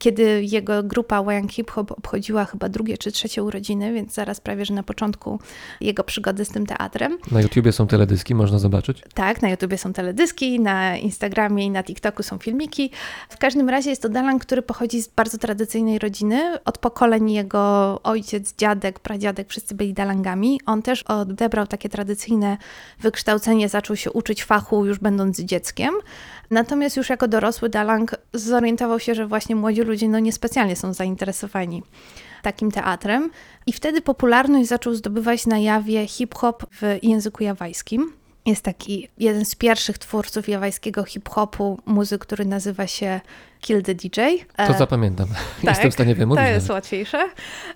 [0.00, 4.64] kiedy jego grupa Wayang Hip Hop obchodziła chyba drugie czy trzecie urodziny, więc zaraz prawie,
[4.64, 5.40] że na początku
[5.80, 7.18] jego przygody z tym teatrem.
[7.30, 9.02] Na YouTubie są teledyski, można zobaczyć.
[9.14, 12.90] Tak, na YouTubie są teledyski, na Instagramie i na TikToku są filmiki.
[13.28, 16.64] W każdym razie jest to dalang, który pochodzi z bardzo tradycyjnej rodziny.
[16.64, 17.60] Od pokoleń jego
[18.02, 20.60] ojciec, dziadek, pradziadek, wszyscy byli dalangami.
[20.66, 22.56] On też odebrał takie tradycyjne
[23.00, 25.94] wykształcenie, zaczął się uczyć fachu już będąc dzieckiem.
[26.50, 31.82] Natomiast już jako dorosły dalang zorientował się, że właśnie młodzi ludzie no niespecjalnie są zainteresowani
[32.42, 33.30] takim teatrem.
[33.66, 38.12] I wtedy popularność zaczął zdobywać na jawie hip-hop w języku jawajskim.
[38.46, 43.20] Jest taki jeden z pierwszych twórców jawajskiego hip-hopu, muzyk, który nazywa się
[43.60, 44.20] Kill the DJ.
[44.56, 45.26] To E, zapamiętam.
[45.56, 46.44] tak, Jestem w stanie wymówić.
[46.44, 46.74] To jest nawet.
[46.74, 47.28] łatwiejsze.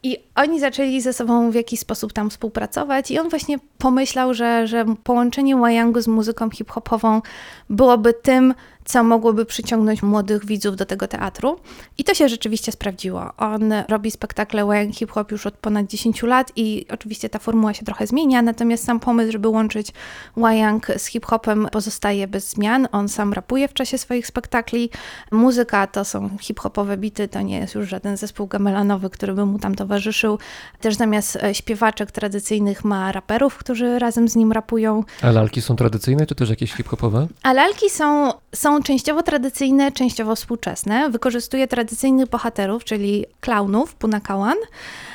[0.02, 4.66] I oni zaczęli ze sobą w jakiś sposób tam współpracować i on właśnie pomyślał, że,
[4.66, 7.22] że połączenie wayangu z muzyką hip-hopową
[7.70, 8.54] byłoby tym,
[8.84, 11.60] co mogłoby przyciągnąć młodych widzów do tego teatru.
[11.98, 13.32] I to się rzeczywiście sprawdziło.
[13.36, 17.84] On robi spektakle wayang hip-hop już od ponad 10 lat i oczywiście ta formuła się
[17.84, 19.92] trochę zmienia, natomiast sam pomysł, żeby łączyć
[20.36, 22.88] wayang z hip-hopem pozostaje bez zmian.
[22.92, 24.90] On sam rapuje w czasie swoich spektakli.
[25.32, 29.58] Muzyka to są hip-hopowe bity, to nie jest już żaden zespół gamelanowy, który by mu
[29.58, 30.38] tam towarzyszył.
[30.80, 35.04] Też zamiast e, śpiewaczek tradycyjnych ma raperów, którzy razem z nim rapują.
[35.22, 37.26] A lalki są tradycyjne, czy też jakieś hip-hopowe?
[37.42, 41.10] A lalki są, są częściowo tradycyjne, częściowo współczesne.
[41.10, 44.56] Wykorzystuje tradycyjnych bohaterów, czyli klaunów, punakawan,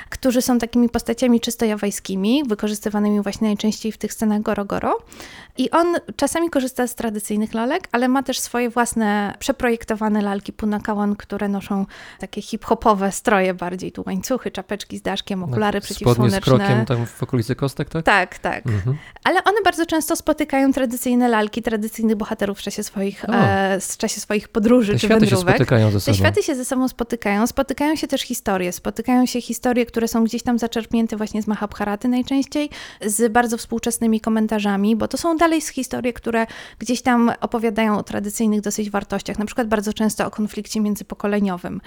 [0.09, 4.97] którzy są takimi postaciami czysto jawajskimi, wykorzystywanymi właśnie najczęściej w tych scenach goro-goro.
[5.57, 11.15] I on czasami korzysta z tradycyjnych lalek, ale ma też swoje własne przeprojektowane lalki punakawan,
[11.15, 11.85] które noszą
[12.19, 16.41] takie hip-hopowe stroje bardziej, tu łańcuchy, czapeczki z daszkiem, okulary Spodnie z przeciwsłoneczne.
[16.41, 18.05] krokiem tam w okolicy kostek, tak?
[18.05, 18.65] Tak, tak.
[18.67, 18.97] Mhm.
[19.23, 24.21] Ale one bardzo często spotykają tradycyjne lalki, tradycyjnych bohaterów w czasie swoich, e, w czasie
[24.21, 25.55] swoich podróży Te czy światy się wędrówek.
[25.55, 26.17] spotykają ze Te sobą.
[26.17, 30.43] światy się ze sobą spotykają, spotykają się też historie, spotykają się historie, które są gdzieś
[30.43, 32.69] tam zaczerpnięte właśnie z Mahabharaty najczęściej,
[33.01, 36.47] z bardzo współczesnymi komentarzami, bo to są dalej historie, które
[36.79, 41.81] gdzieś tam opowiadają o tradycyjnych dosyć wartościach, na przykład bardzo często o konflikcie międzypokoleniowym.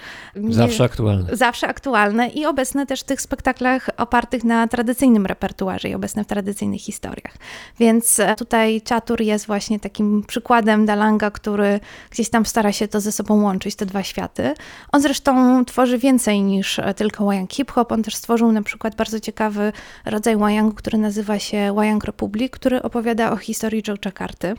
[0.49, 1.37] Zawsze aktualne.
[1.37, 6.27] zawsze aktualne i obecne też w tych spektaklach opartych na tradycyjnym repertuarze i obecne w
[6.27, 7.33] tradycyjnych historiach.
[7.79, 11.81] Więc e, tutaj Czatur jest właśnie takim przykładem Dalanga, który
[12.11, 14.55] gdzieś tam stara się to ze sobą łączyć, te dwa światy.
[14.93, 17.93] On zresztą tworzy więcej niż e, tylko wayang hip-hop.
[17.93, 19.73] On też stworzył na przykład bardzo ciekawy
[20.05, 24.55] rodzaj wayangu, który nazywa się Wayang Republic, który opowiada o historii Jogjakarty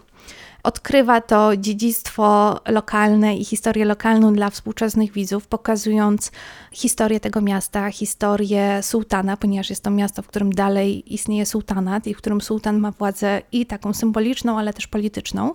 [0.64, 6.32] odkrywa to dziedzictwo lokalne i historię lokalną dla współczesnych widzów, pokazując
[6.72, 12.14] historię tego miasta, historię sułtana, ponieważ jest to miasto, w którym dalej istnieje sułtanat i
[12.14, 15.54] w którym sułtan ma władzę i taką symboliczną, ale też polityczną.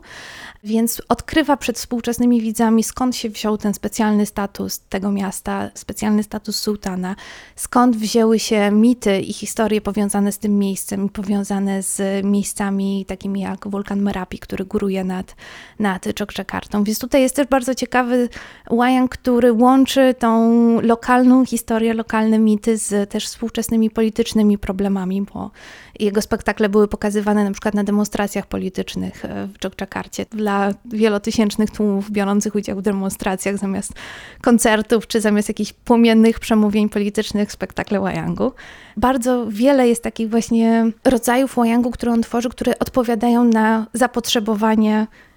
[0.64, 6.60] Więc odkrywa przed współczesnymi widzami, skąd się wziął ten specjalny status tego miasta, specjalny status
[6.60, 7.16] sułtana,
[7.56, 13.68] skąd wzięły się mity i historie powiązane z tym miejscem powiązane z miejscami takimi jak
[13.68, 15.36] wulkan Merapi, który góruje nad,
[15.78, 16.84] nad Jogjakartą.
[16.84, 18.28] Więc tutaj jest też bardzo ciekawy
[18.70, 25.50] wayang, który łączy tą lokalną historię, lokalne mity z też współczesnymi politycznymi problemami, bo
[25.98, 32.10] jego spektakle były pokazywane na przykład na demonstracjach politycznych e, w Jogjakarcie dla wielotysięcznych tłumów
[32.10, 33.92] biorących udział w demonstracjach zamiast
[34.40, 38.52] koncertów czy zamiast jakichś płomiennych przemówień politycznych spektakle wayangu.
[38.96, 44.87] Bardzo wiele jest takich właśnie rodzajów wayangu, które on tworzy, które odpowiadają na zapotrzebowanie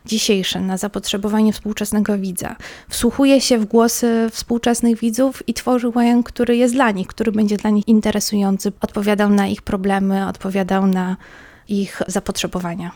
[0.06, 2.56] dzisiejsze, na zapotrzebowanie współczesnego widza.
[2.90, 7.58] Wsłuchuje się w głosy współczesnych widzów i tworzy wayang, który jest dla nich, który będzie
[7.58, 11.18] dla nich interesujący, odpowiadał na ich problemy, odpowiadał na
[11.68, 12.92] ich zapotrzebowania.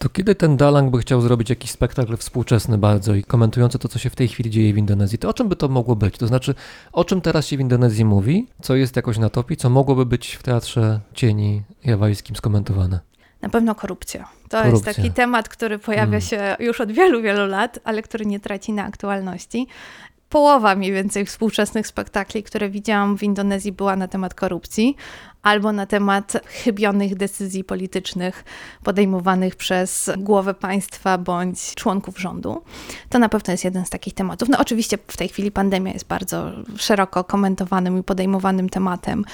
[0.00, 3.98] To kiedy ten Dalang by chciał zrobić jakiś spektakl współczesny bardzo i komentujący to, co
[3.98, 6.18] się w tej chwili dzieje w Indonezji, to o czym by to mogło być?
[6.18, 6.54] To znaczy,
[6.92, 10.34] o czym teraz się w Indonezji mówi, co jest jakoś na topie, co mogłoby być
[10.34, 13.00] w Teatrze Cieni Jawajskim skomentowane?
[13.42, 14.28] Na pewno korupcja.
[14.48, 14.70] To Korupcja.
[14.70, 16.20] jest taki temat, który pojawia Mm.
[16.20, 19.66] się już od wielu, wielu lat, ale który nie traci na aktualności.
[20.28, 24.96] Połowa mniej więcej współczesnych spektakli, które widziałam w Indonezji, była na temat korupcji
[25.46, 28.44] albo na temat chybionych decyzji politycznych
[28.82, 32.62] podejmowanych przez głowę państwa bądź członków rządu.
[33.08, 34.48] To na pewno jest jeden z takich tematów.
[34.48, 39.24] No oczywiście w tej chwili pandemia jest bardzo szeroko komentowanym i podejmowanym tematem.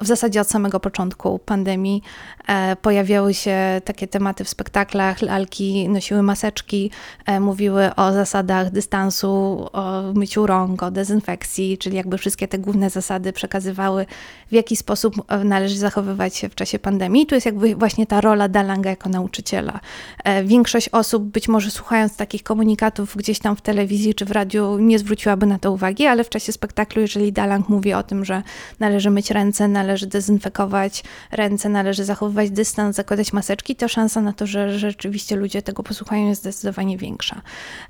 [0.00, 2.02] W zasadzie od samego początku pandemii
[2.46, 5.22] e, pojawiały się takie tematy w spektaklach.
[5.22, 6.90] Lalki nosiły maseczki,
[7.26, 12.90] e, mówiły o zasadach dystansu, o myciu rąk, o dezynfekcji, czyli jakby wszystkie te główne
[12.90, 14.06] zasady przekazywały,
[14.50, 17.26] w jaki sposób e, należy zachowywać się w czasie pandemii.
[17.26, 19.80] Tu jest jakby właśnie ta rola Dalanga jako nauczyciela.
[20.24, 24.78] E, większość osób, być może słuchając takich komunikatów gdzieś tam w telewizji czy w radiu,
[24.78, 28.42] nie zwróciłaby na to uwagi, ale w czasie spektaklu, jeżeli Dalang mówi o tym, że
[28.80, 34.46] należy myć ręce, należy dezynfekować ręce, należy zachowywać dystans, zakładać maseczki, to szansa na to,
[34.46, 37.42] że rzeczywiście ludzie tego posłuchają jest zdecydowanie większa.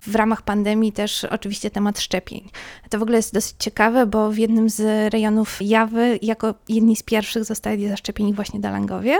[0.02, 2.50] W ramach pandemii też oczywiście temat szczepień.
[2.90, 7.02] To w ogóle jest dosyć ciekawe, bo w jednym z rejonów Jawy jako jedni z
[7.02, 7.57] pierwszych zostali
[7.88, 9.16] zaszczepieni właśnie Dalangowie.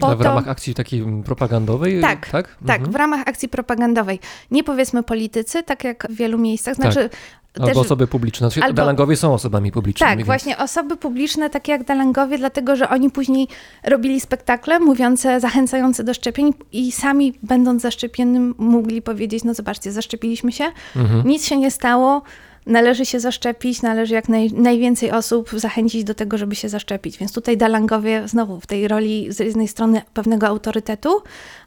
[0.00, 2.00] Po Ale w to- ramach akcji takiej propagandowej?
[2.00, 2.56] Tak, tak?
[2.66, 2.92] Tak, Mhm.
[2.92, 4.20] w ramach akcji propagandowej.
[4.50, 6.74] Nie powiedzmy politycy, tak jak w wielu miejscach.
[6.74, 7.10] Znaczy,
[7.54, 8.50] Albo też- osoby publiczne.
[8.50, 10.08] Znaczy, Albo- Dalangowie są osobami publicznymi.
[10.10, 13.48] Tak, więc- właśnie osoby publiczne, takie jak Dalangowie, dlatego że oni później
[13.84, 20.52] robili spektakle mówiące, zachęcające do szczepień i sami będąc zaszczepionym mogli powiedzieć, no zobaczcie, zaszczepiliśmy
[20.52, 20.64] się,
[20.96, 21.26] Mhm.
[21.28, 22.22] nic się nie stało,
[22.66, 27.18] należy się zaszczepić, należy jak naj, najwięcej osób zachęcić do tego, żeby się zaszczepić.
[27.18, 31.22] Więc tutaj Dalangowie znowu w tej roli z jednej strony pewnego autorytetu,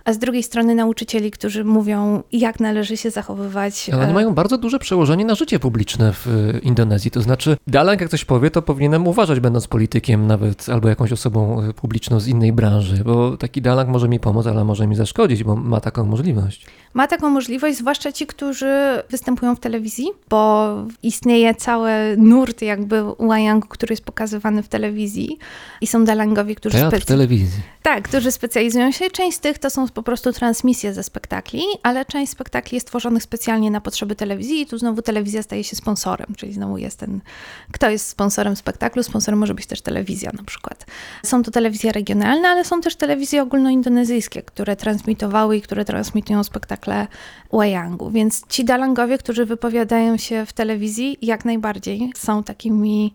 [0.10, 3.90] a z drugiej strony nauczycieli, którzy mówią, jak należy się zachowywać.
[3.94, 7.12] Ale e, oni mają bardzo duże przełożenie na życie publiczne w y, Indonezji.
[7.12, 11.64] To znaczy, Dalang jak coś powie, to powinienem uważać, będąc politykiem nawet, albo jakąś osobą
[11.70, 15.44] y, publiczną z innej branży, bo taki Dalang może mi pomóc, ale może mi zaszkodzić,
[15.44, 16.66] bo ma taką możliwość.
[16.94, 18.74] Ma taką możliwość, zwłaszcza ci, którzy
[19.10, 25.38] występują w telewizji, bo istnieje cały nurt jakby Wayang, który jest pokazywany w telewizji
[25.82, 27.62] i są dalangowie, którzy, Teatr specy- telewizji.
[27.84, 29.10] tak, którzy specjalizują się.
[29.10, 33.24] Część z tych to są po prostu transmisje ze spektakli, ale część spektakli jest tworzonych
[33.24, 37.22] specjalnie na potrzeby telewizji i tu znowu telewizja staje się sponsorem, czyli znowu jest ten,
[37.72, 40.86] kto jest sponsorem spektaklu, sponsorem może być też telewizja na przykład.
[41.26, 47.08] Są to telewizje regionalne, ale są też telewizje ogólnoindonezyjskie, które transmitowały i które transmitują spektakle
[47.54, 53.14] Wayangu, więc ci dalangowie, którzy wypowiadają się w telewizji, jak najbardziej są takimi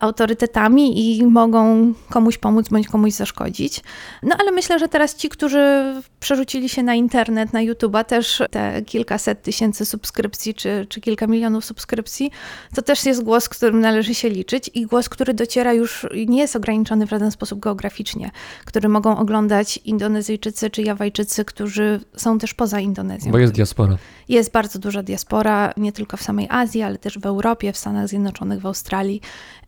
[0.00, 3.82] autorytetami i mogą komuś pomóc bądź komuś zaszkodzić.
[4.22, 8.82] No ale myślę, że teraz ci, którzy przerzucili się na internet, na YouTube'a, też te
[8.82, 12.30] kilkaset tysięcy subskrypcji czy, czy kilka milionów subskrypcji,
[12.74, 16.56] to też jest głos, którym należy się liczyć i głos, który dociera już nie jest
[16.56, 18.30] ograniczony w żaden sposób geograficznie,
[18.64, 23.32] który mogą oglądać Indonezyjczycy czy Jawajczycy, którzy są też poza Indonezją.
[23.32, 23.75] Bo jest diaspora.
[24.28, 28.08] Jest bardzo duża diaspora, nie tylko w samej Azji, ale też w Europie, w Stanach
[28.08, 29.20] Zjednoczonych, w Australii.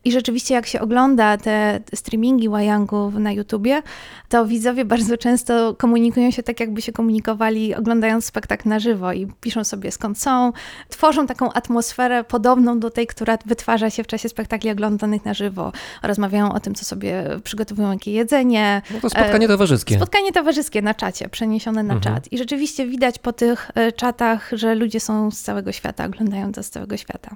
[0.05, 3.81] I rzeczywiście, jak się ogląda te streamingi Wayangu na YouTubie,
[4.29, 9.27] to widzowie bardzo często komunikują się tak, jakby się komunikowali oglądając spektakl na żywo i
[9.41, 10.51] piszą sobie skąd są,
[10.89, 15.71] tworzą taką atmosferę podobną do tej, która wytwarza się w czasie spektakli oglądanych na żywo.
[16.03, 19.95] Rozmawiają o tym, co sobie przygotowują, jakie jedzenie, No to spotkanie towarzyskie.
[19.95, 22.15] Spotkanie towarzyskie na czacie, przeniesione na Mhm.
[22.15, 22.31] czat.
[22.31, 26.63] I rzeczywiście widać po tych e, czatach, że ludzie są z całego świata, oglądają to
[26.63, 27.35] z całego świata.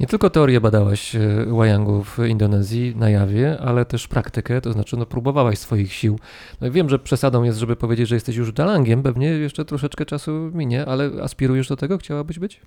[0.00, 4.96] Nie tylko teorię badałaś e, Wayangu w Indonezji na jawie, ale też praktykę, to znaczy
[4.96, 6.18] no, próbowałaś swoich sił.
[6.60, 10.50] No, wiem, że przesadą jest, żeby powiedzieć, że jesteś już dalangiem, pewnie jeszcze troszeczkę czasu
[10.54, 11.98] minie, ale aspirujesz do tego?
[11.98, 12.60] Chciałabyś być?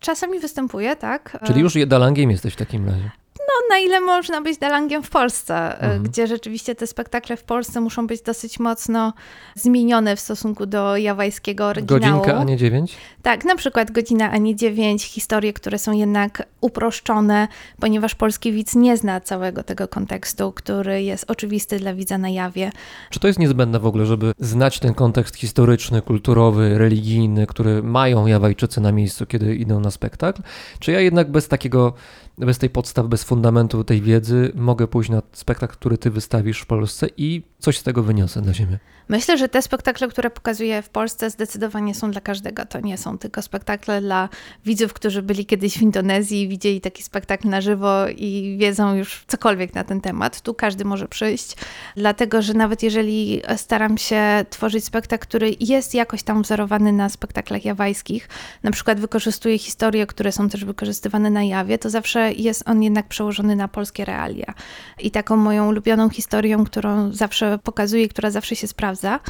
[0.00, 1.38] Czasami występuje, tak?
[1.42, 3.10] E, Czyli już je- dalangiem jesteś w takim razie.
[3.50, 6.02] No, na ile można być dalangiem w Polsce, e, Mhm.
[6.02, 9.12] gdzie rzeczywiście te spektakle w Polsce muszą być dosyć mocno
[9.54, 12.00] zmienione w stosunku do jawajskiego oryginału.
[12.20, 12.96] Godzinka, a nie dziewięć?
[13.22, 17.48] Tak, na przykład godzina, a nie dziewięć, historie, które są jednak uproszczone,
[17.80, 22.72] ponieważ polski widz nie zna całego tego kontekstu, który jest oczywisty dla widza na jawie.
[23.10, 28.26] Czy to jest niezbędne w ogóle, żeby znać ten kontekst historyczny, kulturowy, religijny, który mają
[28.26, 30.42] Jawajczycy na miejscu, kiedy idą na spektakl?
[30.78, 31.92] Czy ja jednak bez takiego,
[32.38, 33.39] bez tej podstaw, bez fundamentu
[33.86, 38.02] tej wiedzy mogę pójść na spektakl, który ty wystawisz w Polsce i coś z tego
[38.02, 38.78] wyniosę dla siebie?
[39.08, 42.66] Myślę, że te spektakle, które pokazuję w Polsce, zdecydowanie są dla każdego.
[42.66, 44.28] To nie są tylko spektakle dla
[44.64, 49.74] widzów, którzy byli kiedyś w Indonezji, widzieli taki spektakl na żywo i wiedzą już cokolwiek
[49.74, 50.40] na ten temat.
[50.40, 51.56] Tu każdy może przyjść,
[51.96, 57.64] dlatego że nawet jeżeli staram się tworzyć spektakl, który jest jakoś tam wzorowany na spektaklach
[57.64, 58.28] jawajskich,
[58.62, 63.08] na przykład wykorzystuję historie, które są też wykorzystywane na jawie, to zawsze jest on jednak
[63.08, 64.54] przełożony na polskie realia.
[65.00, 69.20] I taką moją ulubioną historią, którą zawsze pokazuję, która zawsze się sprawdza,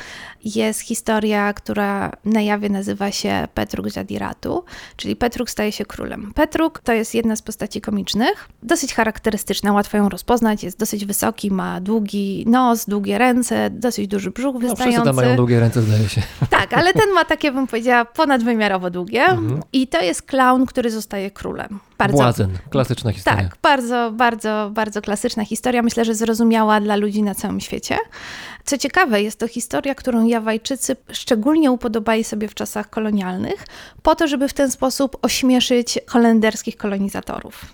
[0.45, 4.65] jest historia, która na jawie nazywa się Petruk Zadiratu,
[4.97, 6.33] czyli Petruk staje się królem.
[6.35, 11.51] Petruk to jest jedna z postaci komicznych, dosyć charakterystyczna, łatwo ją rozpoznać, jest dosyć wysoki,
[11.51, 15.05] ma długi nos, długie ręce, dosyć duży brzuch No, wszyscy wystający.
[15.05, 16.23] tam mają długie ręce, zdaje się.
[16.51, 19.23] Tak, ale ten ma takie, bym powiedziała, ponadwymiarowo długie.
[19.25, 19.61] Mhm.
[19.73, 21.81] I to jest klaun, który zostaje królem.
[21.99, 23.43] Bardzo Błazen, klasyczna historia.
[23.43, 25.83] tak, bardzo, bardzo, bardzo klasyczna historia.
[25.83, 27.99] Myślę, że zrozumiała dla ludzi na całym świecie.
[28.65, 33.65] Co ciekawe, jest to historia, którą Jawajczycy szczególnie upodobali sobie w czasach kolonialnych,
[34.03, 37.65] po to, żeby w ten sposób ośmieszyć holenderskich kolonizatorów.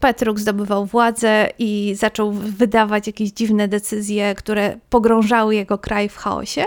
[0.00, 6.64] Petruk zdobywał władzę i zaczął wydawać jakieś dziwne decyzje, które pogrążały jego kraj w chaosie.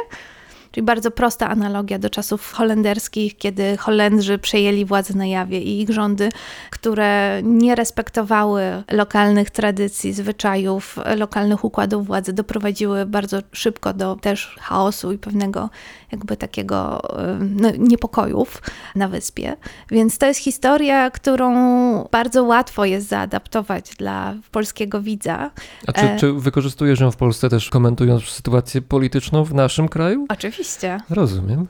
[0.77, 5.89] Czyli bardzo prosta analogia do czasów holenderskich, kiedy Holendrzy przejęli władzę na jawie i ich
[5.89, 6.29] rządy,
[6.69, 15.11] które nie respektowały lokalnych tradycji, zwyczajów, lokalnych układów władzy, doprowadziły bardzo szybko do też chaosu
[15.11, 15.69] i pewnego
[16.11, 17.01] jakby takiego
[17.39, 18.61] no, niepokojów
[18.95, 19.55] na wyspie.
[19.91, 21.53] Więc to jest historia, którą
[22.11, 25.51] bardzo łatwo jest zaadaptować dla polskiego widza.
[25.87, 26.17] A czy, E.
[26.19, 30.25] czy wykorzystujesz ją w Polsce też komentując sytuację polityczną w naszym kraju?
[30.29, 30.99] Oczywiście.
[31.09, 31.67] Rozumiem.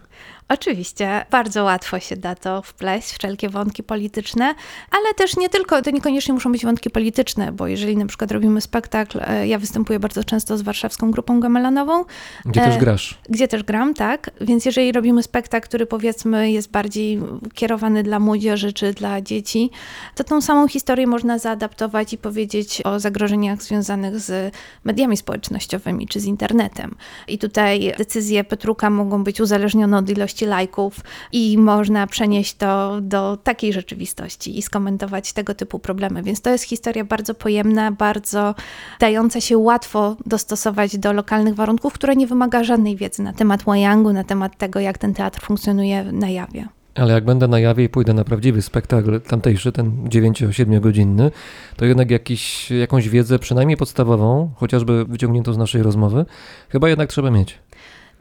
[0.50, 4.56] Oczywiście, bardzo łatwo się da to wpleść, wszelkie wątki polityczne,
[4.92, 8.62] ale też nie tylko, to niekoniecznie muszą być wątki polityczne, bo jeżeli na przykład robimy
[8.62, 12.06] spektakl, e, ja występuję bardzo często z warszawską grupą gamelanową,
[12.46, 13.18] Gdzie E, też grasz.
[13.30, 14.32] gdzie też gram, tak?
[14.42, 17.20] Więc jeżeli robimy spektakl, który powiedzmy jest bardziej
[17.54, 19.70] kierowany dla młodzieży czy dla dzieci,
[20.16, 26.20] to tą samą historię można zaadaptować i powiedzieć o zagrożeniach związanych z mediami społecznościowymi czy
[26.20, 26.96] z internetem.
[27.28, 31.00] I tutaj decyzje Petruka mogą być uzależnione od ilości lajków
[31.32, 36.24] i można przenieść to do takiej rzeczywistości i skomentować tego typu problemy.
[36.24, 38.56] Więc to jest historia bardzo pojemna, bardzo
[39.00, 44.14] dająca się łatwo dostosować do lokalnych warunków, która nie wymaga żadnej wiedzy na temat Wayangu,
[44.14, 46.68] na temat tego, jak ten teatr funkcjonuje na jawie.
[46.98, 51.32] Ale jak będę na jawie i pójdę na prawdziwy spektakl tamtejszy, ten 9-7 godzinny,
[51.76, 56.26] to jednak jakiś, jakąś wiedzę, przynajmniej podstawową, chociażby wyciągniętą z naszej rozmowy,
[56.70, 57.60] chyba jednak trzeba mieć.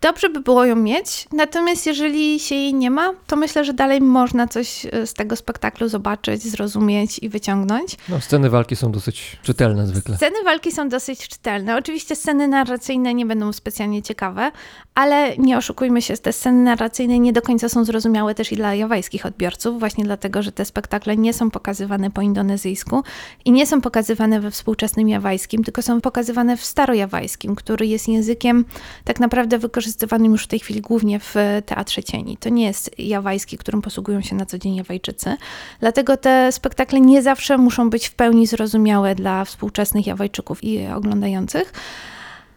[0.01, 4.01] Dobrze by było ją mieć, natomiast jeżeli się jej nie ma, to myślę, że dalej
[4.01, 7.97] można coś e, z tego spektaklu zobaczyć, zrozumieć i wyciągnąć.
[8.09, 10.17] No, sceny walki są dosyć czytelne zwykle.
[10.17, 11.77] Sceny walki są dosyć czytelne.
[11.77, 14.53] Oczywiście sceny narracyjne nie będą specjalnie ciekawe,
[14.95, 18.75] ale nie oszukujmy się, te sceny narracyjne nie do końca są zrozumiałe też i dla
[18.75, 23.03] jawajskich odbiorców, właśnie dlatego, że te spektakle nie są pokazywane po indonezyjsku
[23.45, 28.65] i nie są pokazywane we współczesnym jawajskim, tylko są pokazywane w starojawajskim, który jest językiem
[29.05, 29.86] tak naprawdę wykorzystywanym
[30.33, 31.35] już w tej chwili głównie w
[31.67, 32.37] Teatrze Cieni.
[32.37, 35.37] To nie jest jawajski, którym posługują się na co dzień Jawajczycy.
[35.81, 41.73] Dlatego te spektakle nie zawsze muszą być w pełni zrozumiałe dla współczesnych Jawajczyków i oglądających.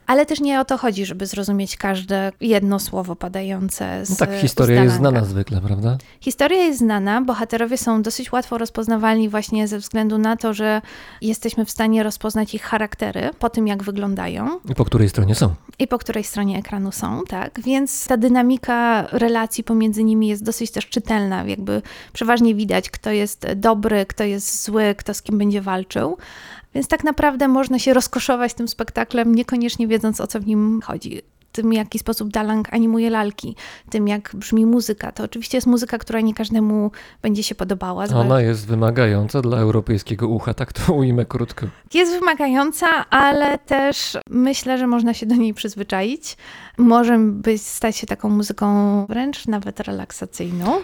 [0.10, 4.34] Ale też nie o to chodzi, żeby zrozumieć każde jedno słowo padające z No tak,
[4.34, 5.98] historia jest znana zwykle, prawda?
[6.22, 10.82] Historia jest znana, bohaterowie są dosyć łatwo rozpoznawalni właśnie ze względu na to, że
[11.22, 15.54] jesteśmy w stanie rozpoznać ich charaktery po tym, jak wyglądają I po której stronie są.
[15.80, 17.62] i po której stronie ekranu są, tak?
[17.62, 21.82] Więc ta dynamika relacji pomiędzy nimi jest dosyć też czytelna, jakby
[22.14, 26.18] przeważnie widać, kto jest dobry, kto jest zły, kto z kim będzie walczył.
[26.74, 31.22] Więc tak naprawdę można się rozkoszować tym spektaklem, niekoniecznie wiedząc o co w nim chodzi.
[31.52, 33.56] Tym, w jaki sposób Dalang animuje lalki,
[33.90, 35.12] tym, jak brzmi muzyka.
[35.12, 36.92] To oczywiście jest muzyka, która nie każdemu
[37.22, 38.06] będzie się podobała.
[38.06, 41.68] Ona jest wymagająca dla europejskiego ucha, tak to ujmę krótko.
[41.94, 46.38] Jest wymagająca, ale też myślę, że można się do niej przyzwyczaić.
[46.80, 50.78] Może być, stać się taką muzyką wręcz nawet relaksacyjną.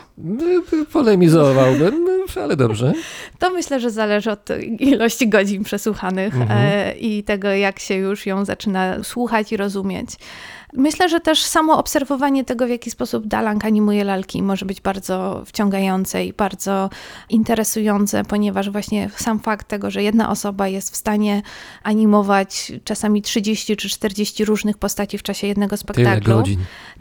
[0.73, 2.05] Y, Polemizowałbym,
[2.43, 2.93] ale dobrze.
[3.39, 4.49] To myślę, że zależy od
[4.80, 6.59] ilości godzin przesłuchanych Mhm.
[6.63, 10.09] e, i tego, jak się już ją zaczyna słuchać i rozumieć.
[10.77, 15.43] Myślę, że też samo obserwowanie tego, w jaki sposób Dalang animuje lalki, może być bardzo
[15.45, 16.89] wciągające i bardzo
[17.30, 21.41] interesujące, ponieważ właśnie sam fakt tego, że jedna osoba jest w stanie
[21.84, 26.43] animować czasami 30 czy 40 różnych postaci w czasie jednego spektaklu.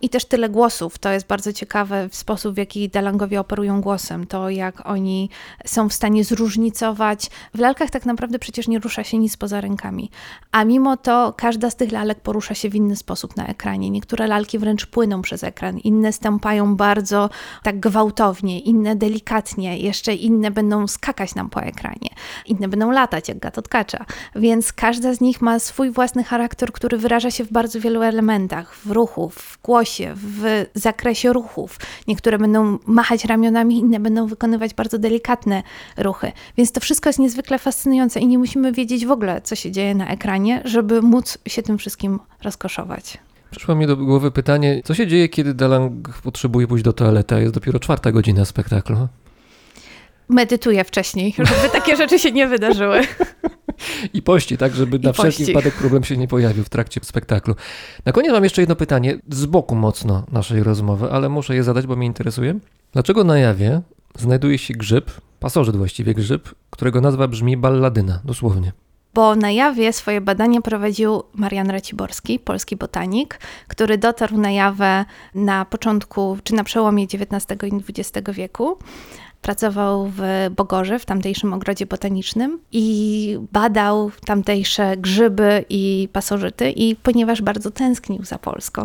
[0.03, 0.99] I też tyle głosów.
[0.99, 4.27] To jest bardzo ciekawe w sposób, w jaki Dalangowie operują głosem.
[4.27, 5.31] To, jak oni
[5.67, 7.31] są w stanie zróżnicować.
[7.55, 10.11] W lalkach tak naprawdę przecież nie rusza się nic poza rękami.
[10.53, 13.64] A mimo to każda z tych lalek porusza się w inny sposób na ekranie.
[13.73, 17.31] Niektóre lalki wręcz płyną przez ekran, inne stąpają bardzo
[17.63, 22.09] tak gwałtownie, inne delikatnie, jeszcze inne będą skakać nam po ekranie,
[22.47, 24.05] inne będą latać jak gatotkacza.
[24.37, 28.75] Więc każda z nich ma swój własny charakter, który wyraża się w bardzo wielu elementach,
[28.75, 31.79] w ruchu, w głosie, w zakresie ruchów.
[32.09, 35.63] Niektóre będą machać ramionami, inne będą wykonywać bardzo delikatne
[35.97, 36.33] ruchy.
[36.57, 39.95] Więc to wszystko jest niezwykle fascynujące i nie musimy wiedzieć w ogóle, co się dzieje
[39.95, 43.19] na ekranie, żeby móc się tym wszystkim rozkoszować.
[43.57, 47.39] Przyszło mi do głowy pytanie, co się dzieje, kiedy Dalang potrzebuje pójść do toalety, a
[47.39, 49.09] jest dopiero czwarta godzina spektaklu?
[50.29, 53.01] Medytuję wcześniej, żeby takie rzeczy się nie wydarzyły.
[54.13, 57.55] I pości, tak, żeby na wszelki wypadek problem się nie pojawił w trakcie spektaklu.
[58.05, 61.87] Na koniec mam jeszcze jedno pytanie, z boku mocno naszej rozmowy, ale muszę je zadać,
[61.87, 62.59] bo mnie interesuje.
[62.93, 63.81] Dlaczego na jawie
[64.19, 65.11] znajduje się grzyb,
[65.41, 68.73] pasożyt właściwie grzyb, którego nazwa brzmi balladyna, dosłownie?
[69.15, 73.39] Bo na jawie swoje badania prowadził Marian Raciborski, polski botanik,
[73.69, 75.05] który dotarł na jawę
[75.35, 78.79] na początku, czy na przełomie XIX i XX wieku.
[79.45, 80.21] Pracował w
[80.57, 88.25] Bogorze, w tamtejszym ogrodzie botanicznym i badał tamtejsze grzyby i pasożyty i ponieważ bardzo tęsknił
[88.25, 88.85] za Polską,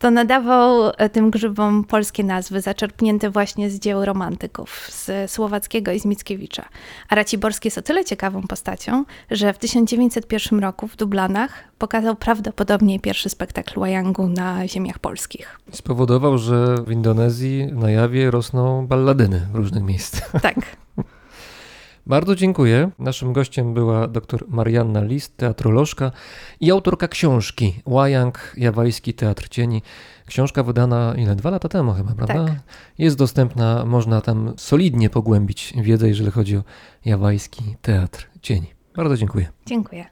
[0.00, 6.00] to nadawał e, tym grzybom polskie nazwy, zaczerpnięte właśnie z dzieł romantyków, z Słowackiego i
[6.00, 6.64] z Mickiewicza.
[7.08, 13.00] A Raciborski jest o tyle ciekawą postacią, że w 1901 roku w Dublanach pokazał prawdopodobnie
[13.00, 15.60] pierwszy spektakl Wayangu na ziemiach polskich.
[15.72, 19.99] Spowodował, że w Indonezji na jawie rosną balladyny w różnych miejscach.
[20.42, 20.76] Tak.
[22.06, 22.90] Bardzo dziękuję.
[22.98, 26.12] Naszym gościem była dr Marianna List, teatrolożka
[26.60, 29.82] i autorka książki Łajang, Jawajski Teatr Cieni.
[30.26, 31.36] Książka wydana ile?
[31.36, 32.44] Dwa lata temu chyba, prawda?
[32.44, 32.54] Tak.
[32.98, 36.62] Jest dostępna, można tam solidnie pogłębić wiedzę, jeżeli chodzi o
[37.04, 38.74] Jawajski Teatr Cieni.
[38.96, 39.48] Bardzo dziękuję.
[39.66, 40.06] Dziękuję.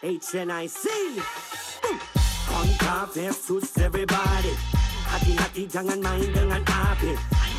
[0.00, 0.88] HNIC.
[2.48, 4.56] Kontra versus everybody.
[5.12, 7.12] Hati-hati jangan main dengan api.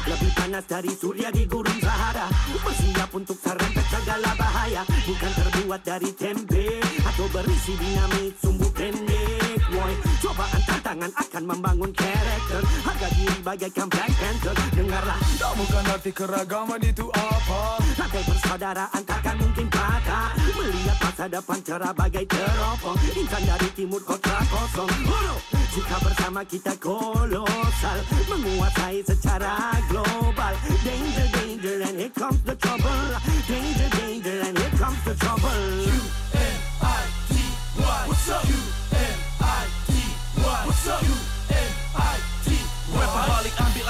[0.09, 2.26] Lebih panas dari surya di gurun Sahara.
[2.65, 4.81] Bersiap untuk serempet segala bahaya.
[5.05, 9.61] Bukan terbuat dari tempe atau berisi dinamit sumbu pendek.
[9.77, 9.93] Woi,
[10.26, 12.61] cobaan tantangan akan membangun karakter.
[12.81, 14.57] Harga diri bagaikan Black Panther.
[14.73, 15.19] Dengarlah,
[15.61, 20.81] Bukan arti keragaman itu apa Rantai persaudaraan takkan mungkin patah Melihat
[21.11, 22.95] masa depan cerah bagai teropong.
[23.11, 24.88] Insan dari timur kota kosong.
[25.75, 27.99] Jika bersama kita kolosal
[28.31, 30.55] Menguasai secara global.
[30.88, 33.03] Danger, danger and here comes the trouble.
[33.43, 35.59] Danger, danger and here comes the trouble.
[38.07, 38.47] What's up?
[40.39, 41.03] What's up?
[43.11, 43.88] Balik ambil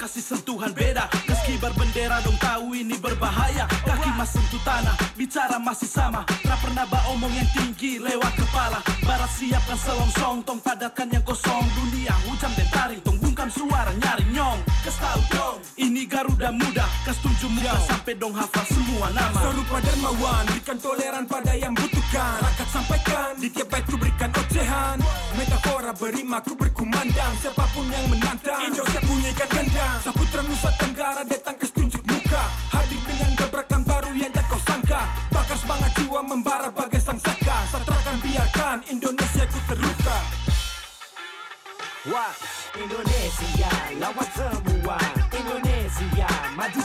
[0.00, 1.10] kasih sentuhan beda.
[1.28, 6.22] Meski berbendera dong tahu ini berbahaya Kaki mas sentuh tanah, bicara masih sama.
[6.46, 8.78] Tak pernah omong yang tinggi lewat kepala.
[9.02, 11.66] Barat siapkan selongsong, tong padatkan yang kosong.
[11.74, 14.62] Dunia hujan dan taring, tong bungkam suara nyari nyong.
[14.86, 19.36] Kas tahu dong, ini Garuda muda Kas tunjuk muka sampai dong hafal semua nama.
[19.36, 22.40] Selalu pada dermawan Berikan toleran pada yang butuhkan.
[22.40, 24.96] Rakyat sampaikan Di tiap bait ku berikan ocehan.
[25.36, 27.32] Metafora berima ku berkumandang.
[27.44, 28.72] Siapa pun yang menantang.
[28.72, 31.56] Indonesia punya ikan gandang Saputra Nusa Tenggara datang
[36.20, 40.18] jiwa membara bagai sang saka Satrakan biarkan Indonesia ku terluka.
[42.12, 42.32] Wah,
[42.76, 44.98] Indonesia lawan semua.
[45.32, 46.82] Indonesia maju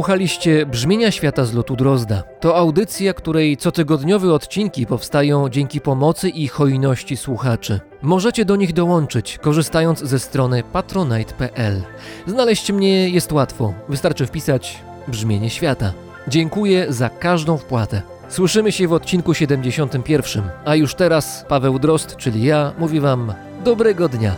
[0.00, 2.22] Słuchaliście Brzmienia Świata z lotu Drozda.
[2.40, 7.80] To audycja, której cotygodniowe odcinki powstają dzięki pomocy i hojności słuchaczy.
[8.02, 11.82] Możecie do nich dołączyć, korzystając ze strony patronite.pl.
[12.26, 14.78] Znaleźć mnie jest łatwo, wystarczy wpisać
[15.08, 15.92] Brzmienie Świata.
[16.28, 18.02] Dziękuję za każdą wpłatę.
[18.28, 23.32] Słyszymy się w odcinku 71, a już teraz Paweł Drozd, czyli ja, mówi Wam
[23.64, 24.36] dobrego dnia.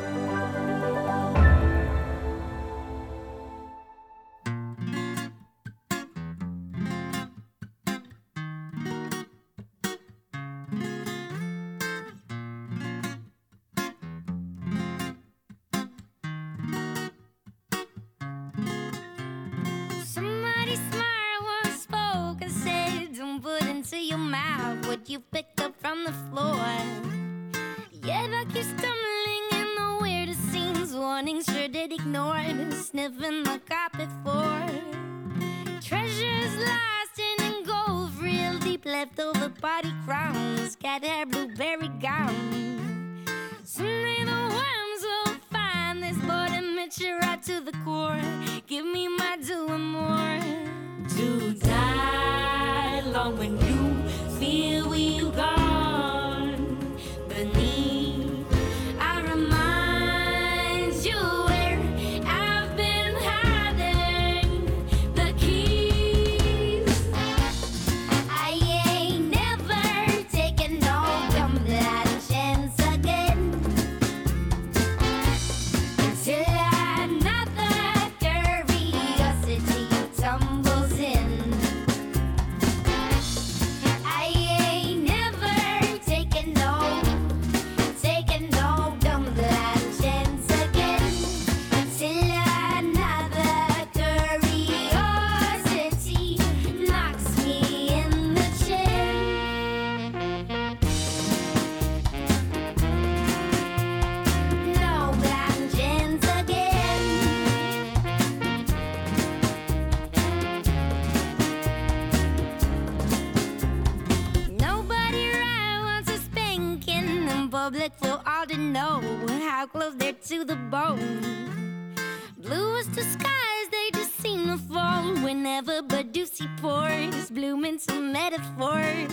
[120.45, 121.95] The bone.
[122.39, 129.13] Bluest of skies, they just seem to fall whenever Badusi pours, bloom into metaphors.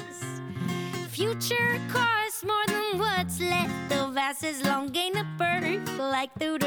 [1.10, 6.59] Future costs more than what's left us as long gain a birth, like the the